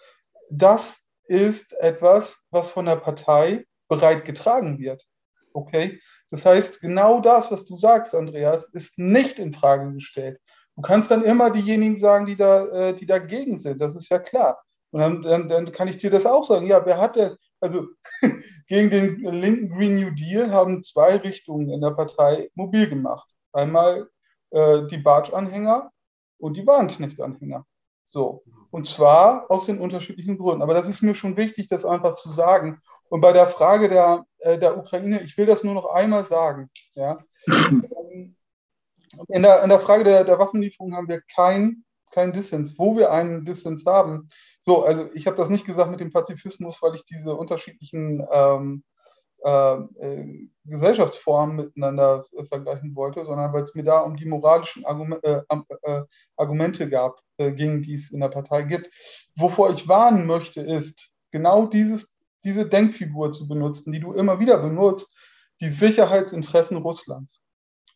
das 0.51 1.07
ist 1.25 1.73
etwas, 1.73 2.43
was 2.51 2.69
von 2.69 2.85
der 2.85 2.97
Partei 2.97 3.65
bereit 3.87 4.25
getragen 4.25 4.77
wird. 4.77 5.07
Okay? 5.53 5.99
Das 6.29 6.45
heißt, 6.45 6.81
genau 6.81 7.19
das, 7.19 7.51
was 7.51 7.65
du 7.65 7.75
sagst, 7.77 8.13
Andreas, 8.13 8.69
ist 8.69 8.99
nicht 8.99 9.39
in 9.39 9.53
Frage 9.53 9.91
gestellt. 9.91 10.39
Du 10.79 10.83
kannst 10.83 11.11
dann 11.11 11.23
immer 11.23 11.49
diejenigen 11.49 11.97
sagen, 11.97 12.25
die, 12.25 12.37
da, 12.37 12.65
äh, 12.67 12.93
die 12.95 13.05
dagegen 13.05 13.57
sind. 13.57 13.81
Das 13.81 13.97
ist 13.97 14.09
ja 14.09 14.17
klar. 14.17 14.63
Und 14.91 15.01
dann, 15.01 15.21
dann, 15.23 15.49
dann 15.49 15.71
kann 15.73 15.89
ich 15.89 15.97
dir 15.97 16.09
das 16.09 16.25
auch 16.25 16.45
sagen. 16.45 16.67
Ja, 16.67 16.85
wer 16.85 17.01
hat 17.01 17.17
denn, 17.17 17.35
also 17.59 17.89
gegen 18.67 18.89
den 18.89 19.19
linken 19.25 19.75
Green 19.75 19.95
New 19.95 20.11
Deal 20.11 20.51
haben 20.51 20.81
zwei 20.81 21.17
Richtungen 21.17 21.69
in 21.69 21.81
der 21.81 21.91
Partei 21.91 22.49
mobil 22.55 22.87
gemacht. 22.87 23.29
Einmal 23.51 24.07
äh, 24.51 24.87
die 24.87 24.99
Bartsch-Anhänger 24.99 25.91
und 26.37 26.55
die 26.55 26.65
Wagenknecht-Anhänger. 26.65 27.65
So. 28.07 28.45
Und 28.71 28.87
zwar 28.87 29.51
aus 29.51 29.65
den 29.65 29.79
unterschiedlichen 29.79 30.37
Gründen. 30.37 30.61
Aber 30.61 30.75
das 30.75 30.87
ist 30.87 31.01
mir 31.01 31.13
schon 31.13 31.35
wichtig, 31.35 31.67
das 31.67 31.83
einfach 31.83 32.13
zu 32.13 32.29
sagen. 32.29 32.79
Und 33.09 33.19
bei 33.19 33.33
der 33.33 33.49
Frage 33.49 33.89
der, 33.89 34.25
äh, 34.37 34.57
der 34.57 34.77
Ukraine, 34.77 35.23
ich 35.23 35.37
will 35.37 35.45
das 35.45 35.65
nur 35.65 35.73
noch 35.73 35.87
einmal 35.87 36.23
sagen. 36.23 36.69
Ja. 36.93 37.19
Ähm, 38.11 38.35
in 39.27 39.43
der, 39.43 39.63
in 39.63 39.69
der 39.69 39.79
Frage 39.79 40.03
der, 40.03 40.23
der 40.23 40.39
Waffenlieferung 40.39 40.95
haben 40.95 41.07
wir 41.07 41.21
keinen 41.21 41.85
kein 42.11 42.31
Dissens. 42.31 42.77
Wo 42.79 42.97
wir 42.97 43.11
einen 43.11 43.45
Dissens 43.45 43.85
haben, 43.85 44.29
so, 44.61 44.83
also 44.83 45.07
ich 45.13 45.27
habe 45.27 45.37
das 45.37 45.49
nicht 45.49 45.65
gesagt 45.65 45.91
mit 45.91 45.99
dem 45.99 46.11
Pazifismus, 46.11 46.81
weil 46.81 46.95
ich 46.95 47.05
diese 47.05 47.35
unterschiedlichen 47.35 48.25
ähm, 48.31 48.83
äh, 49.43 49.73
äh, 49.73 50.49
Gesellschaftsformen 50.65 51.55
miteinander 51.55 52.25
äh, 52.37 52.43
vergleichen 52.45 52.95
wollte, 52.95 53.23
sondern 53.23 53.53
weil 53.53 53.63
es 53.63 53.73
mir 53.73 53.83
da 53.83 53.99
um 53.99 54.15
die 54.15 54.25
moralischen 54.25 54.85
Argument, 54.85 55.23
äh, 55.23 55.41
äh, 55.83 56.03
Argumente 56.35 56.89
gab, 56.89 57.19
äh, 57.37 57.51
gegen 57.51 57.81
die 57.81 57.93
es 57.93 58.11
in 58.11 58.19
der 58.19 58.29
Partei 58.29 58.63
gibt. 58.63 58.89
Wovor 59.37 59.71
ich 59.71 59.87
warnen 59.87 60.25
möchte, 60.25 60.61
ist 60.61 61.13
genau 61.31 61.67
dieses, 61.67 62.15
diese 62.43 62.67
Denkfigur 62.67 63.31
zu 63.31 63.47
benutzen, 63.47 63.93
die 63.93 64.01
du 64.01 64.11
immer 64.11 64.39
wieder 64.39 64.57
benutzt, 64.57 65.15
die 65.61 65.69
Sicherheitsinteressen 65.69 66.77
Russlands. 66.77 67.39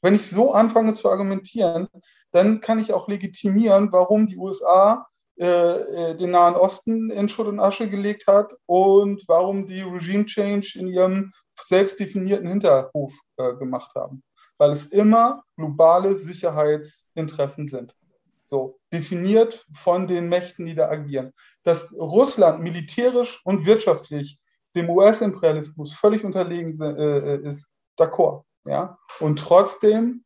Wenn 0.04 0.16
ich 0.16 0.30
so 0.30 0.54
anfange 0.54 0.94
zu 0.94 1.10
argumentieren, 1.10 1.88
dann 2.32 2.60
kann 2.60 2.78
ich 2.78 2.92
auch 2.92 3.08
legitimieren, 3.08 3.92
warum 3.94 4.28
die 4.28 4.38
USA 4.38 5.08
äh, 5.40 5.46
äh, 5.48 6.16
den 6.18 6.32
Nahen 6.32 6.56
Osten 6.56 7.10
in 7.10 7.30
Schutt 7.30 7.48
und 7.48 7.62
Asche 7.62 7.90
gelegt 7.90 8.28
hat 8.28 8.54
und 8.66 9.24
warum 9.28 9.66
die 9.66 9.80
Regime 9.80 10.26
Change 10.26 10.78
in 10.78 10.88
ihrem 10.88 11.32
selbst 11.64 12.02
definierten 12.02 12.50
Hinterhof 12.50 13.14
äh, 13.38 13.54
gemacht 13.54 13.96
haben. 13.96 14.24
Weil 14.58 14.72
es 14.72 14.88
immer 14.88 15.44
globale 15.56 16.18
Sicherheitsinteressen 16.18 17.68
sind. 17.68 17.96
So, 18.44 18.80
definiert 18.92 19.66
von 19.74 20.08
den 20.08 20.28
Mächten, 20.28 20.66
die 20.66 20.76
da 20.76 20.90
agieren. 20.90 21.32
Dass 21.64 21.94
Russland 21.94 22.62
militärisch 22.62 23.42
und 23.46 23.66
wirtschaftlich 23.66 24.42
dem 24.76 24.90
US-Imperialismus 24.90 25.94
völlig 25.94 26.26
unterlegen 26.26 26.78
äh, 26.82 27.38
ist, 27.38 27.72
d'accord. 27.98 28.44
Ja? 28.66 28.98
Und 29.20 29.40
trotzdem 29.40 30.24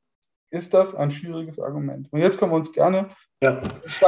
ist 0.49 0.73
das 0.73 0.95
ein 0.95 1.11
schwieriges 1.11 1.59
Argument. 1.59 2.07
Und 2.11 2.19
jetzt 2.19 2.39
können 2.39 2.51
wir 2.51 2.57
uns 2.57 2.71
gerne, 2.71 3.09
ja. 3.39 3.61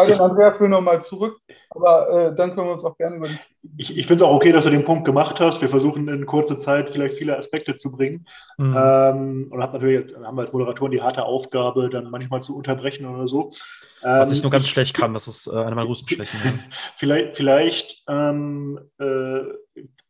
Denn, 0.08 0.20
Andreas 0.20 0.60
will 0.60 0.70
nochmal 0.70 1.04
zurück, 1.04 1.38
aber 1.70 2.10
äh, 2.10 2.36
dann 2.36 2.56
können 2.56 2.66
wir 2.66 2.72
uns 2.72 2.84
auch 2.84 2.98
gerne 2.98 3.18
über 3.18 3.28
die. 3.28 3.38
Ich, 3.78 3.96
ich 3.96 4.08
finde 4.08 4.16
es 4.16 4.22
auch 4.24 4.34
okay, 4.34 4.52
dass 4.52 4.64
du 4.64 4.72
den 4.72 4.86
Punkt 4.86 5.06
gemacht 5.06 5.40
hast. 5.40 5.62
Wir 5.62 5.70
versuchen 5.70 6.08
in 6.08 6.26
kurzer 6.26 6.58
Zeit 6.58 6.90
vielleicht 6.90 7.18
viele 7.18 7.38
Aspekte 7.38 7.76
zu 7.76 7.92
bringen. 7.92 8.26
Mhm. 8.58 8.76
Ähm, 8.76 9.48
und 9.52 9.62
haben 9.62 9.74
natürlich 9.74 10.16
haben 10.16 10.36
wir 10.36 10.42
als 10.42 10.52
Moderatoren 10.52 10.92
die 10.92 11.02
harte 11.02 11.24
Aufgabe, 11.24 11.90
dann 11.92 12.10
manchmal 12.10 12.42
zu 12.42 12.58
unterbrechen 12.58 13.06
oder 13.06 13.28
so. 13.28 13.54
Was 14.02 14.30
ähm, 14.30 14.36
ich 14.36 14.42
nur 14.42 14.52
ganz 14.52 14.68
schlecht 14.68 14.96
kann, 14.96 15.14
das 15.14 15.28
ist 15.28 15.46
äh, 15.46 15.52
eine 15.52 15.76
meiner 15.76 15.86
größten 15.86 16.16
Schwächen. 16.16 16.40
vielleicht 16.98 17.38
vielleicht 17.38 18.04
ähm, 18.08 18.80
äh, 18.98 19.42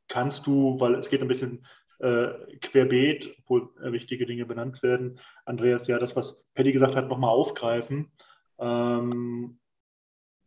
kannst 0.08 0.48
du, 0.48 0.80
weil 0.80 0.96
es 0.96 1.10
geht 1.10 1.22
ein 1.22 1.28
bisschen 1.28 1.66
äh, 2.00 2.58
querbeet, 2.62 3.36
obwohl 3.40 3.70
äh, 3.84 3.92
wichtige 3.92 4.26
Dinge 4.26 4.46
benannt 4.46 4.82
werden. 4.84 5.20
Andreas, 5.46 5.88
ja, 5.88 6.00
das, 6.00 6.16
was 6.16 6.46
Patty 6.54 6.72
gesagt 6.72 6.96
hat, 6.96 7.10
nochmal 7.10 7.32
aufgreifen. 7.32 8.12
Ähm, 8.58 9.60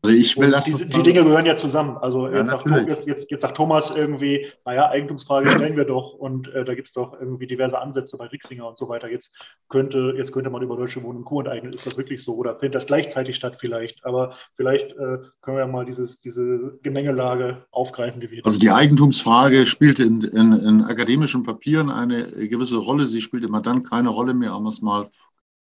Also 0.05 0.17
ich 0.17 0.37
will 0.37 0.51
das. 0.51 0.65
Die, 0.65 0.75
die, 0.75 1.03
Dinge 1.05 1.23
gehören 1.23 1.47
ja 1.47 1.55
zusammen. 1.55 1.97
Also 1.97 2.27
ja, 2.27 2.39
jetzt, 2.39 2.51
sagt, 2.51 2.69
jetzt, 2.89 3.07
jetzt, 3.07 3.31
jetzt, 3.31 3.41
sagt, 3.41 3.57
Thomas 3.57 3.95
irgendwie, 3.95 4.49
naja, 4.65 4.89
Eigentumsfrage 4.89 5.49
stellen 5.49 5.77
wir 5.77 5.85
doch 5.85 6.15
und 6.15 6.53
äh, 6.53 6.65
da 6.65 6.75
gibt 6.75 6.89
es 6.89 6.93
doch 6.93 7.13
irgendwie 7.13 7.47
diverse 7.47 7.81
Ansätze 7.81 8.17
bei 8.17 8.27
Rixinger 8.27 8.67
und 8.67 8.77
so 8.77 8.89
weiter. 8.89 9.09
Jetzt 9.09 9.33
könnte, 9.69 10.15
jetzt 10.17 10.33
könnte 10.33 10.51
man 10.51 10.61
über 10.61 10.77
Deutsche 10.77 11.05
Wohnen 11.05 11.19
und 11.19 11.25
Co. 11.25 11.39
enteignen. 11.39 11.73
Ist 11.73 11.87
das 11.87 11.97
wirklich 11.97 12.25
so? 12.25 12.35
Oder 12.35 12.57
findet 12.57 12.75
das 12.75 12.87
gleichzeitig 12.87 13.37
statt 13.37 13.59
vielleicht? 13.61 14.05
Aber 14.05 14.35
vielleicht 14.57 14.91
äh, 14.91 15.19
können 15.41 15.57
wir 15.57 15.61
ja 15.61 15.67
mal 15.69 15.85
dieses, 15.85 16.21
diese 16.21 16.81
Gemengelage 16.83 17.65
aufgreifen, 17.71 18.21
die 18.21 18.29
wir. 18.29 18.45
Also 18.45 18.59
die 18.59 18.73
Eigentumsfrage 18.73 19.67
spielt 19.67 20.01
in, 20.01 20.23
in, 20.23 20.53
in 20.53 20.83
akademischen 20.83 21.45
Papieren 21.45 21.91
eine 21.91 22.49
gewisse 22.49 22.79
Rolle. 22.79 23.07
Sie 23.07 23.21
spielt 23.21 23.45
immer 23.45 23.63
dann 23.63 23.85
keine 23.85 24.09
Rolle 24.09 24.35
mehr, 24.35 24.57
um 24.57 24.67
es 24.67 24.83
mal 24.83 25.09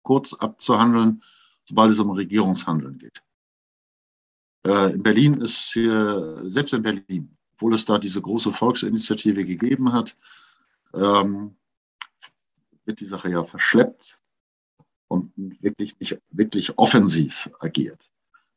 kurz 0.03 0.34
abzuhandeln, 0.34 1.23
sobald 1.63 1.91
es 1.91 1.99
um 1.99 2.11
Regierungshandeln 2.11 2.97
geht. 2.97 3.21
Äh, 4.68 4.91
in 4.91 5.03
Berlin 5.03 5.36
ist 5.36 5.72
für, 5.72 6.41
selbst 6.49 6.74
in 6.74 6.84
Berlin, 6.84 7.38
obwohl 7.53 7.74
es 7.74 7.86
da 7.86 7.97
diese 7.97 8.22
große 8.22 8.51
Volksinitiative 8.51 9.45
gegeben 9.45 9.93
hat, 9.93 10.18
ähm, 10.93 11.55
wird 12.84 12.99
die 12.99 13.05
Sache 13.05 13.30
ja 13.30 13.43
verschleppt 13.43 14.20
und 15.07 15.32
wirklich 15.61 15.97
nicht 15.99 16.20
wirklich 16.32 16.78
offensiv 16.78 17.49
agiert. 17.59 18.09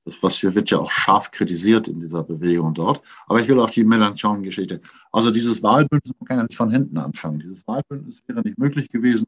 Das 0.05 0.21
was 0.23 0.39
hier 0.39 0.55
wird 0.55 0.71
ja 0.71 0.79
auch 0.79 0.91
scharf 0.91 1.31
kritisiert 1.31 1.87
in 1.87 2.01
dieser 2.01 2.25
Bewegung 2.25 2.75
dort. 2.75 3.03
Aber 3.27 3.41
ich 3.41 3.47
will 3.47 3.61
auf 3.61 3.71
die 3.71 3.85
Mélenchon-Geschichte. 3.85 4.81
Also 5.13 5.31
dieses 5.31 5.63
Wahlbündnis, 5.63 6.15
man 6.19 6.27
kann 6.27 6.39
ja 6.39 6.43
nicht 6.45 6.57
von 6.57 6.71
hinten 6.71 6.99
anfangen. 6.99 7.39
Dieses 7.39 7.65
Wahlbündnis 7.69 8.23
wäre 8.27 8.41
nicht 8.41 8.59
möglich 8.59 8.89
gewesen 8.89 9.27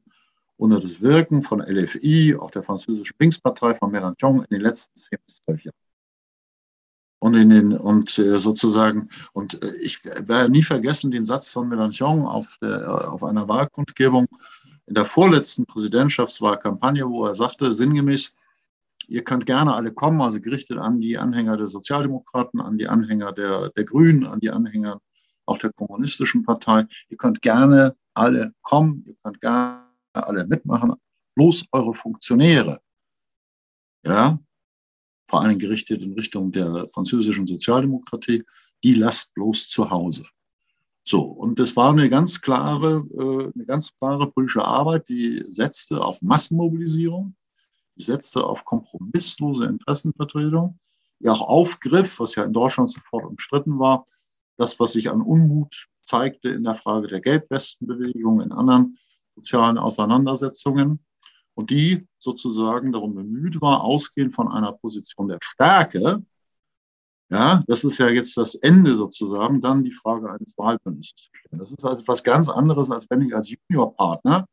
ohne 0.56 0.80
das 0.80 1.00
Wirken 1.00 1.42
von 1.42 1.60
LFI, 1.60 2.36
auch 2.36 2.50
der 2.50 2.62
französischen 2.62 3.14
Linkspartei 3.18 3.74
von 3.74 3.90
Mélenchon 3.90 4.38
in 4.38 4.46
den 4.50 4.60
letzten 4.60 4.96
zehn 4.96 5.18
bis 5.26 5.40
zwölf 5.42 5.64
Jahren 5.64 5.81
und 7.22 7.36
in 7.36 7.50
den 7.50 7.72
und 7.72 8.18
äh, 8.18 8.40
sozusagen 8.40 9.08
und 9.32 9.62
äh, 9.62 9.76
ich 9.80 10.04
werde 10.04 10.50
nie 10.50 10.64
vergessen 10.64 11.12
den 11.12 11.24
Satz 11.24 11.50
von 11.50 11.68
Mélenchon 11.68 12.26
auf, 12.26 12.58
der, 12.60 13.12
auf 13.12 13.22
einer 13.22 13.46
Wahlkundgebung 13.46 14.26
in 14.86 14.94
der 14.94 15.04
vorletzten 15.04 15.64
Präsidentschaftswahlkampagne, 15.64 17.08
wo 17.08 17.24
er 17.24 17.36
sagte 17.36 17.72
sinngemäß, 17.72 18.34
ihr 19.06 19.22
könnt 19.22 19.46
gerne 19.46 19.72
alle 19.72 19.92
kommen, 19.92 20.20
also 20.20 20.40
gerichtet 20.40 20.78
an 20.78 21.00
die 21.00 21.16
Anhänger 21.16 21.56
der 21.56 21.68
Sozialdemokraten, 21.68 22.60
an 22.60 22.76
die 22.76 22.88
Anhänger 22.88 23.30
der, 23.30 23.68
der 23.68 23.84
Grünen, 23.84 24.26
an 24.26 24.40
die 24.40 24.50
Anhänger 24.50 25.00
auch 25.46 25.58
der 25.58 25.72
kommunistischen 25.72 26.42
Partei. 26.42 26.88
Ihr 27.08 27.18
könnt 27.18 27.40
gerne 27.40 27.94
alle 28.14 28.52
kommen, 28.62 29.04
ihr 29.06 29.14
könnt 29.22 29.40
gerne 29.40 29.84
alle 30.12 30.44
mitmachen, 30.44 30.94
bloß 31.36 31.66
eure 31.70 31.94
Funktionäre. 31.94 32.80
Ja, 34.04 34.40
vor 35.32 35.40
allem 35.40 35.58
gerichtet 35.58 36.02
in 36.02 36.12
Richtung 36.12 36.52
der 36.52 36.86
französischen 36.88 37.46
Sozialdemokratie, 37.46 38.44
die 38.84 38.92
lasst 38.92 39.32
bloß 39.32 39.70
zu 39.70 39.88
Hause. 39.88 40.26
So, 41.04 41.22
und 41.22 41.58
das 41.58 41.74
war 41.74 41.90
eine 41.90 42.10
ganz 42.10 42.42
klare, 42.42 43.06
äh, 43.14 43.50
eine 43.54 43.64
ganz 43.64 43.96
klare 43.96 44.30
politische 44.30 44.62
Arbeit, 44.62 45.08
die 45.08 45.42
setzte 45.48 46.04
auf 46.04 46.20
Massenmobilisierung, 46.20 47.34
die 47.96 48.02
setzte 48.02 48.44
auf 48.44 48.66
kompromisslose 48.66 49.64
Interessenvertretung, 49.64 50.78
die 51.18 51.30
auch 51.30 51.40
aufgriff, 51.40 52.20
was 52.20 52.34
ja 52.34 52.44
in 52.44 52.52
Deutschland 52.52 52.90
sofort 52.90 53.24
umstritten 53.24 53.78
war, 53.78 54.04
das, 54.58 54.78
was 54.78 54.92
sich 54.92 55.08
an 55.08 55.22
Unmut 55.22 55.88
zeigte 56.02 56.50
in 56.50 56.64
der 56.64 56.74
Frage 56.74 57.08
der 57.08 57.22
Gelbwestenbewegung, 57.22 58.42
in 58.42 58.52
anderen 58.52 58.98
sozialen 59.34 59.78
Auseinandersetzungen, 59.78 61.00
und 61.54 61.70
die 61.70 62.06
sozusagen 62.18 62.92
darum 62.92 63.14
bemüht 63.14 63.60
war, 63.60 63.82
ausgehend 63.82 64.34
von 64.34 64.50
einer 64.50 64.72
Position 64.72 65.28
der 65.28 65.38
Stärke, 65.42 66.22
ja, 67.32 67.62
das 67.66 67.82
ist 67.82 67.96
ja 67.96 68.10
jetzt 68.10 68.36
das 68.36 68.54
Ende 68.56 68.94
sozusagen, 68.94 69.62
dann 69.62 69.84
die 69.84 69.92
Frage 69.92 70.30
eines 70.30 70.56
Wahlbündnisses 70.58 71.14
zu 71.14 71.30
stellen. 71.32 71.60
Das 71.60 71.72
ist 71.72 71.82
also 71.82 72.02
etwas 72.02 72.22
ganz 72.22 72.50
anderes, 72.50 72.90
als 72.90 73.08
wenn 73.08 73.22
ich 73.22 73.34
als 73.34 73.48
Juniorpartner 73.48 74.46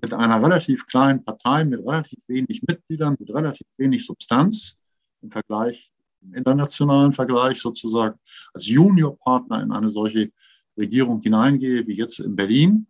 mit 0.00 0.14
einer 0.14 0.42
relativ 0.42 0.86
kleinen 0.86 1.22
Partei, 1.22 1.66
mit 1.66 1.80
relativ 1.80 2.26
wenig 2.28 2.62
Mitgliedern, 2.62 3.16
mit 3.18 3.32
relativ 3.32 3.66
wenig 3.76 4.06
Substanz 4.06 4.78
im 5.20 5.30
Vergleich, 5.30 5.92
im 6.22 6.32
internationalen 6.32 7.12
Vergleich 7.12 7.60
sozusagen, 7.60 8.18
als 8.54 8.66
Juniorpartner 8.66 9.62
in 9.62 9.72
eine 9.72 9.90
solche 9.90 10.32
Regierung 10.78 11.20
hineingehe, 11.20 11.86
wie 11.86 11.94
jetzt 11.94 12.20
in 12.20 12.34
Berlin, 12.34 12.86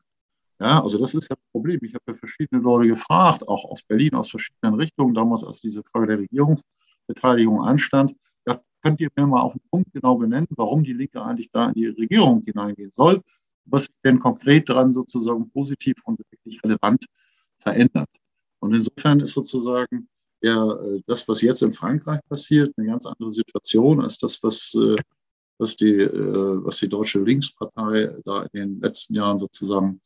ja, 0.60 0.82
also 0.82 0.98
das 0.98 1.14
ist 1.14 1.28
ja 1.28 1.36
das 1.36 1.44
Problem. 1.52 1.80
Ich 1.82 1.94
habe 1.94 2.04
ja 2.08 2.14
verschiedene 2.14 2.62
Leute 2.62 2.88
gefragt, 2.88 3.46
auch 3.48 3.64
aus 3.70 3.82
Berlin, 3.82 4.14
aus 4.14 4.30
verschiedenen 4.30 4.74
Richtungen, 4.74 5.14
damals, 5.14 5.44
als 5.44 5.60
diese 5.60 5.82
Frage 5.82 6.06
der 6.06 6.18
Regierungsbeteiligung 6.20 7.62
anstand. 7.64 8.14
Ja, 8.46 8.60
könnt 8.82 9.00
ihr 9.00 9.10
mir 9.16 9.26
mal 9.26 9.40
auf 9.40 9.52
den 9.52 9.62
Punkt 9.70 9.92
genau 9.92 10.16
benennen, 10.16 10.48
warum 10.50 10.84
die 10.84 10.92
Linke 10.92 11.20
eigentlich 11.22 11.50
da 11.50 11.68
in 11.68 11.74
die 11.74 11.86
Regierung 11.86 12.42
hineingehen 12.44 12.90
soll? 12.92 13.20
Was 13.66 13.84
sich 13.84 13.94
denn 14.04 14.20
konkret 14.20 14.68
daran 14.68 14.92
sozusagen 14.92 15.50
positiv 15.50 15.96
und 16.04 16.20
wirklich 16.30 16.62
relevant 16.62 17.04
verändert? 17.58 18.10
Und 18.60 18.74
insofern 18.74 19.20
ist 19.20 19.32
sozusagen 19.32 20.08
ja, 20.44 20.72
äh, 20.74 21.02
das, 21.06 21.26
was 21.26 21.40
jetzt 21.40 21.62
in 21.62 21.72
Frankreich 21.72 22.20
passiert, 22.28 22.72
eine 22.76 22.86
ganz 22.86 23.06
andere 23.06 23.30
Situation 23.30 24.02
als 24.02 24.18
das, 24.18 24.42
was, 24.42 24.74
äh, 24.74 24.96
was, 25.58 25.76
die, 25.76 26.00
äh, 26.00 26.64
was 26.64 26.78
die 26.78 26.88
deutsche 26.88 27.20
Linkspartei 27.20 28.10
da 28.24 28.42
in 28.52 28.60
den 28.60 28.80
letzten 28.80 29.14
Jahren 29.14 29.38
sozusagen 29.38 30.00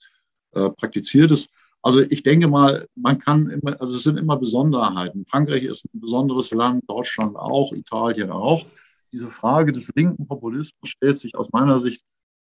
äh, 0.53 0.71
praktiziert 0.71 1.31
ist. 1.31 1.53
Also 1.83 2.01
ich 2.01 2.23
denke 2.23 2.49
mal, 2.49 2.87
man 2.97 3.19
kann 3.19 3.49
immer, 3.51 3.81
also 3.81 3.95
es 3.95 4.03
sind 4.03 4.19
immer 4.19 4.37
Besonderheiten. 4.37 5.25
Frankreich 5.27 5.65
ist 5.65 5.85
ein 5.87 6.01
besonderes 6.01 6.51
Land, 6.51 6.85
Deutschland 6.89 7.37
auch, 7.37 7.73
Italien 7.73 8.31
auch. 8.31 8.67
Diese 9.13 9.31
Frage 9.31 9.73
des 9.73 9.91
linken 9.95 10.27
Populismus 10.27 10.91
stellt 10.91 11.17
sich 11.17 11.35
aus 11.37 11.51
meiner 11.53 11.79
Sicht 11.79 12.03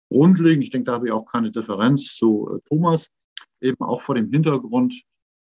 grundlegend, 0.09 0.63
ich 0.63 0.69
denke, 0.69 0.85
da 0.85 0.93
habe 0.93 1.07
ich 1.07 1.13
auch 1.13 1.25
keine 1.25 1.51
Differenz 1.51 2.15
zu 2.15 2.49
äh, 2.55 2.59
Thomas, 2.69 3.09
eben 3.61 3.81
auch 3.81 4.01
vor 4.01 4.15
dem 4.15 4.31
Hintergrund 4.31 5.01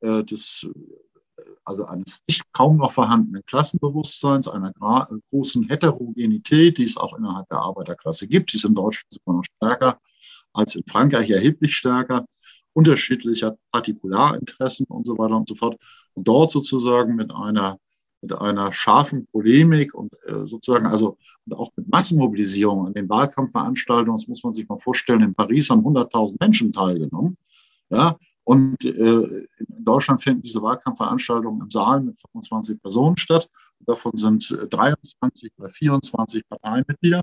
äh, 0.01 0.23
des, 0.25 0.67
äh, 0.69 1.43
also 1.65 1.85
eines 1.85 2.21
nicht 2.29 2.43
kaum 2.53 2.77
noch 2.79 2.93
vorhandenen 2.93 3.45
Klassenbewusstseins, 3.47 4.49
einer 4.49 4.73
großen 5.31 5.69
Heterogenität, 5.69 6.79
die 6.79 6.85
es 6.85 6.97
auch 6.97 7.17
innerhalb 7.17 7.49
der 7.49 7.59
Arbeiterklasse 7.59 8.27
gibt. 8.29 8.53
Die 8.53 8.57
ist 8.57 8.65
in 8.65 8.75
Deutschland 8.75 9.13
sogar 9.13 9.37
noch 9.37 9.45
stärker 9.57 10.01
als 10.53 10.75
in 10.75 10.83
Frankreich, 10.87 11.31
erheblich 11.31 11.77
stärker 11.77 12.27
unterschiedlicher 12.73 13.57
Partikularinteressen 13.73 14.87
und 14.87 15.07
so 15.07 15.19
weiter 15.19 15.37
und 15.37 15.49
so 15.49 15.55
fort. 15.55 15.77
Und 16.15 16.27
dort 16.29 16.51
sozusagen 16.51 17.17
mit 17.17 17.35
einer, 17.35 17.79
mit 18.21 18.33
einer 18.33 18.73
scharfen 18.73 19.27
Polemik 19.27 19.95
und 19.95 20.13
äh, 20.27 20.47
sozusagen, 20.47 20.87
also 20.87 21.17
und 21.47 21.55
auch 21.55 21.71
mit 21.77 21.89
Massenmobilisierung 21.89 22.87
an 22.87 22.95
den 22.95 23.09
Wahlkampfveranstaltungen, 23.09 24.17
das 24.17 24.29
muss 24.29 24.43
man 24.45 24.53
sich 24.53 24.69
mal 24.69 24.79
vorstellen, 24.79 25.23
in 25.23 25.35
Paris 25.35 25.71
haben 25.71 25.81
100.000 25.81 26.37
Menschen 26.39 26.73
teilgenommen. 26.73 27.37
Ja, 27.89 28.17
und 28.45 28.85
äh, 28.85 28.91
in 28.91 29.85
Deutschland 29.85 30.23
finden 30.23 30.43
diese 30.43 30.63
Wahlkampfveranstaltungen 30.63 31.63
im 31.63 31.71
Saal 31.71 32.01
mit 32.01 32.19
25 32.19 32.81
Personen 32.81 33.19
statt. 33.19 33.49
Davon 33.81 34.17
sind 34.17 34.57
23 34.71 35.51
äh, 35.51 35.61
oder 35.61 35.69
24 35.69 36.49
Parteimitglieder. 36.49 37.23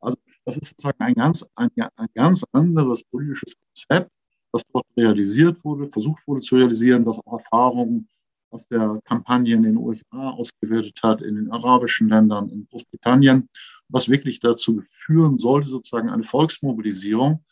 Also 0.00 0.16
das 0.44 0.56
ist 0.56 0.70
sozusagen 0.70 1.02
ein 1.02 1.14
ganz, 1.14 1.46
ein, 1.54 1.70
ein 1.96 2.08
ganz 2.14 2.44
anderes 2.52 3.04
politisches 3.04 3.54
Konzept, 3.56 4.10
das 4.56 4.64
dort 4.72 4.86
realisiert 4.96 5.64
wurde, 5.64 5.88
versucht 5.90 6.26
wurde 6.26 6.40
zu 6.40 6.56
realisieren, 6.56 7.04
das 7.04 7.18
auch 7.26 7.34
Erfahrungen 7.34 8.08
aus 8.50 8.66
der 8.68 9.00
Kampagne 9.04 9.54
in 9.54 9.62
den 9.62 9.76
USA 9.76 10.30
ausgewertet 10.30 10.98
hat, 11.02 11.20
in 11.20 11.36
den 11.36 11.50
arabischen 11.50 12.08
Ländern, 12.08 12.48
in 12.48 12.66
Großbritannien, 12.68 13.48
was 13.88 14.08
wirklich 14.08 14.40
dazu 14.40 14.82
führen 14.86 15.38
sollte, 15.38 15.68
sozusagen 15.68 16.10
eine 16.10 16.24
Volksmobilisierung 16.24 17.44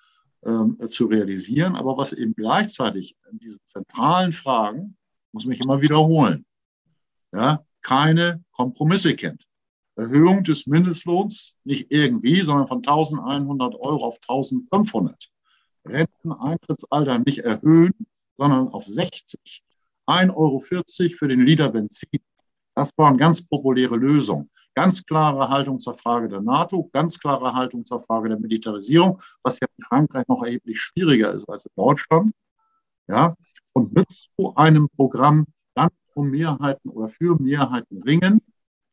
ähm, 0.45 0.79
zu 0.89 1.07
realisieren, 1.07 1.77
aber 1.77 1.97
was 1.97 2.13
eben 2.13 2.35
gleichzeitig 2.35 3.17
in 3.31 3.39
diesen 3.39 3.61
zentralen 3.65 4.33
Fragen, 4.33 4.97
muss 5.33 5.47
mich 5.47 5.61
immer 5.65 5.81
wiederholen, 5.81 6.45
ja, 7.33 7.65
keine 7.83 8.43
Kompromisse 8.53 9.15
kennt. 9.15 9.45
Erhöhung 9.97 10.43
des 10.43 10.67
Mindestlohns, 10.67 11.55
nicht 11.65 11.91
irgendwie, 11.91 12.41
sondern 12.41 12.67
von 12.67 12.79
1100 12.79 13.75
Euro 13.75 14.05
auf 14.05 14.19
1500. 14.27 15.31
Renteneintrittsalter 15.85 17.19
nicht 17.19 17.39
erhöhen, 17.39 18.07
sondern 18.37 18.69
auf 18.69 18.85
60. 18.87 19.63
1,40 20.07 20.37
Euro 20.37 20.61
für 20.61 21.29
den 21.29 21.41
Liter 21.41 21.71
Benzin. 21.71 22.21
Das 22.75 22.91
waren 22.97 23.17
ganz 23.17 23.43
populäre 23.47 23.97
Lösungen. 23.97 24.51
Ganz 24.75 25.05
klare 25.05 25.49
Haltung 25.49 25.79
zur 25.79 25.95
Frage 25.95 26.29
der 26.29 26.41
NATO, 26.41 26.91
ganz 26.93 27.19
klare 27.21 27.55
Haltung 27.55 27.87
zur 27.87 28.01
Frage 28.01 28.29
der 28.29 28.41
Militarisierung, 28.41 29.23
was 29.43 29.61
ja 29.61 29.69
in 29.77 29.85
Frankreich 29.85 30.27
noch 30.27 30.43
erheblich 30.43 30.81
schwieriger 30.81 31.33
ist 31.33 31.49
als 31.49 31.65
in 31.67 31.73
Deutschland. 31.77 32.33
Ja, 33.07 33.37
und 33.73 33.95
mit 33.95 34.07
so 34.11 34.55
einem 34.57 34.89
Programm 34.97 35.47
dann 35.75 35.91
um 36.15 36.31
Mehrheiten 36.31 36.91
oder 36.91 37.09
für 37.09 37.41
Mehrheiten 37.41 38.03
ringen. 38.03 38.41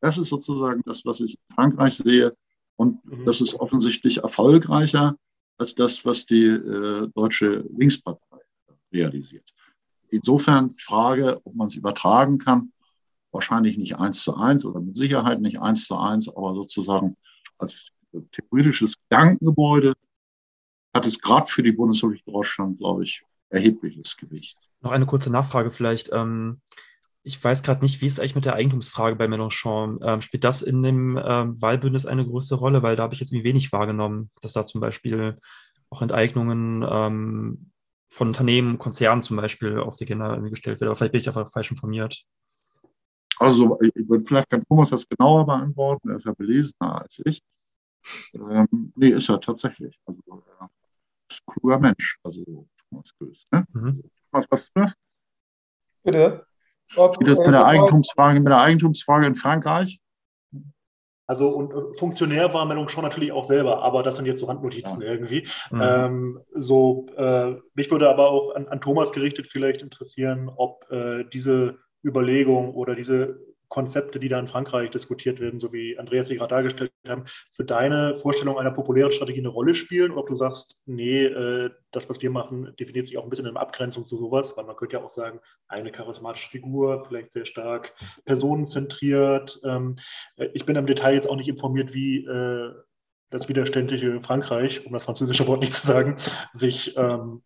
Das 0.00 0.18
ist 0.18 0.28
sozusagen 0.28 0.82
das, 0.84 1.04
was 1.04 1.20
ich 1.20 1.34
in 1.34 1.54
Frankreich 1.54 1.94
sehe. 1.94 2.36
Und 2.76 3.04
mhm. 3.04 3.24
das 3.24 3.40
ist 3.40 3.54
offensichtlich 3.54 4.18
erfolgreicher 4.18 5.16
als 5.58 5.74
das, 5.74 6.04
was 6.04 6.26
die 6.26 6.46
äh, 6.46 7.08
deutsche 7.14 7.64
Linkspartei 7.76 8.38
realisiert. 8.92 9.48
Insofern 10.10 10.70
Frage, 10.70 11.40
ob 11.44 11.54
man 11.54 11.68
es 11.68 11.76
übertragen 11.76 12.38
kann. 12.38 12.72
wahrscheinlich 13.30 13.78
nicht 13.78 13.98
eins 13.98 14.22
zu 14.22 14.36
eins 14.36 14.64
oder 14.64 14.80
mit 14.80 14.94
Sicherheit 14.94 15.40
nicht 15.40 15.58
eins 15.58 15.86
zu 15.86 15.96
eins, 15.96 16.28
aber 16.28 16.54
sozusagen 16.54 17.16
als 17.56 17.88
theoretisches 18.32 18.94
Gedankengebäude 19.08 19.94
hat 20.94 21.06
es 21.06 21.18
gerade 21.18 21.50
für 21.50 21.62
die 21.62 21.72
Bundesrepublik 21.72 22.24
Deutschland, 22.26 22.78
glaube 22.78 23.04
ich, 23.04 23.24
erhebliches 23.48 24.16
Gewicht. 24.16 24.58
Noch 24.80 24.90
eine 24.90 25.06
kurze 25.06 25.30
Nachfrage 25.30 25.70
vielleicht. 25.70 26.10
Ähm, 26.12 26.60
ich 27.24 27.42
weiß 27.42 27.62
gerade 27.62 27.84
nicht, 27.84 28.00
wie 28.00 28.06
ist 28.06 28.14
es 28.14 28.20
eigentlich 28.20 28.34
mit 28.34 28.44
der 28.44 28.54
Eigentumsfrage 28.54 29.16
bei 29.16 29.26
Mélenchon? 29.26 29.98
Ähm, 30.02 30.20
spielt 30.20 30.44
das 30.44 30.62
in 30.62 30.82
dem 30.82 31.20
ähm, 31.24 31.60
Wahlbündnis 31.60 32.06
eine 32.06 32.26
größere 32.26 32.58
Rolle? 32.58 32.82
Weil 32.82 32.96
da 32.96 33.04
habe 33.04 33.14
ich 33.14 33.20
jetzt 33.20 33.32
irgendwie 33.32 33.48
wenig 33.48 33.72
wahrgenommen, 33.72 34.30
dass 34.40 34.54
da 34.54 34.64
zum 34.64 34.80
Beispiel 34.80 35.38
auch 35.90 36.02
Enteignungen 36.02 36.84
ähm, 36.88 37.70
von 38.08 38.28
Unternehmen, 38.28 38.78
Konzernen 38.78 39.22
zum 39.22 39.36
Beispiel 39.36 39.78
auf 39.78 39.96
die 39.96 40.04
Kinder 40.04 40.38
gestellt 40.40 40.80
wird. 40.80 40.88
Aber 40.88 40.96
vielleicht 40.96 41.12
bin 41.12 41.20
ich 41.20 41.28
einfach 41.28 41.50
falsch 41.50 41.70
informiert. 41.70 42.24
Also, 43.38 43.78
vielleicht 44.26 44.50
kann 44.50 44.64
Thomas 44.64 44.90
das 44.90 45.08
genauer 45.08 45.46
beantworten, 45.46 46.10
er 46.10 46.16
ist 46.16 46.26
ja 46.26 46.32
belesener 46.32 47.02
als 47.02 47.20
ich. 47.24 47.42
Ähm, 48.34 48.92
nee, 48.94 49.08
ist 49.08 49.28
er 49.28 49.40
tatsächlich. 49.40 49.98
Also, 50.06 50.20
er 50.28 50.70
ist 51.30 51.42
ein 51.46 51.52
kluger 51.54 51.78
Mensch, 51.78 52.18
also 52.22 52.66
Thomas 52.88 53.16
Göß. 53.18 53.46
Ne? 53.52 53.66
Mhm. 53.72 53.86
Also, 53.86 54.02
Thomas, 54.30 54.46
was 54.50 54.62
ist 54.62 54.72
das? 54.74 54.94
Bitte? 56.04 56.46
Ob, 56.96 57.20
Wie 57.20 57.24
das 57.24 57.38
mit 57.38 57.54
der, 57.54 57.66
Eigentumsfrage, 57.66 58.40
mit 58.40 58.50
der 58.50 58.60
Eigentumsfrage 58.60 59.26
in 59.26 59.34
Frankreich? 59.34 60.00
Also 61.26 61.48
und 61.48 61.98
Funktionär 61.98 62.52
war 62.52 62.66
Meldung 62.66 62.88
schon 62.88 63.04
natürlich 63.04 63.32
auch 63.32 63.44
selber, 63.44 63.82
aber 63.82 64.02
das 64.02 64.16
sind 64.16 64.26
jetzt 64.26 64.40
so 64.40 64.46
Randnotizen 64.46 65.00
ja. 65.00 65.08
irgendwie. 65.08 65.48
Mhm. 65.70 65.80
Ähm, 65.82 66.40
so, 66.54 67.06
äh, 67.16 67.54
mich 67.74 67.90
würde 67.90 68.10
aber 68.10 68.28
auch 68.28 68.54
an, 68.54 68.68
an, 68.68 68.80
Thomas 68.80 69.12
gerichtet 69.12 69.46
vielleicht 69.46 69.82
interessieren, 69.82 70.50
ob 70.54 70.90
äh, 70.90 71.24
diese 71.32 71.78
Überlegung 72.04 72.74
oder 72.74 72.94
diese 72.94 73.38
Konzepte, 73.72 74.20
die 74.20 74.28
da 74.28 74.38
in 74.38 74.48
Frankreich 74.48 74.90
diskutiert 74.90 75.40
werden, 75.40 75.58
so 75.58 75.72
wie 75.72 75.98
Andreas 75.98 76.26
sie 76.26 76.36
gerade 76.36 76.54
dargestellt 76.54 76.92
haben, 77.08 77.24
für 77.52 77.64
deine 77.64 78.18
Vorstellung 78.18 78.58
einer 78.58 78.70
populären 78.70 79.12
Strategie 79.12 79.40
eine 79.40 79.48
Rolle 79.48 79.74
spielen? 79.74 80.10
Oder 80.10 80.20
ob 80.20 80.26
du 80.26 80.34
sagst, 80.34 80.82
nee, 80.84 81.24
äh, 81.24 81.70
das, 81.90 82.06
was 82.10 82.20
wir 82.20 82.30
machen, 82.30 82.74
definiert 82.78 83.06
sich 83.06 83.16
auch 83.16 83.24
ein 83.24 83.30
bisschen 83.30 83.46
in 83.46 83.56
Abgrenzung 83.56 84.04
zu 84.04 84.18
sowas, 84.18 84.58
weil 84.58 84.66
man 84.66 84.76
könnte 84.76 84.96
ja 84.96 85.02
auch 85.02 85.08
sagen, 85.08 85.40
eine 85.68 85.90
charismatische 85.90 86.50
Figur, 86.50 87.02
vielleicht 87.08 87.32
sehr 87.32 87.46
stark 87.46 87.94
personenzentriert. 88.26 89.58
Ähm, 89.64 89.96
äh, 90.36 90.50
ich 90.52 90.66
bin 90.66 90.76
im 90.76 90.86
Detail 90.86 91.14
jetzt 91.14 91.30
auch 91.30 91.36
nicht 91.36 91.48
informiert, 91.48 91.94
wie 91.94 92.26
äh, 92.26 92.74
das 93.30 93.48
widerständliche 93.48 94.20
Frankreich, 94.20 94.84
um 94.84 94.92
das 94.92 95.04
französische 95.04 95.46
Wort 95.46 95.60
nicht 95.60 95.72
zu 95.72 95.86
sagen, 95.86 96.18
sich, 96.52 96.94
ähm, 96.98 97.42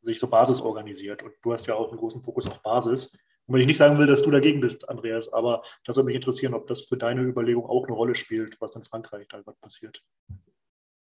sich 0.00 0.18
so 0.18 0.28
Basis 0.28 0.62
organisiert. 0.62 1.22
Und 1.22 1.32
du 1.42 1.52
hast 1.52 1.66
ja 1.66 1.74
auch 1.74 1.90
einen 1.90 1.98
großen 1.98 2.22
Fokus 2.22 2.48
auf 2.48 2.62
Basis. 2.62 3.22
Und 3.46 3.54
wenn 3.54 3.60
ich 3.60 3.66
nicht 3.66 3.78
sagen 3.78 3.98
will, 3.98 4.06
dass 4.06 4.22
du 4.22 4.30
dagegen 4.30 4.60
bist, 4.60 4.88
Andreas, 4.88 5.32
aber 5.32 5.62
das 5.84 5.96
würde 5.96 6.06
mich 6.06 6.16
interessieren, 6.16 6.54
ob 6.54 6.66
das 6.66 6.82
für 6.82 6.96
deine 6.96 7.22
Überlegung 7.22 7.66
auch 7.66 7.84
eine 7.86 7.94
Rolle 7.94 8.14
spielt, 8.14 8.60
was 8.60 8.74
in 8.74 8.84
Frankreich 8.84 9.28
da 9.28 9.40
passiert. 9.60 10.02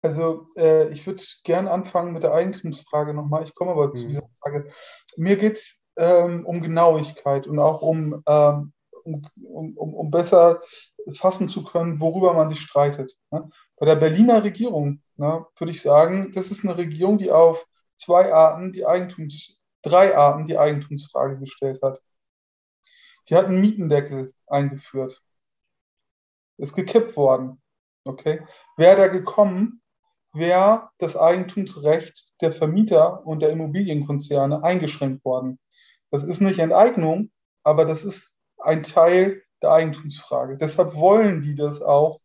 Also 0.02 0.46
äh, 0.56 0.88
ich 0.90 1.06
würde 1.06 1.22
gerne 1.44 1.70
anfangen 1.70 2.12
mit 2.12 2.22
der 2.22 2.32
Eigentumsfrage 2.32 3.12
nochmal. 3.12 3.44
Ich 3.44 3.54
komme 3.54 3.72
aber 3.72 3.88
mhm. 3.88 3.94
zu 3.94 4.08
dieser 4.08 4.28
Frage. 4.40 4.70
Mir 5.16 5.36
geht 5.36 5.52
es 5.52 5.86
ähm, 5.96 6.46
um 6.46 6.62
Genauigkeit 6.62 7.46
und 7.46 7.58
auch 7.58 7.82
um, 7.82 8.22
ähm, 8.26 8.72
um, 9.04 9.26
um, 9.44 9.94
um, 9.94 10.10
besser 10.10 10.62
fassen 11.12 11.48
zu 11.48 11.64
können, 11.64 12.00
worüber 12.00 12.32
man 12.32 12.48
sich 12.48 12.60
streitet. 12.60 13.16
Ne? 13.30 13.50
Bei 13.76 13.86
der 13.86 13.96
Berliner 13.96 14.42
Regierung 14.42 15.02
ne, 15.16 15.44
würde 15.58 15.72
ich 15.72 15.82
sagen, 15.82 16.32
das 16.32 16.50
ist 16.50 16.64
eine 16.64 16.78
Regierung, 16.78 17.18
die 17.18 17.30
auf 17.30 17.66
zwei 17.94 18.32
Arten 18.32 18.72
die 18.72 18.86
Eigentums, 18.86 19.60
drei 19.82 20.16
Arten 20.16 20.46
die 20.46 20.58
Eigentumsfrage 20.58 21.38
gestellt 21.38 21.80
hat. 21.82 22.00
Die 23.30 23.36
hat 23.36 23.46
einen 23.46 23.60
Mietendeckel 23.60 24.34
eingeführt. 24.48 25.22
Ist 26.58 26.74
gekippt 26.74 27.16
worden. 27.16 27.62
Okay. 28.04 28.44
Wäre 28.76 28.96
da 28.96 29.06
gekommen, 29.06 29.82
wäre 30.32 30.90
das 30.98 31.16
Eigentumsrecht 31.16 32.34
der 32.40 32.52
Vermieter 32.52 33.24
und 33.26 33.40
der 33.40 33.50
Immobilienkonzerne 33.50 34.62
eingeschränkt 34.62 35.24
worden. 35.24 35.58
Das 36.10 36.24
ist 36.24 36.40
nicht 36.40 36.58
Enteignung, 36.58 37.30
aber 37.62 37.84
das 37.84 38.04
ist 38.04 38.34
ein 38.58 38.82
Teil 38.82 39.42
der 39.62 39.72
Eigentumsfrage. 39.72 40.56
Deshalb 40.56 40.94
wollen 40.94 41.42
die 41.42 41.54
das 41.54 41.82
auch 41.82 42.20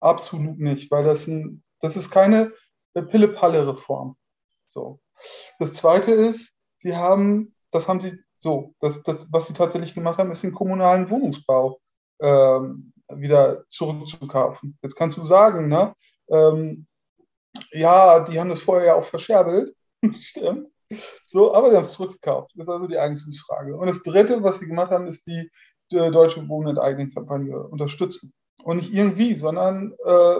absolut 0.00 0.58
nicht, 0.58 0.90
weil 0.90 1.04
das, 1.04 1.26
ein, 1.26 1.62
das 1.80 1.96
ist 1.96 2.10
keine 2.10 2.52
Pille-Palle-Reform. 2.94 4.16
So. 4.66 5.00
Das 5.58 5.74
Zweite 5.74 6.12
ist, 6.12 6.56
sie 6.78 6.96
haben, 6.96 7.54
das 7.70 7.88
haben 7.88 8.00
sie 8.00 8.18
so, 8.38 8.74
das, 8.80 9.02
das, 9.02 9.32
was 9.32 9.48
sie 9.48 9.54
tatsächlich 9.54 9.94
gemacht 9.94 10.18
haben, 10.18 10.30
ist 10.30 10.42
den 10.42 10.54
kommunalen 10.54 11.10
Wohnungsbau 11.10 11.80
ähm, 12.20 12.92
wieder 13.12 13.64
zurückzukaufen. 13.68 14.78
Jetzt 14.82 14.96
kannst 14.96 15.16
du 15.16 15.26
sagen, 15.26 15.68
ne, 15.68 15.94
ähm, 16.30 16.86
ja, 17.72 18.20
die 18.20 18.38
haben 18.38 18.50
das 18.50 18.60
vorher 18.60 18.86
ja 18.86 18.94
auch 18.94 19.04
verscherbelt. 19.04 19.74
Stimmt. 20.14 20.68
So, 21.28 21.54
aber 21.54 21.70
sie 21.70 21.76
haben 21.76 21.82
es 21.82 21.92
zurückgekauft. 21.92 22.52
Das 22.54 22.66
ist 22.66 22.72
also 22.72 22.86
die 22.86 22.98
Eigentumsfrage. 22.98 23.76
Und 23.76 23.88
das 23.88 24.02
Dritte, 24.02 24.42
was 24.42 24.58
sie 24.58 24.66
gemacht 24.66 24.90
haben, 24.90 25.06
ist 25.06 25.26
die, 25.26 25.50
die 25.92 26.10
deutsche 26.10 26.48
Wohnenteignen-Kampagne 26.48 27.58
unterstützen. 27.58 28.32
Und 28.62 28.78
nicht 28.78 28.92
irgendwie, 28.92 29.34
sondern 29.34 29.92
äh, 30.04 30.36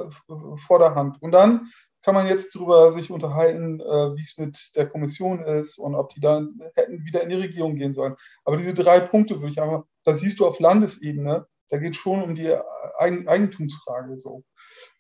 vor 0.67 0.79
der 0.79 0.95
Hand. 0.95 1.21
Und 1.23 1.33
dann 1.33 1.69
kann 2.03 2.15
man 2.15 2.27
jetzt 2.27 2.55
darüber 2.55 2.93
sich 2.93 3.11
unterhalten, 3.11 3.81
äh, 3.81 4.17
wie 4.17 4.23
es 4.23 4.39
mit 4.39 4.77
der 4.77 4.89
Kommission 4.89 5.45
ist 5.45 5.79
und 5.79 5.95
ob 5.95 6.11
die 6.11 6.21
dann 6.21 6.61
hätten 6.75 7.05
wieder 7.05 7.23
in 7.23 7.29
die 7.29 7.37
Regierung 7.37 7.77
gehen 7.77 7.95
sollen. 7.95 8.17
Aber 8.45 8.57
diese 8.57 8.75
drei 8.75 9.01
Punkte 9.01 9.37
würde 9.37 9.51
ich 9.51 9.61
einfach, 9.61 9.85
da 10.05 10.17
siehst 10.17 10.41
du 10.41 10.47
auf 10.47 10.61
Landesebene, 10.61 11.47
da 11.71 11.79
geht 11.79 11.95
es 11.95 12.01
schon 12.01 12.23
um 12.23 12.35
die 12.35 12.55
Eigen 12.99 13.29
Eigentumsfrage 13.29 14.17
so. 14.17 14.45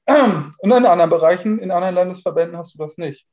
Und 0.06 0.52
in 0.62 0.72
anderen 0.72 1.10
Bereichen, 1.10 1.58
in 1.58 1.70
anderen 1.70 1.94
Landesverbänden 1.94 2.56
hast 2.56 2.74
du 2.74 2.78
das 2.78 2.96
nicht. 2.98 3.26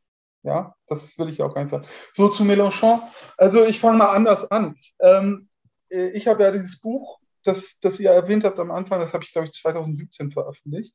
Ja, 0.44 0.76
das 0.88 1.18
will 1.18 1.30
ich 1.30 1.42
auch 1.42 1.54
gar 1.54 1.62
nicht 1.62 1.72
sagen. 1.72 1.88
So 2.14 2.30
zu 2.30 2.44
Mélenchon. 2.44 3.02
Also 3.38 3.66
ich 3.66 3.80
fange 3.80 3.98
mal 3.98 4.14
anders 4.14 4.50
an. 4.52 4.78
Ähm, 5.00 5.50
äh, 5.90 6.10
ich 6.10 6.28
habe 6.28 6.44
ja 6.44 6.52
dieses 6.52 6.80
Buch, 6.80 7.20
das, 7.44 7.80
das 7.80 8.00
ihr 8.00 8.12
erwähnt 8.12 8.44
habt 8.44 8.60
am 8.60 8.72
Anfang, 8.72 9.00
das 9.00 9.14
habe 9.14 9.24
ich, 9.24 9.32
glaube 9.32 9.48
ich, 9.48 9.54
2017 9.54 10.32
veröffentlicht. 10.32 10.94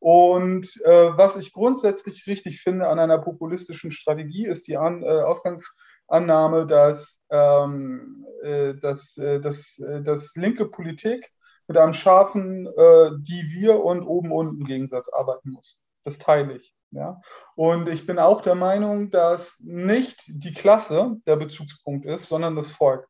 Und 0.00 0.80
äh, 0.84 1.16
was 1.16 1.36
ich 1.36 1.52
grundsätzlich 1.52 2.26
richtig 2.26 2.62
finde 2.62 2.88
an 2.88 2.98
einer 2.98 3.18
populistischen 3.18 3.90
Strategie, 3.90 4.46
ist 4.46 4.66
die 4.66 4.78
an, 4.78 5.02
äh, 5.02 5.06
Ausgangsannahme, 5.06 6.66
dass, 6.66 7.20
ähm, 7.30 8.26
äh, 8.42 8.74
dass, 8.74 9.18
äh, 9.18 9.40
dass, 9.40 9.78
äh, 9.78 10.02
dass 10.02 10.34
linke 10.36 10.66
Politik 10.66 11.30
mit 11.68 11.76
einem 11.76 11.92
scharfen 11.92 12.66
äh, 12.66 13.10
die 13.18 13.52
wir 13.52 13.84
und 13.84 14.02
oben-unten 14.02 14.64
Gegensatz 14.64 15.08
arbeiten 15.10 15.50
muss. 15.50 15.80
Das 16.02 16.18
teile 16.18 16.56
ich. 16.56 16.74
Ja? 16.92 17.20
Und 17.54 17.88
ich 17.88 18.06
bin 18.06 18.18
auch 18.18 18.40
der 18.40 18.54
Meinung, 18.54 19.10
dass 19.10 19.60
nicht 19.60 20.22
die 20.26 20.52
Klasse 20.52 21.16
der 21.26 21.36
Bezugspunkt 21.36 22.06
ist, 22.06 22.26
sondern 22.26 22.56
das 22.56 22.70
Volk. 22.70 23.06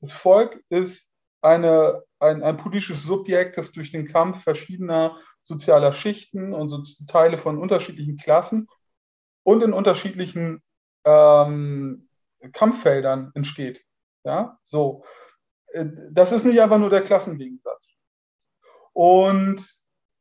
Das 0.00 0.12
Volk 0.12 0.58
ist 0.70 1.09
eine 1.42 2.02
ein, 2.20 2.42
ein 2.42 2.56
politisches 2.56 3.02
Subjekt, 3.02 3.56
das 3.56 3.72
durch 3.72 3.90
den 3.90 4.06
Kampf 4.06 4.42
verschiedener 4.42 5.16
sozialer 5.40 5.92
Schichten 5.92 6.52
und 6.52 6.68
so 6.68 6.82
Teile 7.06 7.38
von 7.38 7.58
unterschiedlichen 7.58 8.18
Klassen 8.18 8.68
und 9.42 9.62
in 9.62 9.72
unterschiedlichen 9.72 10.62
ähm, 11.04 12.08
Kampffeldern 12.52 13.32
entsteht. 13.34 13.84
Ja, 14.24 14.58
so. 14.62 15.02
Äh, 15.68 15.86
das 16.12 16.30
ist 16.32 16.44
nicht 16.44 16.60
einfach 16.60 16.78
nur 16.78 16.90
der 16.90 17.02
Klassengegensatz. 17.02 17.88
Und 18.92 19.66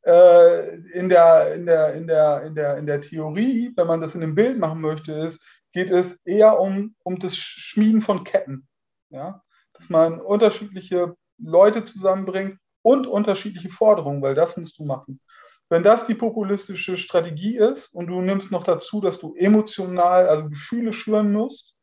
äh, 0.03 0.76
in, 0.93 1.09
der, 1.09 1.53
in, 1.53 1.65
der, 1.65 1.93
in, 1.95 2.07
der, 2.07 2.43
in, 2.43 2.55
der, 2.55 2.78
in 2.78 2.86
der 2.86 3.01
Theorie, 3.01 3.74
wenn 3.76 3.88
man 3.88 3.99
das 3.99 4.15
in 4.15 4.22
dem 4.22 4.36
Bild 4.36 4.57
machen 4.57 4.80
möchte, 4.80 5.11
ist, 5.11 5.43
geht 5.74 5.91
es 5.91 6.13
eher 6.24 6.59
um, 6.59 6.95
um 7.03 7.20
das 7.20 7.36
Schmieden 7.36 8.01
von 8.01 8.24
Ketten. 8.24 8.67
Ja? 9.09 9.43
Dass 9.80 9.90
man 9.90 10.20
unterschiedliche 10.20 11.16
Leute 11.38 11.84
zusammenbringen 11.84 12.60
und 12.82 13.08
unterschiedliche 13.08 13.70
Forderungen, 13.70 14.22
weil 14.22 14.36
das 14.36 14.58
musst 14.58 14.78
du 14.78 14.84
machen. 14.86 15.22
Wenn 15.70 15.84
das 15.84 16.06
die 16.06 16.16
populistische 16.16 16.98
Strategie 16.98 17.58
ist 17.58 17.94
und 17.94 18.08
du 18.08 18.22
nimmst 18.22 18.52
noch 18.52 18.64
dazu, 18.64 19.00
dass 19.00 19.20
du 19.20 19.36
emotional, 19.36 20.28
also 20.28 20.50
Gefühle 20.50 20.94
schüren 20.94 21.32
musst, 21.32 21.76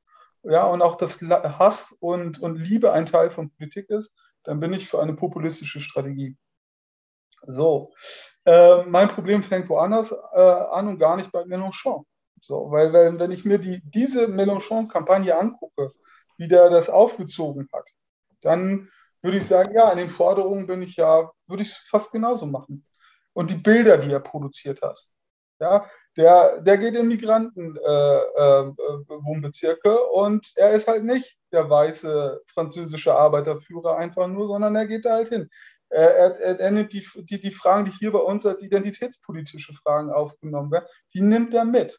ja, 0.43 0.65
und 0.67 0.83
auch 0.83 0.97
das 0.97 1.21
Hass 1.23 1.97
und, 2.01 2.41
und 2.41 2.57
Liebe 2.57 2.93
ein 2.93 3.07
Teil 3.07 3.31
von 3.31 3.51
Politik 3.51 3.89
ist, 3.91 4.13
dann 4.45 4.61
bin 4.61 4.73
ich 4.73 4.89
für 4.89 5.01
eine 5.01 5.15
populistische 5.15 5.81
Strategie. 5.81 6.37
So, 7.47 7.93
äh, 8.45 8.83
mein 8.85 9.09
Problem 9.09 9.43
fängt 9.43 9.69
woanders 9.69 10.13
äh, 10.13 10.41
an 10.41 10.89
und 10.89 10.99
gar 10.99 11.17
nicht 11.17 11.33
bei 11.33 11.43
Mélenchon. 11.45 12.05
So, 12.41 12.71
weil, 12.71 12.93
weil 12.93 13.19
wenn 13.19 13.31
ich 13.31 13.45
mir 13.45 13.59
die, 13.59 13.81
diese 13.85 14.27
Mélenchon-Kampagne 14.29 15.37
angucke, 15.37 15.93
wie 16.37 16.49
der 16.49 16.71
das 16.71 16.89
aufgezogen 16.89 17.69
hat, 17.73 17.91
dann 18.41 18.89
würde 19.23 19.39
ich 19.39 19.47
sagen, 19.47 19.75
ja, 19.75 19.89
an 19.89 19.99
den 19.99 20.09
Forderungen 20.09 20.67
bin 20.67 20.83
ich 20.83 20.97
ja, 20.97 21.31
würde 21.47 21.63
ich 21.63 21.71
es 21.71 21.77
fast 21.77 22.11
genauso 22.13 22.47
machen. 22.47 22.85
Und 23.33 23.51
die 23.51 23.57
Bilder, 23.57 23.99
die 23.99 24.13
er 24.13 24.21
produziert 24.21 24.83
hat. 24.83 25.01
Ja, 25.59 25.87
der, 26.17 26.61
der 26.61 26.79
geht 26.79 26.95
in 26.97 27.09
Migrantenwohnbezirke 27.09 29.89
äh, 29.89 29.93
äh, 29.93 30.09
und 30.13 30.53
er 30.57 30.73
ist 30.73 30.87
halt 30.87 31.05
nicht 31.05 31.39
der 31.51 31.71
weiße 31.71 32.43
französische 32.47 33.15
Arbeiterführer 33.15 33.97
einfach 33.97 34.27
nur, 34.29 34.49
sondern 34.49 34.77
er 34.77 34.87
geht 34.87 35.07
da 35.07 35.15
halt 35.15 35.31
hin. 35.31 35.49
Er, 35.89 36.15
er, 36.15 36.61
er 36.61 36.71
nimmt 36.71 36.93
die, 36.93 37.07
die, 37.17 37.41
die 37.41 37.53
Fragen, 37.53 37.87
die 37.87 37.93
hier 37.93 38.13
bei 38.13 38.19
uns 38.19 38.45
als 38.45 38.63
identitätspolitische 38.63 39.73
Fragen 39.75 40.11
aufgenommen 40.11 40.71
werden, 40.71 40.87
die 41.15 41.23
nimmt 41.23 41.55
er 41.55 41.65
mit. 41.65 41.99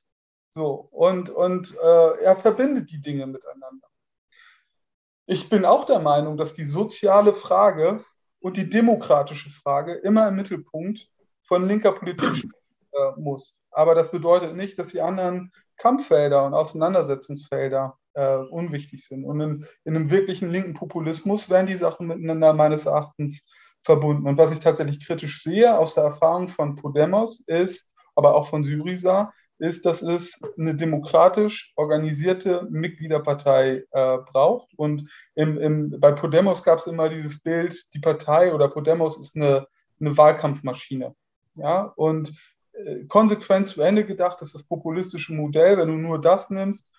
So, 0.52 0.88
und, 0.92 1.30
und 1.30 1.76
äh, 1.76 2.24
er 2.24 2.36
verbindet 2.36 2.92
die 2.92 3.02
Dinge 3.02 3.28
miteinander. 3.28 3.87
Ich 5.30 5.50
bin 5.50 5.66
auch 5.66 5.84
der 5.84 6.00
Meinung, 6.00 6.38
dass 6.38 6.54
die 6.54 6.64
soziale 6.64 7.34
Frage 7.34 8.04
und 8.40 8.56
die 8.56 8.70
demokratische 8.70 9.50
Frage 9.50 9.94
immer 9.94 10.30
im 10.30 10.38
Mittelpunkt 10.38 11.10
von 11.44 11.68
linker 11.68 11.92
Politik 11.92 12.30
stehen 12.36 12.52
äh, 12.94 13.20
muss. 13.20 13.60
Aber 13.72 13.94
das 13.94 14.10
bedeutet 14.10 14.56
nicht, 14.56 14.80
dass 14.80 14.88
die 14.88 15.02
anderen 15.02 15.52
Kampffelder 15.76 16.46
und 16.46 16.54
Auseinandersetzungsfelder 16.54 17.98
äh, 18.14 18.38
unwichtig 18.38 19.06
sind. 19.06 19.26
Und 19.26 19.42
in, 19.42 19.66
in, 19.84 19.98
einem 19.98 20.10
wirklichen 20.10 20.50
linken 20.50 20.74
Populismus 20.74 21.50
werden 21.50 21.68
die 21.68 21.74
Sachen 21.74 22.08
miteinander 22.08 22.54
meines 22.54 22.86
Erachtens 22.86 23.46
verbunden. 23.84 24.28
Und 24.28 24.38
was 24.38 24.54
ich 24.54 24.60
tatsächlich 24.60 25.06
kritisch 25.06 25.44
sehe 25.44 25.78
aus 25.78 25.94
der 25.94 26.06
Erfahrung 26.06 26.48
von 26.48 26.78
Podemos 26.78 27.42
ist, 27.48 27.94
aber 28.16 28.34
auch 28.34 28.48
von 28.48 28.64
Syriza, 28.64 29.34
ist, 29.60 29.86
dass 29.86 30.02
es 30.02 30.40
eine 30.58 30.76
demokratisch 30.76 31.74
organisierte 31.76 32.68
Mitgliederpartei 32.70 33.84
äh, 33.92 34.18
braucht. 34.18 34.70
Und 34.76 35.10
im, 35.36 35.58
im, 35.58 36.00
bei 36.00 36.12
Podemos 36.12 36.64
gab 36.64 36.80
es 36.80 36.88
immer 36.88 37.10
dieses 37.10 37.42
Bild, 37.42 37.94
die 37.94 38.00
Partei 38.00 38.54
oder 38.54 38.68
Podemos 38.68 39.20
ist 39.20 39.36
eine, 39.36 39.68
eine 40.00 40.16
Wahlkampfmaschine. 40.16 41.16
Ja, 41.56 41.94
und 41.96 42.34
äh, 42.74 43.06
konsequent 43.06 43.68
zu 43.68 43.82
Ende 43.82 44.06
gedacht 44.06 44.42
ist 44.42 44.54
das 44.54 44.64
populistische 44.64 45.34
Modell, 45.34 45.78
wenn 45.78 45.88
du 45.88 45.96
nur 45.96 46.22
das 46.22 46.52
nimmst, 46.52 46.92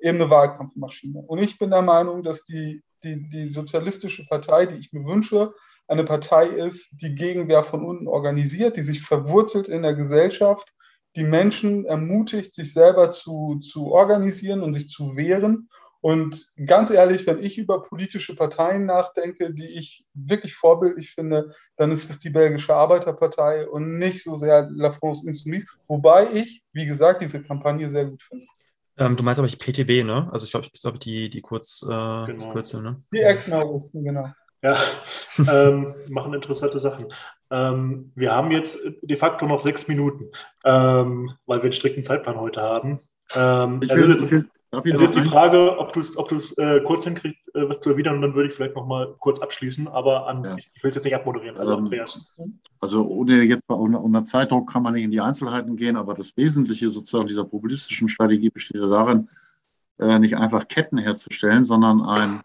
eben 0.00 0.20
eine 0.20 0.30
Wahlkampfmaschine. 0.30 1.20
Und 1.20 1.38
ich 1.38 1.58
bin 1.58 1.70
der 1.70 1.82
Meinung, 1.82 2.22
dass 2.22 2.44
die, 2.44 2.82
die, 3.04 3.28
die 3.28 3.48
sozialistische 3.48 4.24
Partei, 4.26 4.66
die 4.66 4.76
ich 4.76 4.92
mir 4.92 5.04
wünsche, 5.04 5.52
eine 5.86 6.04
Partei 6.04 6.46
ist, 6.46 6.88
die 6.92 7.14
Gegenwehr 7.14 7.62
von 7.62 7.84
unten 7.84 8.08
organisiert, 8.08 8.76
die 8.76 8.82
sich 8.82 9.02
verwurzelt 9.02 9.68
in 9.68 9.82
der 9.82 9.94
Gesellschaft, 9.94 10.72
die 11.16 11.24
Menschen 11.24 11.86
ermutigt, 11.86 12.54
sich 12.54 12.72
selber 12.72 13.10
zu, 13.10 13.58
zu 13.60 13.86
organisieren 13.86 14.62
und 14.62 14.74
sich 14.74 14.88
zu 14.88 15.16
wehren. 15.16 15.68
Und 16.00 16.52
ganz 16.66 16.90
ehrlich, 16.90 17.26
wenn 17.26 17.42
ich 17.42 17.58
über 17.58 17.82
politische 17.82 18.36
Parteien 18.36 18.86
nachdenke, 18.86 19.52
die 19.52 19.66
ich 19.66 20.04
wirklich 20.14 20.54
vorbildlich 20.54 21.10
finde, 21.10 21.48
dann 21.76 21.90
ist 21.90 22.10
es 22.10 22.20
die 22.20 22.30
belgische 22.30 22.74
Arbeiterpartei 22.74 23.66
und 23.66 23.98
nicht 23.98 24.22
so 24.22 24.36
sehr 24.36 24.68
La 24.70 24.92
France 24.92 25.26
Insoumise. 25.26 25.66
Wobei 25.88 26.28
ich, 26.32 26.62
wie 26.72 26.86
gesagt, 26.86 27.22
diese 27.22 27.42
Kampagne 27.42 27.90
sehr 27.90 28.04
gut 28.04 28.22
finde. 28.22 28.46
Ähm, 28.98 29.16
du 29.16 29.22
meinst 29.22 29.38
aber 29.38 29.48
PTB, 29.48 30.04
ne? 30.04 30.28
Also 30.30 30.44
ich 30.44 30.50
glaube, 30.52 30.68
ich 30.72 30.80
glaube 30.80 30.98
die, 30.98 31.28
die 31.28 31.42
Kurz, 31.42 31.82
äh, 31.82 31.86
genau. 31.86 32.52
Kürzel, 32.52 32.82
ne? 32.82 33.02
Die 33.12 33.20
Ex-Maoisten, 33.20 34.04
genau. 34.04 34.28
Ja, 34.62 34.78
ähm, 35.38 35.94
machen 36.08 36.34
interessante 36.34 36.80
Sachen. 36.80 37.12
Ähm, 37.50 38.12
wir 38.14 38.32
haben 38.32 38.50
jetzt 38.50 38.78
de 39.02 39.16
facto 39.16 39.46
noch 39.46 39.60
sechs 39.60 39.88
Minuten, 39.88 40.30
ähm, 40.64 41.32
weil 41.46 41.58
wir 41.58 41.64
einen 41.64 41.72
strikten 41.72 42.02
Zeitplan 42.02 42.36
heute 42.36 42.60
haben. 42.60 43.00
Ähm, 43.34 43.80
ich 43.82 43.90
will, 43.90 44.10
also 44.10 44.26
jetzt, 44.26 44.50
also 44.72 44.88
jetzt 44.88 45.14
die 45.14 45.22
Frage, 45.22 45.78
ob 45.78 45.92
du 45.92 46.00
es 46.00 46.16
ob 46.16 46.32
äh, 46.32 46.80
kurz 46.80 47.04
hinkriegst, 47.04 47.54
äh, 47.54 47.68
was 47.68 47.80
zu 47.80 47.90
erwidern, 47.90 48.16
und 48.16 48.22
dann 48.22 48.34
würde 48.34 48.48
ich 48.48 48.54
vielleicht 48.54 48.74
noch 48.74 48.86
mal 48.86 49.14
kurz 49.20 49.40
abschließen, 49.40 49.86
aber 49.88 50.26
an, 50.26 50.44
ja. 50.44 50.56
ich 50.56 50.82
will 50.82 50.90
es 50.90 50.96
jetzt 50.96 51.04
nicht 51.04 51.14
abmoderieren. 51.14 51.56
Also, 51.56 51.72
ähm, 51.72 51.84
Andreas. 51.84 52.34
also 52.80 53.02
ohne 53.04 53.42
jetzt 53.42 53.62
unter, 53.68 54.00
unter 54.00 54.24
Zeitdruck 54.24 54.72
kann 54.72 54.82
man 54.82 54.94
nicht 54.94 55.04
in 55.04 55.10
die 55.12 55.20
Einzelheiten 55.20 55.76
gehen, 55.76 55.96
aber 55.96 56.14
das 56.14 56.36
Wesentliche 56.36 56.90
sozusagen 56.90 57.28
dieser 57.28 57.44
populistischen 57.44 58.08
Strategie 58.08 58.50
besteht 58.50 58.80
ja 58.80 58.88
darin, 58.88 59.28
äh, 59.98 60.18
nicht 60.18 60.36
einfach 60.36 60.68
Ketten 60.68 60.98
herzustellen, 60.98 61.64
sondern 61.64 62.02
ein 62.02 62.40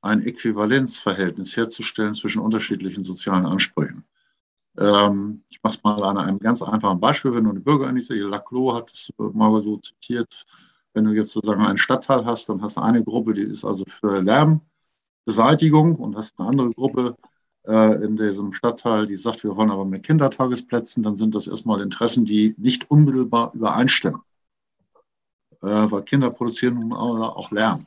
ein 0.00 0.22
Äquivalenzverhältnis 0.22 1.56
herzustellen 1.56 2.14
zwischen 2.14 2.40
unterschiedlichen 2.40 3.04
sozialen 3.04 3.46
Ansprüchen. 3.46 4.04
Ähm, 4.78 5.42
ich 5.48 5.62
mache 5.62 5.76
es 5.76 5.82
mal 5.82 6.02
an 6.02 6.18
einem 6.18 6.38
ganz 6.38 6.62
einfachen 6.62 7.00
Beispiel, 7.00 7.34
wenn 7.34 7.44
du 7.44 7.50
eine 7.50 7.60
Bürgerinitiative, 7.60 8.28
Laclos 8.28 8.74
hat 8.74 8.90
es 8.92 9.10
mal 9.16 9.60
so 9.60 9.78
zitiert, 9.78 10.46
wenn 10.94 11.04
du 11.04 11.12
jetzt 11.12 11.32
sozusagen 11.32 11.64
einen 11.64 11.78
Stadtteil 11.78 12.24
hast, 12.24 12.48
dann 12.48 12.62
hast 12.62 12.76
du 12.76 12.82
eine 12.82 13.02
Gruppe, 13.02 13.32
die 13.32 13.42
ist 13.42 13.64
also 13.64 13.84
für 13.88 14.20
Lärmbeseitigung 14.22 15.96
und 15.96 16.16
hast 16.16 16.38
eine 16.38 16.48
andere 16.48 16.70
Gruppe 16.70 17.16
äh, 17.66 18.04
in 18.04 18.16
diesem 18.16 18.52
Stadtteil, 18.52 19.06
die 19.06 19.16
sagt, 19.16 19.44
wir 19.44 19.56
wollen 19.56 19.70
aber 19.70 19.84
mehr 19.84 20.00
Kindertagesplätzen, 20.00 21.02
dann 21.02 21.16
sind 21.16 21.34
das 21.34 21.48
erstmal 21.48 21.80
Interessen, 21.80 22.24
die 22.24 22.54
nicht 22.56 22.90
unmittelbar 22.90 23.52
übereinstimmen. 23.54 24.22
Äh, 25.62 25.90
weil 25.90 26.02
Kinder 26.02 26.30
produzieren 26.30 26.74
nun 26.74 26.92
auch 26.92 27.50
Lärm. 27.50 27.80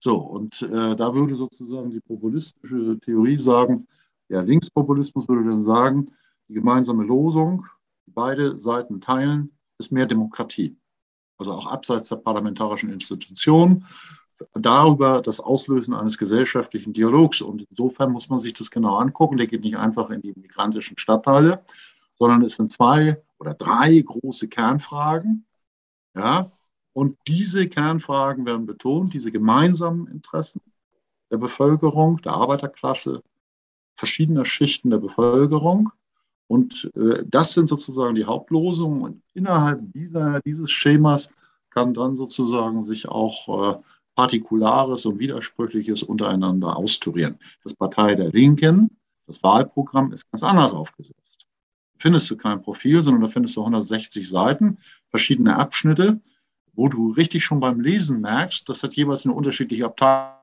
So, 0.00 0.16
und 0.16 0.62
äh, 0.62 0.96
da 0.96 1.14
würde 1.14 1.34
sozusagen 1.34 1.90
die 1.90 2.00
populistische 2.00 2.98
Theorie 3.00 3.36
sagen, 3.36 3.86
der 4.28 4.42
Linkspopulismus 4.42 5.28
würde 5.28 5.48
dann 5.48 5.62
sagen, 5.62 6.06
die 6.48 6.54
gemeinsame 6.54 7.04
Losung, 7.04 7.66
die 8.06 8.10
beide 8.10 8.58
Seiten 8.58 9.00
teilen, 9.00 9.56
ist 9.78 9.92
mehr 9.92 10.06
Demokratie. 10.06 10.76
Also 11.38 11.52
auch 11.52 11.66
abseits 11.66 12.08
der 12.08 12.16
parlamentarischen 12.16 12.90
Institutionen, 12.90 13.86
darüber 14.52 15.22
das 15.22 15.40
Auslösen 15.40 15.94
eines 15.94 16.18
gesellschaftlichen 16.18 16.92
Dialogs. 16.92 17.40
Und 17.40 17.66
insofern 17.70 18.12
muss 18.12 18.28
man 18.28 18.38
sich 18.38 18.52
das 18.52 18.70
genau 18.70 18.96
angucken. 18.96 19.36
Der 19.36 19.46
geht 19.46 19.62
nicht 19.62 19.76
einfach 19.76 20.10
in 20.10 20.20
die 20.20 20.32
migrantischen 20.36 20.98
Stadtteile, 20.98 21.64
sondern 22.18 22.42
es 22.42 22.56
sind 22.56 22.72
zwei 22.72 23.22
oder 23.38 23.54
drei 23.54 24.00
große 24.00 24.48
Kernfragen. 24.48 25.46
Ja, 26.16 26.52
und 26.92 27.18
diese 27.26 27.68
Kernfragen 27.68 28.46
werden 28.46 28.66
betont, 28.66 29.14
diese 29.14 29.32
gemeinsamen 29.32 30.06
Interessen 30.06 30.60
der 31.30 31.38
Bevölkerung, 31.38 32.18
der 32.18 32.34
Arbeiterklasse, 32.34 33.20
verschiedener 33.94 34.44
Schichten 34.44 34.90
der 34.90 34.98
Bevölkerung. 34.98 35.90
Und 36.46 36.90
äh, 36.94 37.24
das 37.26 37.52
sind 37.52 37.68
sozusagen 37.68 38.14
die 38.14 38.24
Hauptlosungen. 38.24 39.02
Und 39.02 39.22
innerhalb 39.34 39.80
dieser, 39.92 40.40
dieses 40.40 40.70
Schemas 40.70 41.30
kann 41.70 41.94
dann 41.94 42.14
sozusagen 42.14 42.82
sich 42.82 43.08
auch 43.08 43.74
äh, 43.74 43.78
Partikulares 44.14 45.06
und 45.06 45.18
Widersprüchliches 45.18 46.02
untereinander 46.02 46.76
austurieren. 46.76 47.38
Das 47.64 47.74
Partei 47.74 48.14
der 48.14 48.30
Linken, 48.30 48.96
das 49.26 49.42
Wahlprogramm 49.42 50.12
ist 50.12 50.30
ganz 50.30 50.42
anders 50.42 50.72
aufgesetzt. 50.72 51.46
Da 51.94 51.98
findest 51.98 52.30
du 52.30 52.36
kein 52.36 52.62
Profil, 52.62 53.02
sondern 53.02 53.22
da 53.22 53.28
findest 53.28 53.56
du 53.56 53.60
160 53.60 54.28
Seiten, 54.28 54.78
verschiedene 55.10 55.56
Abschnitte 55.56 56.20
wo 56.76 56.88
du 56.88 57.12
richtig 57.12 57.44
schon 57.44 57.60
beim 57.60 57.80
Lesen 57.80 58.20
merkst, 58.20 58.68
das 58.68 58.82
hat 58.82 58.94
jeweils 58.94 59.24
eine 59.24 59.34
unterschiedliche 59.34 59.86
Abteilung. 59.86 60.34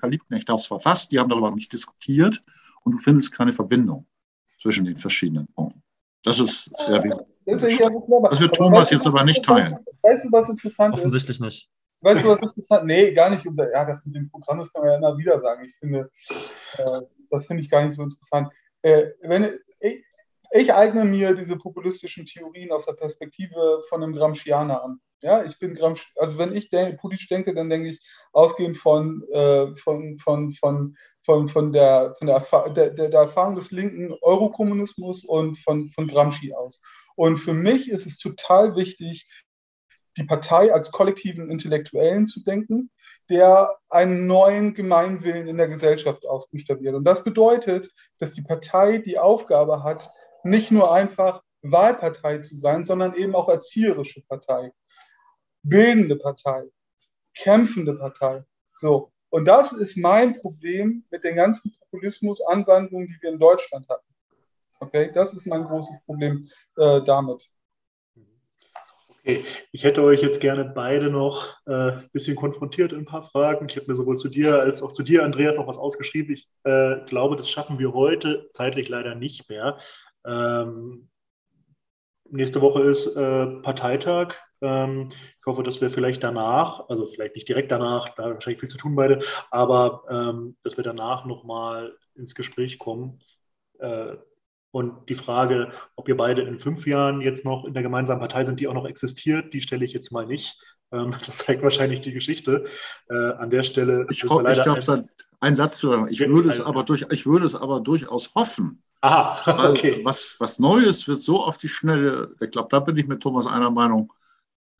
Karl 0.00 0.10
Liebknecht 0.10 0.48
das 0.48 0.66
verfasst, 0.66 1.12
die 1.12 1.18
haben 1.18 1.28
darüber 1.28 1.50
nicht 1.50 1.72
diskutiert 1.72 2.40
und 2.84 2.92
du 2.92 2.98
findest 2.98 3.32
keine 3.32 3.52
Verbindung 3.52 4.06
zwischen 4.60 4.84
den 4.84 4.96
verschiedenen 4.96 5.46
Punkten. 5.48 5.82
Das 6.22 6.38
ist 6.38 6.70
sehr 6.78 7.02
wichtig. 7.02 7.26
Das, 7.46 7.60
das 7.60 8.40
wird 8.40 8.54
Thomas 8.54 8.90
jetzt 8.90 9.06
aber 9.06 9.22
nicht 9.24 9.44
teilen. 9.44 9.78
Weißt 10.02 10.24
du, 10.24 10.32
was 10.32 10.48
interessant 10.48 10.94
Offensichtlich 10.94 11.38
ist? 11.38 11.40
Offensichtlich 11.40 11.40
nicht. 11.40 11.70
Weißt 12.00 12.24
du, 12.24 12.28
was 12.28 12.40
interessant 12.40 12.86
Nee, 12.86 13.12
gar 13.12 13.30
nicht. 13.30 13.44
Ja, 13.44 13.84
das 13.84 14.06
mit 14.06 14.16
dem 14.16 14.30
Programm, 14.30 14.58
das 14.58 14.72
kann 14.72 14.82
man 14.82 14.90
ja 14.92 14.96
immer 14.96 15.18
wieder 15.18 15.38
sagen. 15.40 15.64
Ich 15.64 15.74
finde, 15.76 16.10
äh, 16.78 17.00
das 17.30 17.46
finde 17.46 17.62
ich 17.62 17.70
gar 17.70 17.84
nicht 17.84 17.96
so 17.96 18.02
interessant. 18.02 18.48
Äh, 18.82 19.08
wenn, 19.20 19.58
ich, 19.80 20.04
ich 20.52 20.74
eigne 20.74 21.04
mir 21.04 21.34
diese 21.34 21.56
populistischen 21.56 22.26
Theorien 22.26 22.72
aus 22.72 22.86
der 22.86 22.92
Perspektive 22.92 23.82
von 23.88 24.02
einem 24.02 24.14
Gramscianer 24.14 24.82
an. 24.82 25.00
Ja, 25.24 25.42
ich 25.42 25.58
bin 25.58 25.74
Gramsci, 25.74 26.04
also 26.18 26.36
wenn 26.36 26.54
ich 26.54 26.68
denke, 26.68 26.98
politisch 26.98 27.28
denke, 27.28 27.54
dann 27.54 27.70
denke 27.70 27.88
ich 27.88 28.00
ausgehend 28.34 28.76
von, 28.76 29.26
äh, 29.32 29.74
von, 29.74 30.18
von, 30.18 30.52
von, 30.52 30.94
von, 31.22 31.48
von, 31.48 31.72
der, 31.72 32.14
von 32.18 32.26
der, 32.26 32.90
der, 32.90 32.90
der 33.08 33.20
Erfahrung 33.20 33.54
des 33.54 33.70
linken 33.70 34.12
Eurokommunismus 34.20 35.24
und 35.24 35.56
von, 35.56 35.88
von 35.88 36.08
Gramsci 36.08 36.52
aus. 36.52 36.82
Und 37.16 37.38
für 37.38 37.54
mich 37.54 37.90
ist 37.90 38.04
es 38.04 38.18
total 38.18 38.76
wichtig, 38.76 39.26
die 40.18 40.24
Partei 40.24 40.70
als 40.70 40.92
kollektiven 40.92 41.50
Intellektuellen 41.50 42.26
zu 42.26 42.44
denken, 42.44 42.90
der 43.30 43.78
einen 43.88 44.26
neuen 44.26 44.74
Gemeinwillen 44.74 45.48
in 45.48 45.56
der 45.56 45.68
Gesellschaft 45.68 46.26
ausbuchstabiert. 46.26 46.94
Und 46.94 47.04
das 47.04 47.24
bedeutet, 47.24 47.90
dass 48.18 48.34
die 48.34 48.42
Partei 48.42 48.98
die 48.98 49.18
Aufgabe 49.18 49.82
hat, 49.82 50.10
nicht 50.42 50.70
nur 50.70 50.92
einfach 50.92 51.42
Wahlpartei 51.62 52.40
zu 52.40 52.58
sein, 52.58 52.84
sondern 52.84 53.14
eben 53.14 53.34
auch 53.34 53.48
erzieherische 53.48 54.20
Partei 54.28 54.70
bildende 55.64 56.16
Partei, 56.16 56.64
kämpfende 57.34 57.94
Partei. 57.94 58.44
So. 58.76 59.10
Und 59.30 59.46
das 59.46 59.72
ist 59.72 59.96
mein 59.96 60.40
Problem 60.40 61.04
mit 61.10 61.24
den 61.24 61.34
ganzen 61.34 61.72
Populismus-Anwandlungen, 61.80 63.08
die 63.08 63.18
wir 63.20 63.30
in 63.30 63.40
Deutschland 63.40 63.88
hatten. 63.88 64.06
Okay, 64.78 65.10
das 65.12 65.34
ist 65.34 65.46
mein 65.46 65.64
großes 65.64 65.96
Problem 66.06 66.46
äh, 66.76 67.00
damit. 67.02 67.50
Okay, 69.08 69.44
ich 69.72 69.82
hätte 69.82 70.02
euch 70.02 70.20
jetzt 70.20 70.40
gerne 70.40 70.64
beide 70.66 71.08
noch 71.08 71.56
äh, 71.66 71.72
ein 71.72 72.10
bisschen 72.12 72.36
konfrontiert 72.36 72.92
in 72.92 73.00
ein 73.00 73.04
paar 73.06 73.24
Fragen. 73.24 73.68
Ich 73.68 73.76
habe 73.76 73.90
mir 73.90 73.96
sowohl 73.96 74.18
zu 74.18 74.28
dir 74.28 74.60
als 74.60 74.82
auch 74.82 74.92
zu 74.92 75.02
dir, 75.02 75.24
Andreas, 75.24 75.56
noch 75.56 75.66
was 75.66 75.78
ausgeschrieben. 75.78 76.34
Ich 76.34 76.48
äh, 76.64 76.96
glaube, 77.06 77.36
das 77.36 77.48
schaffen 77.48 77.78
wir 77.78 77.94
heute 77.94 78.50
zeitlich 78.52 78.88
leider 78.88 79.14
nicht 79.14 79.48
mehr. 79.48 79.78
Ähm, 80.26 81.08
nächste 82.28 82.60
Woche 82.60 82.82
ist 82.82 83.16
äh, 83.16 83.46
Parteitag. 83.62 84.34
Ähm, 84.60 85.10
ich 85.10 85.46
hoffe, 85.46 85.62
dass 85.62 85.80
wir 85.80 85.90
vielleicht 85.90 86.22
danach, 86.22 86.88
also 86.88 87.06
vielleicht 87.06 87.34
nicht 87.34 87.48
direkt 87.48 87.70
danach, 87.70 88.14
da 88.14 88.24
wahrscheinlich 88.24 88.60
viel 88.60 88.68
zu 88.68 88.78
tun 88.78 88.94
beide, 88.96 89.22
aber 89.50 90.04
ähm, 90.08 90.56
dass 90.62 90.76
wir 90.76 90.84
danach 90.84 91.24
nochmal 91.24 91.96
ins 92.14 92.34
Gespräch 92.34 92.78
kommen. 92.78 93.20
Äh, 93.78 94.16
und 94.70 95.08
die 95.08 95.14
Frage, 95.14 95.70
ob 95.94 96.08
ihr 96.08 96.16
beide 96.16 96.42
in 96.42 96.58
fünf 96.58 96.86
Jahren 96.86 97.20
jetzt 97.20 97.44
noch 97.44 97.64
in 97.64 97.74
der 97.74 97.84
gemeinsamen 97.84 98.20
Partei 98.20 98.44
sind, 98.44 98.58
die 98.58 98.66
auch 98.66 98.74
noch 98.74 98.86
existiert, 98.86 99.54
die 99.54 99.60
stelle 99.60 99.84
ich 99.84 99.92
jetzt 99.92 100.10
mal 100.10 100.26
nicht. 100.26 100.60
Ähm, 100.90 101.14
das 101.26 101.38
zeigt 101.38 101.62
wahrscheinlich 101.62 102.00
die 102.00 102.12
Geschichte. 102.12 102.66
Äh, 103.08 103.14
an 103.14 103.50
der 103.50 103.62
Stelle. 103.62 104.06
Ich, 104.10 104.24
ich 104.24 104.28
darf 104.28 104.84
da 104.84 105.04
einen 105.40 105.54
Satz 105.54 105.78
sagen. 105.78 106.08
Ich 106.10 106.18
würde, 106.20 106.48
es 106.48 106.60
aber 106.60 106.82
durch, 106.82 107.06
ich 107.10 107.26
würde 107.26 107.46
es 107.46 107.54
aber 107.54 107.80
durchaus 107.80 108.34
hoffen. 108.34 108.82
Aha, 109.00 109.68
okay. 109.70 110.00
Was, 110.02 110.36
was 110.38 110.58
Neues 110.58 111.06
wird 111.06 111.20
so 111.20 111.42
auf 111.44 111.58
die 111.58 111.68
Schnelle, 111.68 112.34
ich 112.40 112.50
glaube, 112.50 112.68
da 112.70 112.80
bin 112.80 112.96
ich 112.96 113.06
mit 113.06 113.22
Thomas 113.22 113.46
einer 113.46 113.70
Meinung, 113.70 114.12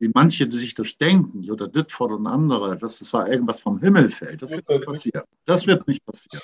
wie 0.05 0.11
manche 0.15 0.47
die 0.47 0.57
sich 0.59 0.75
das 0.75 0.99
denken, 0.99 1.51
oder 1.51 1.67
Ditford 1.67 2.13
und 2.13 2.27
andere, 2.27 2.77
dass 2.77 3.01
es 3.01 3.11
da 3.11 3.27
irgendwas 3.27 3.61
vom 3.61 3.79
Himmel 3.81 4.11
fällt. 4.11 4.43
Das 4.43 4.51
wird 4.51 4.69
nicht 4.69 4.85
passieren. 4.85 5.23
Das 5.47 5.67
wird 5.67 5.89
nicht 5.89 6.05
passieren. 6.05 6.43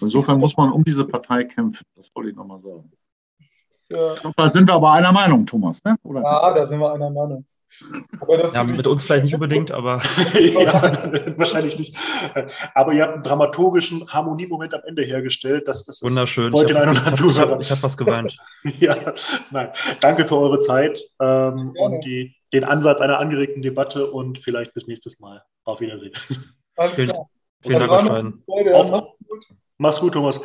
Insofern 0.00 0.40
muss 0.40 0.56
man 0.56 0.72
um 0.72 0.82
diese 0.84 1.04
Partei 1.04 1.44
kämpfen. 1.44 1.84
Das 1.94 2.10
wollte 2.14 2.30
ich 2.30 2.36
nochmal 2.36 2.60
sagen. 2.60 2.90
Ja. 3.92 4.14
Da 4.36 4.48
sind 4.48 4.68
wir 4.68 4.74
aber 4.74 4.92
einer 4.92 5.12
Meinung, 5.12 5.44
Thomas. 5.44 5.84
Ne? 5.84 5.96
Oder? 6.02 6.22
Ja, 6.22 6.54
da 6.54 6.64
sind 6.66 6.78
wir 6.78 6.92
einer 6.92 7.10
Meinung. 7.10 7.44
ja, 8.54 8.64
mit 8.64 8.86
uns 8.86 9.02
vielleicht 9.02 9.24
nicht 9.24 9.34
unbedingt, 9.34 9.70
aber. 9.70 10.00
ja, 10.40 11.10
wahrscheinlich 11.36 11.78
nicht. 11.78 11.96
Aber 12.74 12.92
ihr 12.94 13.02
habt 13.02 13.14
einen 13.14 13.22
dramaturgischen 13.22 14.10
Harmoniemoment 14.10 14.72
am 14.72 14.80
Ende 14.86 15.02
hergestellt. 15.02 15.68
Dass, 15.68 15.84
das 15.84 16.02
Wunderschön. 16.02 16.54
Ich 16.54 16.74
habe 16.74 16.96
hab, 16.96 17.18
hab, 17.18 17.62
hab 17.62 17.82
was 17.82 17.96
geweint. 17.98 18.38
ja, 18.78 18.96
nein. 19.50 19.70
Danke 20.00 20.26
für 20.26 20.38
eure 20.38 20.58
Zeit 20.58 21.00
ähm, 21.20 21.74
und 21.78 22.00
die, 22.04 22.34
den 22.52 22.64
Ansatz 22.64 23.00
einer 23.00 23.18
angeregten 23.18 23.62
Debatte 23.62 24.10
und 24.10 24.38
vielleicht 24.38 24.74
bis 24.74 24.86
nächstes 24.86 25.20
Mal. 25.20 25.42
Auf 25.64 25.80
Wiedersehen. 25.80 26.12
Alles 26.76 26.94
vielen, 26.94 27.08
klar. 27.08 27.28
Vielen 27.62 27.78
Dank 27.80 27.92
euch 27.92 28.08
beiden. 28.08 28.44
Mach's 29.78 30.00
gut, 30.00 30.12
Thomas. 30.12 30.36